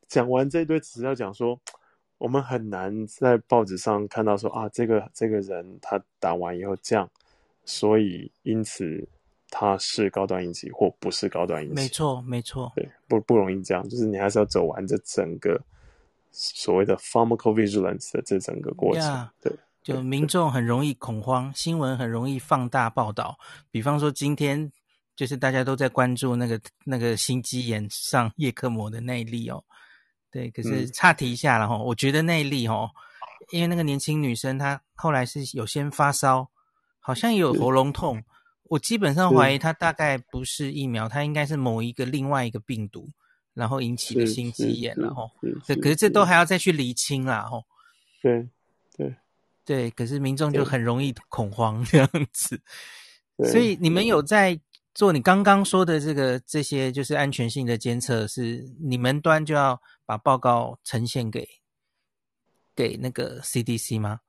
[0.07, 1.60] 讲完这一堆，只是要讲说，
[2.19, 7.10] 我们很难在报纸上看到说啊，这个这个人他打完以后这样，
[7.65, 9.07] 所以因此。
[9.51, 11.73] 他是高端引起或不是高端引起？
[11.73, 12.72] 没错，没错。
[12.76, 15.60] 对，不不容易这样，就是你还是要走完这整个
[16.31, 19.03] 所谓的 pharmacovigilance 的这整个过程。
[19.03, 19.53] Yeah, 对，
[19.84, 23.38] 就民众很容易恐慌，新闻很容易放大报道。
[23.72, 24.72] 比方说今天
[25.15, 29.64] 就是大家都在关注那个那个心肌炎上叶克膜的那一例哦。
[30.31, 32.89] 对，可是岔题一下了哈，嗯、我觉得那一例哦，
[33.51, 36.47] 因为那个年轻女生她后来是有先发烧，
[36.99, 38.23] 好像也有喉咙痛。
[38.65, 43.10] 我基本上怀疑她大概不是疫苗，她应该是某一个另外一个病毒，
[43.53, 45.30] 然后引起的心肌炎，然后，
[45.67, 47.63] 对，可是这都还要再去厘清啦，吼。
[48.21, 48.49] 对，
[48.97, 49.15] 对，
[49.65, 52.61] 对，可是民众就很容易恐慌 这样子，
[53.51, 54.59] 所以你们有在
[54.93, 61.47] 做你刚刚说的这个这些就是安全性的监测，是你们端就要把报告呈现给
[62.76, 64.19] 给那个 CDC 吗？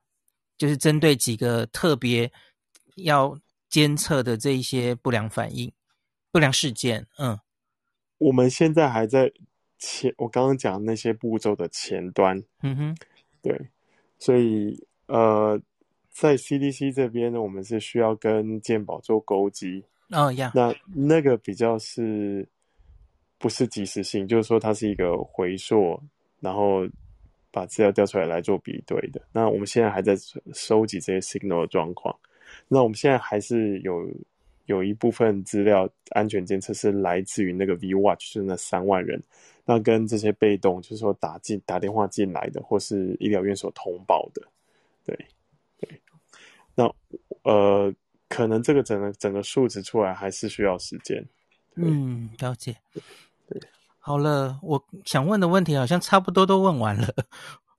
[0.57, 2.31] 就是针对几个特别
[2.97, 3.39] 要
[3.69, 5.73] 监测的这一些不良反应、
[6.31, 7.39] 不良事件，嗯，
[8.21, 9.33] 我们现在还在
[9.79, 12.97] 前，我刚刚讲那些步骤的前端，嗯哼，
[13.41, 13.59] 对。
[14.19, 15.59] 所以，呃，
[16.11, 19.83] 在 CDC 这边呢，我们是需要跟健保做勾稽。
[20.11, 22.47] 哦呀，那那个比较是，
[23.39, 25.99] 不是及时性，就是说它是一个回溯，
[26.41, 26.87] 然后
[27.51, 29.23] 把资料调出来来做比对的。
[29.33, 30.15] 那我们现在还在
[30.53, 32.15] 收集这些 signal 的状况。
[32.69, 34.07] 那我们现在还是有
[34.71, 39.21] 有一部分资料安全监测是来自于那个 V-Watch，就是那三万人。
[39.65, 44.41] 那跟这些被动，就是说打进打电话进来的，或是医疗院所通报的，
[45.05, 45.27] 对
[45.81, 46.01] 对。
[46.77, 46.89] 那
[47.43, 47.93] 呃，
[48.29, 51.25] 可能这个整个整个数值出来还是需要时间。
[51.75, 52.77] 嗯，了解。
[52.95, 53.03] 对，
[53.49, 53.61] 对，
[53.99, 57.13] 好了，我想问的问题好像差不多都问完了。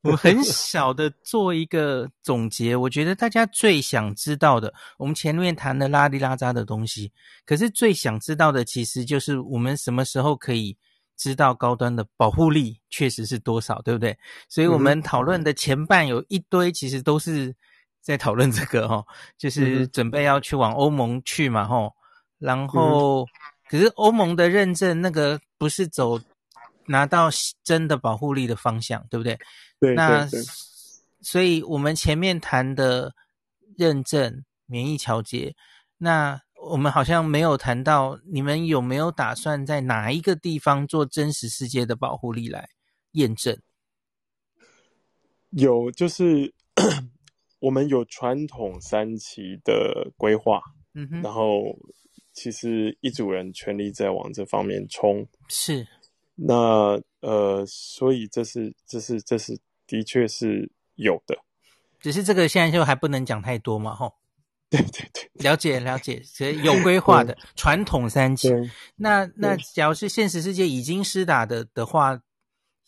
[0.03, 7.11] 我很小的做一个总结，我觉得大家最想知道的，我们前面谈的拉里拉扎的东西，
[7.45, 10.77] 可是最想知道的其实就是我们什么时候可以。
[11.17, 14.17] 知道高端的保护力确实是多少，对不对？
[14.49, 17.55] 所以我们讨论的前半有一堆，其实都是
[18.01, 19.05] 在讨论这个哈，
[19.37, 21.93] 就是准备要去往欧盟去嘛，吼。
[22.39, 23.23] 然后，
[23.69, 26.19] 可是欧盟的认证那个不是走
[26.87, 27.29] 拿到
[27.63, 29.39] 真的保护力的方向，对不对？
[29.79, 29.95] 对。
[29.95, 30.27] 那
[31.21, 33.13] 所以我们前面谈的
[33.77, 35.55] 认证、免疫调节，
[35.97, 36.41] 那。
[36.63, 42.69] 我们好像没有谈到，你们有没有打算在哪一个地方做真实世界的保护力来
[43.13, 43.59] 验证？
[45.49, 46.53] 有，就是
[47.57, 50.61] 我们有传统三期的规划，
[50.93, 51.63] 嗯哼，然后
[52.31, 55.87] 其实一组人全力在往这方面冲，是，
[56.47, 61.37] 那呃，所以这是这是这是的确是有的，
[61.99, 64.15] 只是这个现在就还不能讲太多嘛，吼。
[64.69, 68.49] 对对对，了解了解，所以有规划的传统三期。
[68.95, 72.21] 那那假如是现实世界已经施打的的话，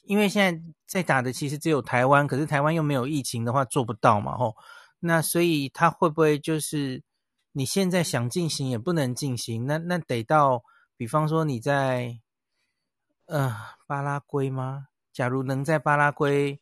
[0.03, 4.55] 因为现在在打的其实只有台湾，可是台湾又没有疫情的话做不到嘛，吼。
[5.01, 7.03] 那所以他会不会就是
[7.51, 9.65] 你现在想进行也不能进行？
[9.65, 10.63] 那那得到，
[10.95, 12.17] 比方说你在
[13.25, 13.55] 呃
[13.87, 14.87] 巴拉圭吗？
[15.11, 16.59] 假如能在巴拉圭，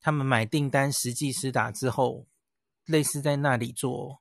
[0.00, 2.26] 他们买订单实际施打之后，
[2.86, 4.20] 类似在那里做。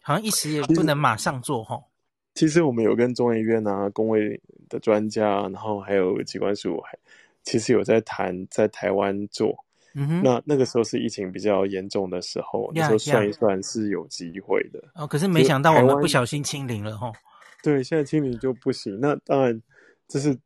[0.00, 1.80] 好像一时也不能马上做哈。
[2.34, 6.98] 其实我们有跟中研院啊、工位的专家，然后还有机关署，还
[7.42, 9.64] 其实有在谈在台湾做。
[9.94, 10.22] 嗯哼。
[10.22, 14.82] 那那个时候是疫情比较严重的时候，那时候算一算是有机会的。
[14.94, 17.12] 哦，可是没想到我们不小心清零了哈。
[17.62, 18.98] 对，现在清零就不行。
[19.00, 19.60] 那当然
[20.06, 20.38] 这是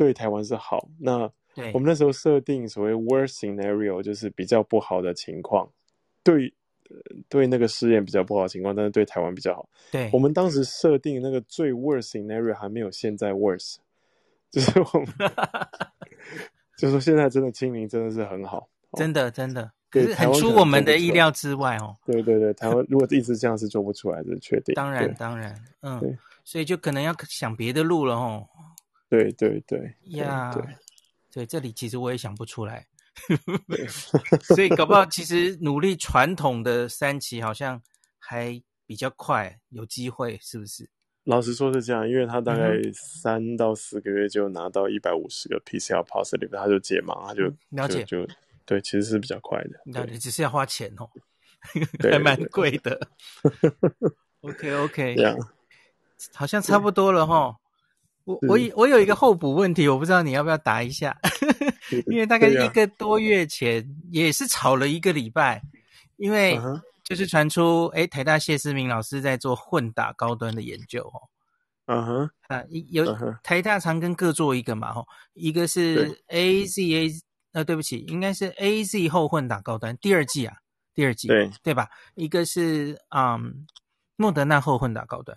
[0.00, 0.88] 对台湾是好。
[0.98, 1.30] 那
[1.74, 5.68] 我们那时候设定所谓 worst scenario，就是比较不好的情况。
[6.22, 6.54] 对。
[7.28, 9.68] 对那个试验比较不好的情况，但是对台湾比较好。
[9.92, 13.76] 对，我们当时设定那个最 worst scenario 还没有现在 worse，
[14.50, 15.30] 就是 我们，
[16.76, 21.96] 就是说现在真的清明真的是很好，真的真的，可是很出我们的意料之外哦。
[22.04, 24.74] 对对对，台湾如果一直这样是做不出来的，确定。
[24.74, 28.44] 当然当然，嗯，所以就可能要想别的路了哦。
[29.10, 30.54] 对对对，呀，
[31.30, 32.86] 对，这里其实我也想不出来。
[34.54, 37.82] 所以搞不好，其实努力传统的三期好像
[38.18, 40.88] 还比较快，有机会，是不是？
[41.24, 48.32] 老实说是这样，因为他大概三到四个月就拿到一百五十个 PCR positive，他就解盲，他就、嗯、了解就，就
[48.64, 49.80] 对，其实是比较快的。
[49.86, 51.10] 了解，只是要花钱哦，
[52.10, 52.98] 还蛮贵的。
[54.40, 55.36] OK OK，这样
[56.32, 57.54] 好像差不多了哈。
[58.30, 61.16] 我我我有一个候补问题，我不知道你要不要答一下，
[62.06, 65.62] 因为大概一个多月前也是吵了一个礼拜，
[66.16, 66.58] 因为
[67.04, 71.22] 就是传出诶台大谢思明老师在做混打高端的研究哦，
[71.86, 72.30] 嗯哼。
[72.48, 77.10] 啊有台大常跟各做一个嘛吼，一个是 A Z A
[77.52, 80.56] 呃对不起，应该是 A Z 后混打高端第二季啊
[80.94, 81.50] 第二季对。
[81.62, 81.88] 对吧？
[82.14, 83.66] 一个是嗯
[84.16, 85.36] 莫德纳后混打高端。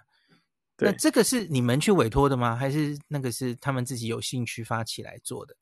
[0.84, 2.56] 那这个是你们去委托的吗？
[2.56, 5.56] 还是那个是他们自己有兴趣发起来做的？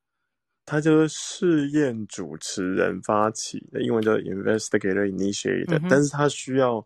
[0.64, 5.88] 他就是试验主持人发起的，英文叫 investigator initiated、嗯。
[5.90, 6.86] 但是他需要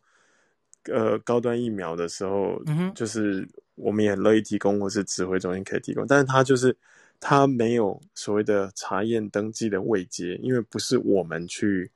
[0.86, 6.08] 呃高端疫苗的时候，嗯、就是我们也很乐意提供，或是指挥中心可以提供。
[6.08, 6.76] 但是他就是
[7.20, 11.92] 他没有所谓的查验登记的位阶，因为不是我们去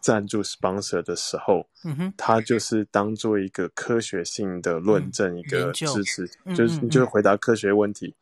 [0.00, 8.14] 赞助 sponsor 的时候，嗯哼，它就是当做一个科学性的论证，嗯、一个支持，嗯、就是你就回答科学问题。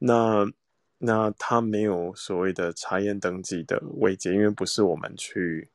[0.00, 0.52] 嗯、那
[0.98, 5.68] 那他没有所谓的查验登记的位阶，因为不是我们去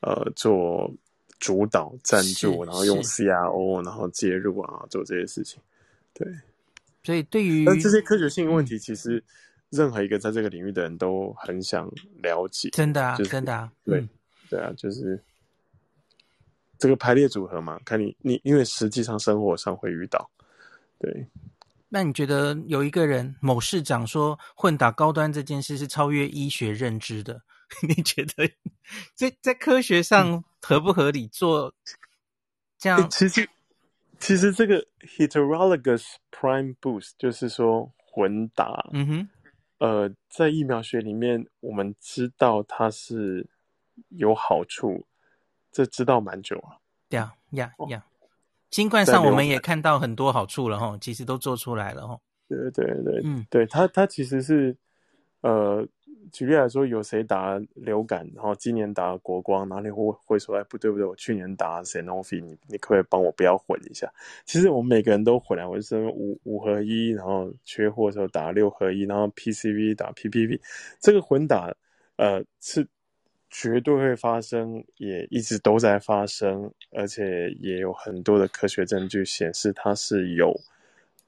[0.00, 0.90] 呃做
[1.38, 5.60] 主导赞助，然后用 CRO 然后介入啊做这些事情，
[6.14, 6.26] 对。
[7.04, 9.22] 所以对于但这些科学性问题，其实
[9.70, 11.88] 任何一个在这个领域的人都很想
[12.20, 12.68] 了解。
[12.70, 14.08] 真的啊，就是、真的啊，对、嗯、
[14.48, 15.22] 对啊，就是
[16.78, 20.30] 这个排列组合嘛，看你你，因为实际上生活上会遇到。
[20.98, 21.26] 对，
[21.88, 27.42] 那你觉得有一个人某市长说混打高端这件事是超越医学认知的，
[27.88, 28.50] 你觉得
[29.14, 31.74] 在在科学上合不合理做
[32.78, 33.00] 这样？
[33.02, 33.48] 欸、其实。
[34.18, 34.82] 其实这个
[35.18, 39.28] heterologous prime boost 就是说混打，嗯哼，
[39.76, 43.46] 呃，在疫苗学里面，我们知道它是
[44.08, 45.04] 有好处，
[45.72, 46.80] 这知道蛮久了。
[47.08, 48.04] 对呀呀呀，
[48.70, 52.18] 新冠上我们也看到很多好处了哈，其实都做出来了哈。
[52.48, 54.76] 对对对，嗯，对它它其实是
[55.40, 55.86] 呃。
[56.32, 64.12] 举例来说，有谁打流感，然后今年打国光，哪里会会说，哎，不对不对，我去年打 Sanofi，你你可不可以帮我不要混一下？
[64.44, 70.60] 其实我们每个人都混啊，我是五五合一，然后缺货的时候打六合一，然后 PCV 打 PPV，
[70.98, 71.72] 这个混打，
[72.16, 72.84] 呃，是
[73.50, 80.60] 绝对会发生，也一直都在发生，而且也有很多的科学证据显示它是有，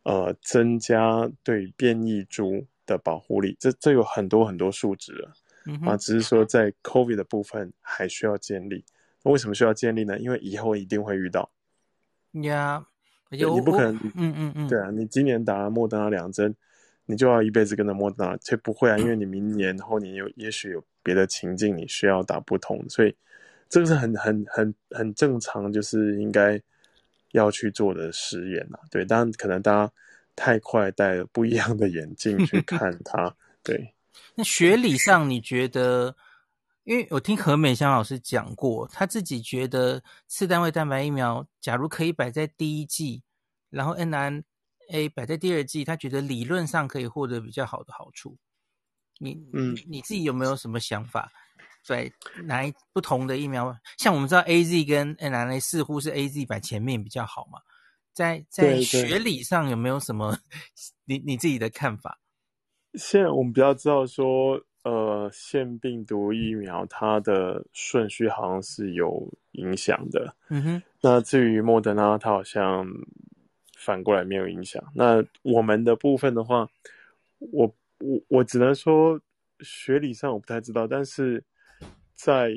[0.03, 2.67] 呃，增加对变异株。
[2.89, 5.31] 的保护力，这这有很多很多数值了，
[5.67, 8.83] 嗯、啊，只是说在 COVID 的部分还需要建立。
[9.23, 10.19] 那为什么需要建立呢？
[10.19, 11.51] 因为以后一定会遇到。
[12.45, 12.87] 呀，
[13.29, 16.57] 有你不可能，嗯嗯嗯，对啊，你今年打莫德纳两针，
[17.09, 23.17] 你就要一辈子跟着莫德纳，这不会啊，因为 你明年后年有也许有别的情境，你需要打不同，所以
[23.69, 26.61] 这个是很很很很正常，就是应该
[27.33, 28.79] 要去做的实验啊。
[28.91, 29.93] 对，当然可能大家。
[30.41, 33.93] 太快戴了不一样的眼镜去 看它，对。
[34.37, 36.15] 那学理上你觉得？
[36.85, 43.21] 因为我听何美香老师讲过，他自己觉得次单位蛋白疫苗，假如可以摆在第一季，
[43.69, 43.97] 然后
[44.89, 48.37] mRNA 摆在第二季，他觉得理论上可以获得比较好的好处。
[49.19, 51.31] 你嗯，你自己有没有什么想法？
[51.87, 52.13] 对，
[52.45, 53.77] 哪一不同的疫苗？
[53.97, 57.61] 像我们知道 AZ 跟 mRNA 似乎是 AZ 摆前面比较好嘛？
[58.13, 60.39] 在在学理上有没有什么
[61.05, 62.21] 你你自己的看法？
[62.95, 70.37] 现在我们比较知道说，呃，腺病毒疫苗它的顺序好像是有影响的。
[70.51, 70.83] 嗯哼。
[71.01, 72.87] 那至于莫德纳，它好像
[73.79, 74.83] 反过来没有影响。
[74.95, 76.69] 那我们的部分的话，
[77.39, 79.19] 我我我只能说
[79.61, 81.43] 学理上我不太知道，但是
[82.15, 82.53] 在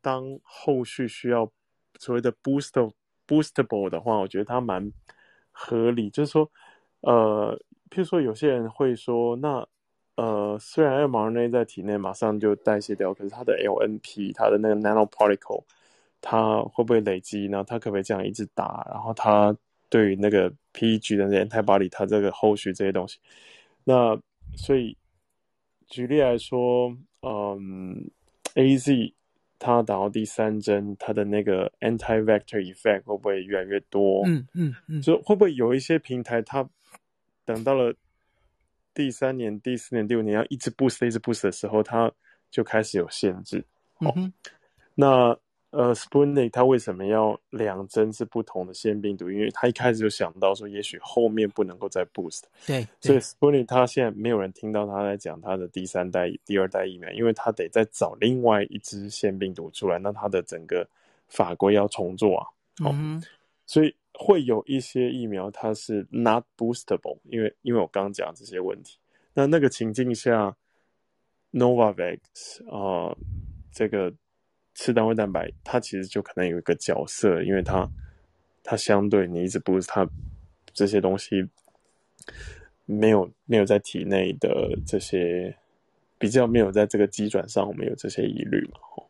[0.00, 1.50] 当后续需要
[1.98, 2.92] 所谓的 boost。
[3.30, 4.90] Boostable 的话，我觉得它蛮
[5.52, 6.10] 合理。
[6.10, 6.50] 就是说，
[7.02, 7.56] 呃，
[7.88, 9.64] 譬如说，有些人会说，那
[10.16, 15.62] 呃，虽然 mRNA 在体内马上就代谢掉，可是它的 LNP，它的那个 nanoparticle，
[16.20, 17.62] 它会不会累积呢？
[17.64, 18.84] 它可不可以这样一直打？
[18.90, 19.56] 然后它
[19.90, 23.18] 对于那个 PEG 的那 antibody，它这个后续这些东西，
[23.84, 24.18] 那
[24.56, 24.96] 所以
[25.88, 28.10] 举例来说，嗯
[28.54, 29.12] ，AZ。
[29.62, 34.26] 它打到第三针，它的那个 anti-vector effect 会不会越来越多？
[34.26, 36.66] 嗯嗯嗯，就会不会有一些平台，它
[37.44, 37.94] 等到了
[38.94, 42.10] 第三年、第四年、第五年要一直 boost、一直 boost 的时候，它
[42.50, 43.62] 就开始有限制。
[44.00, 44.32] 嗯，
[44.94, 45.38] 那。
[45.70, 49.30] 呃，Sputnik 它为什么要两针是不同的腺病毒？
[49.30, 52.42] 因为他一开始就想到说，也许后面不能够再 boost。
[52.66, 60.84] 对，所以 Sputnik 它现在没有人听到他在讲他的第三代、第二代疫苗，因为他得再找另外一支腺病毒出来，那他的整个
[61.28, 62.46] 法规要重做啊。
[62.84, 63.22] 哦、嗯，
[63.64, 68.98] 所以会有一些疫苗它是 not boostable，因为因为我刚刚讲这些问题。
[69.34, 70.56] 那那个情境下
[71.52, 72.18] ，Novavax
[72.68, 73.18] 啊、呃，
[73.72, 74.12] 这个。
[74.82, 77.86] 次单位蛋白，它其实就可能有一个角色，因为它
[78.62, 80.08] 它相对你一直 boost 它
[80.72, 81.46] 这些东西
[82.86, 85.54] 没有没有在体内的这些
[86.18, 89.04] 比较没有在这个机转上，我们有这些疑虑嘛？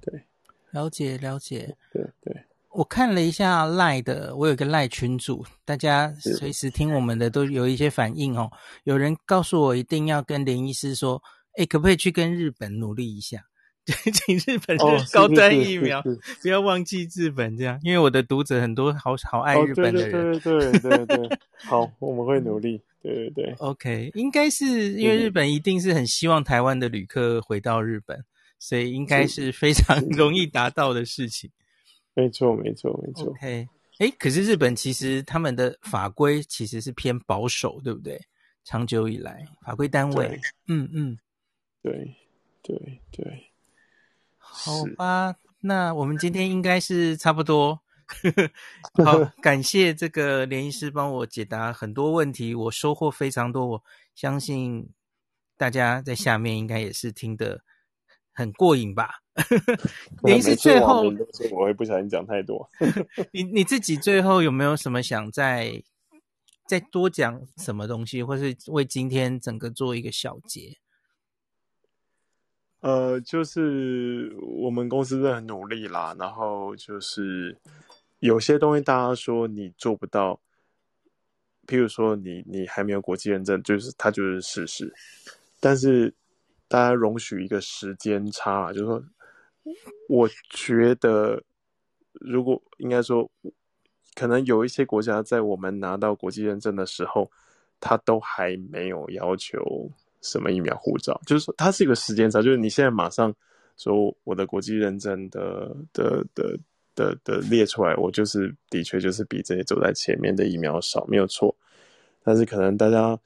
[0.00, 0.22] 对，
[0.70, 2.44] 了解了解，对对。
[2.70, 8.50] 我看了一下赖的，我有个赖群组，大家随时听我们的都有一些反应哦。
[8.84, 11.20] 有人告诉我一定要跟林医师说，
[11.56, 13.44] 哎，可不可以去跟日本努力一下？
[13.86, 16.02] 请日本人高端疫苗，
[16.42, 20.38] 不要忘记日本这样，因为我的读者很多好好爱日本的人。
[20.40, 22.80] 对对对对 对，好，我们会努力。
[23.02, 23.54] 对对对。
[23.58, 28.24] OK，应该是因为日本一定是很希望台湾的旅客回到日本，
[28.58, 31.50] 所以应该是非常容易达到的事情。
[32.14, 33.30] 没错，没错，没错。
[33.30, 33.66] OK，
[33.98, 38.20] 哎，可是日本其实他们的法规其实是偏保守，对不对？
[38.62, 40.38] 长久以来，法规单位，
[40.68, 41.18] 嗯嗯，
[41.82, 42.14] 对
[42.62, 43.49] 对对。
[44.64, 47.80] 好吧，那我们今天应该是差不多。
[49.04, 53.66] 好， 感谢这个连医师帮我解答很多问题，我收获非常多。
[53.66, 53.84] 我
[54.14, 54.90] 相信
[55.56, 57.62] 大家在下面应该也是听得
[58.32, 59.20] 很过瘾吧？
[60.24, 61.04] 连医师最后，
[61.52, 62.68] 我会不小心讲太多。
[63.32, 65.82] 你你自己最后有没有什么想再
[66.66, 70.76] 再多讲什么东西，或是为今天整个做一个小结？
[72.80, 77.56] 呃，就是我们公司真的很努力啦，然后就是。
[78.20, 80.38] 有些东西大家说你做不到，
[81.66, 84.92] 譬如说你你还没有国际认证，就是它就是事实。
[85.58, 86.12] 但是
[86.68, 89.02] 大家容许一个时间差，就是说，
[90.06, 91.42] 我觉得
[92.12, 93.30] 如果应该说，
[94.14, 97.30] 可能有一些国家在我们拿到国际认证的时候，
[97.80, 99.90] 他都还没有要求
[100.22, 103.34] 什么疫苗护照，就是说它是一个时间差，就是你现在马上
[103.76, 106.58] 说我的国际认证的的的。
[106.96, 111.54] 的的列出来，我就是的确就是比这些走在前面的疫苗少，没有错。
[112.22, 113.18] 但是可能大家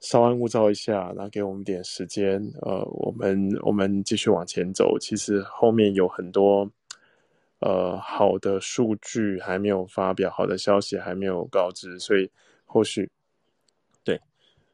[0.00, 4.98] 稍安勿躁一下，然后给我们点时间，呃，我们我们继续往前走。
[4.98, 6.68] 其实后面有很多
[7.60, 12.28] 呃好的数据还没有发表，好的消息还没有告知，所以
[12.66, 13.08] 后续，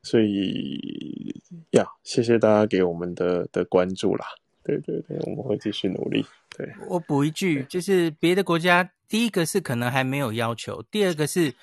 [0.04, 1.34] 所以
[1.70, 4.26] 呀，谢谢大家给我们的的关注啦。
[4.62, 6.24] 对对对，我们会继续努力。
[6.56, 11.54] 对，我补一句，就是别的国家，第一个是可能还没有要求，第二个是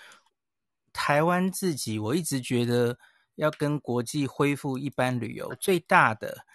[0.92, 2.98] 台湾自己，我一直觉得
[3.36, 6.46] 要跟国际恢复一般旅游，最大的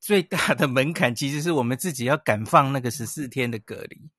[0.00, 4.10] 最大的门槛，其实是我们自己要敢放那个十四天的隔离。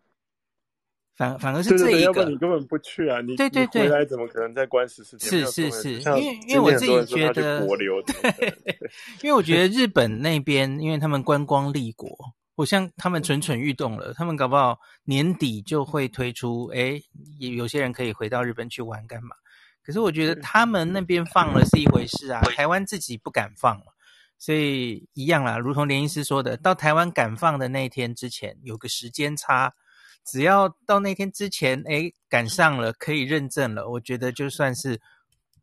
[1.16, 3.22] 反反而是这一个，你根本不去啊！
[3.22, 5.46] 你对对对，回来怎么可能再关十四天？
[5.46, 7.62] 是是是，因为因为我自己觉得
[9.22, 12.10] 因为我觉得日本那边，因为他们观光立国，
[12.56, 17.00] 我像他们蠢蠢欲动了，他们搞不好年底就会推出，哎，
[17.40, 19.36] 有些人可以回到日本去玩干嘛？
[19.84, 23.92] 可是我觉得他们那边放了是一回事啊，台湾自己不敢放嘛，
[24.40, 29.74] 所以一样啦，如同连医师说的，到台湾敢放的那一天之前，有个时间差。
[30.23, 34.99] 只要到那天之前，哎，赶上了，可以认证了，我觉得就算是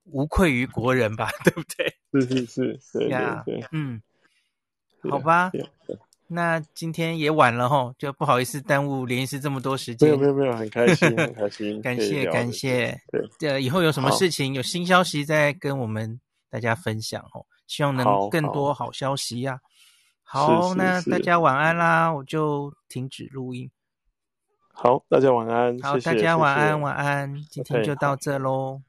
[0.05, 1.94] 无愧于国人吧， 对不对？
[2.12, 4.01] 是是是，对呀，对，嗯，
[5.10, 5.52] 好吧，
[6.26, 10.10] 那今天也晚了哈，就不好意思耽误连医师这么多时间。
[10.10, 13.01] 没有没有没有，很开心很开心， 感谢感谢。
[13.39, 16.20] 对，呃，以后有什么事情有新消息再跟我们
[16.51, 19.59] 大家分享哦，希望能更多好消息呀。
[20.22, 23.70] 好，那大家晚安啦，我就停止录音。
[24.80, 25.76] 好，大家晚安。
[25.80, 27.34] 好，谢谢，大家晚安，晚安。
[27.50, 28.80] 今天就到这喽。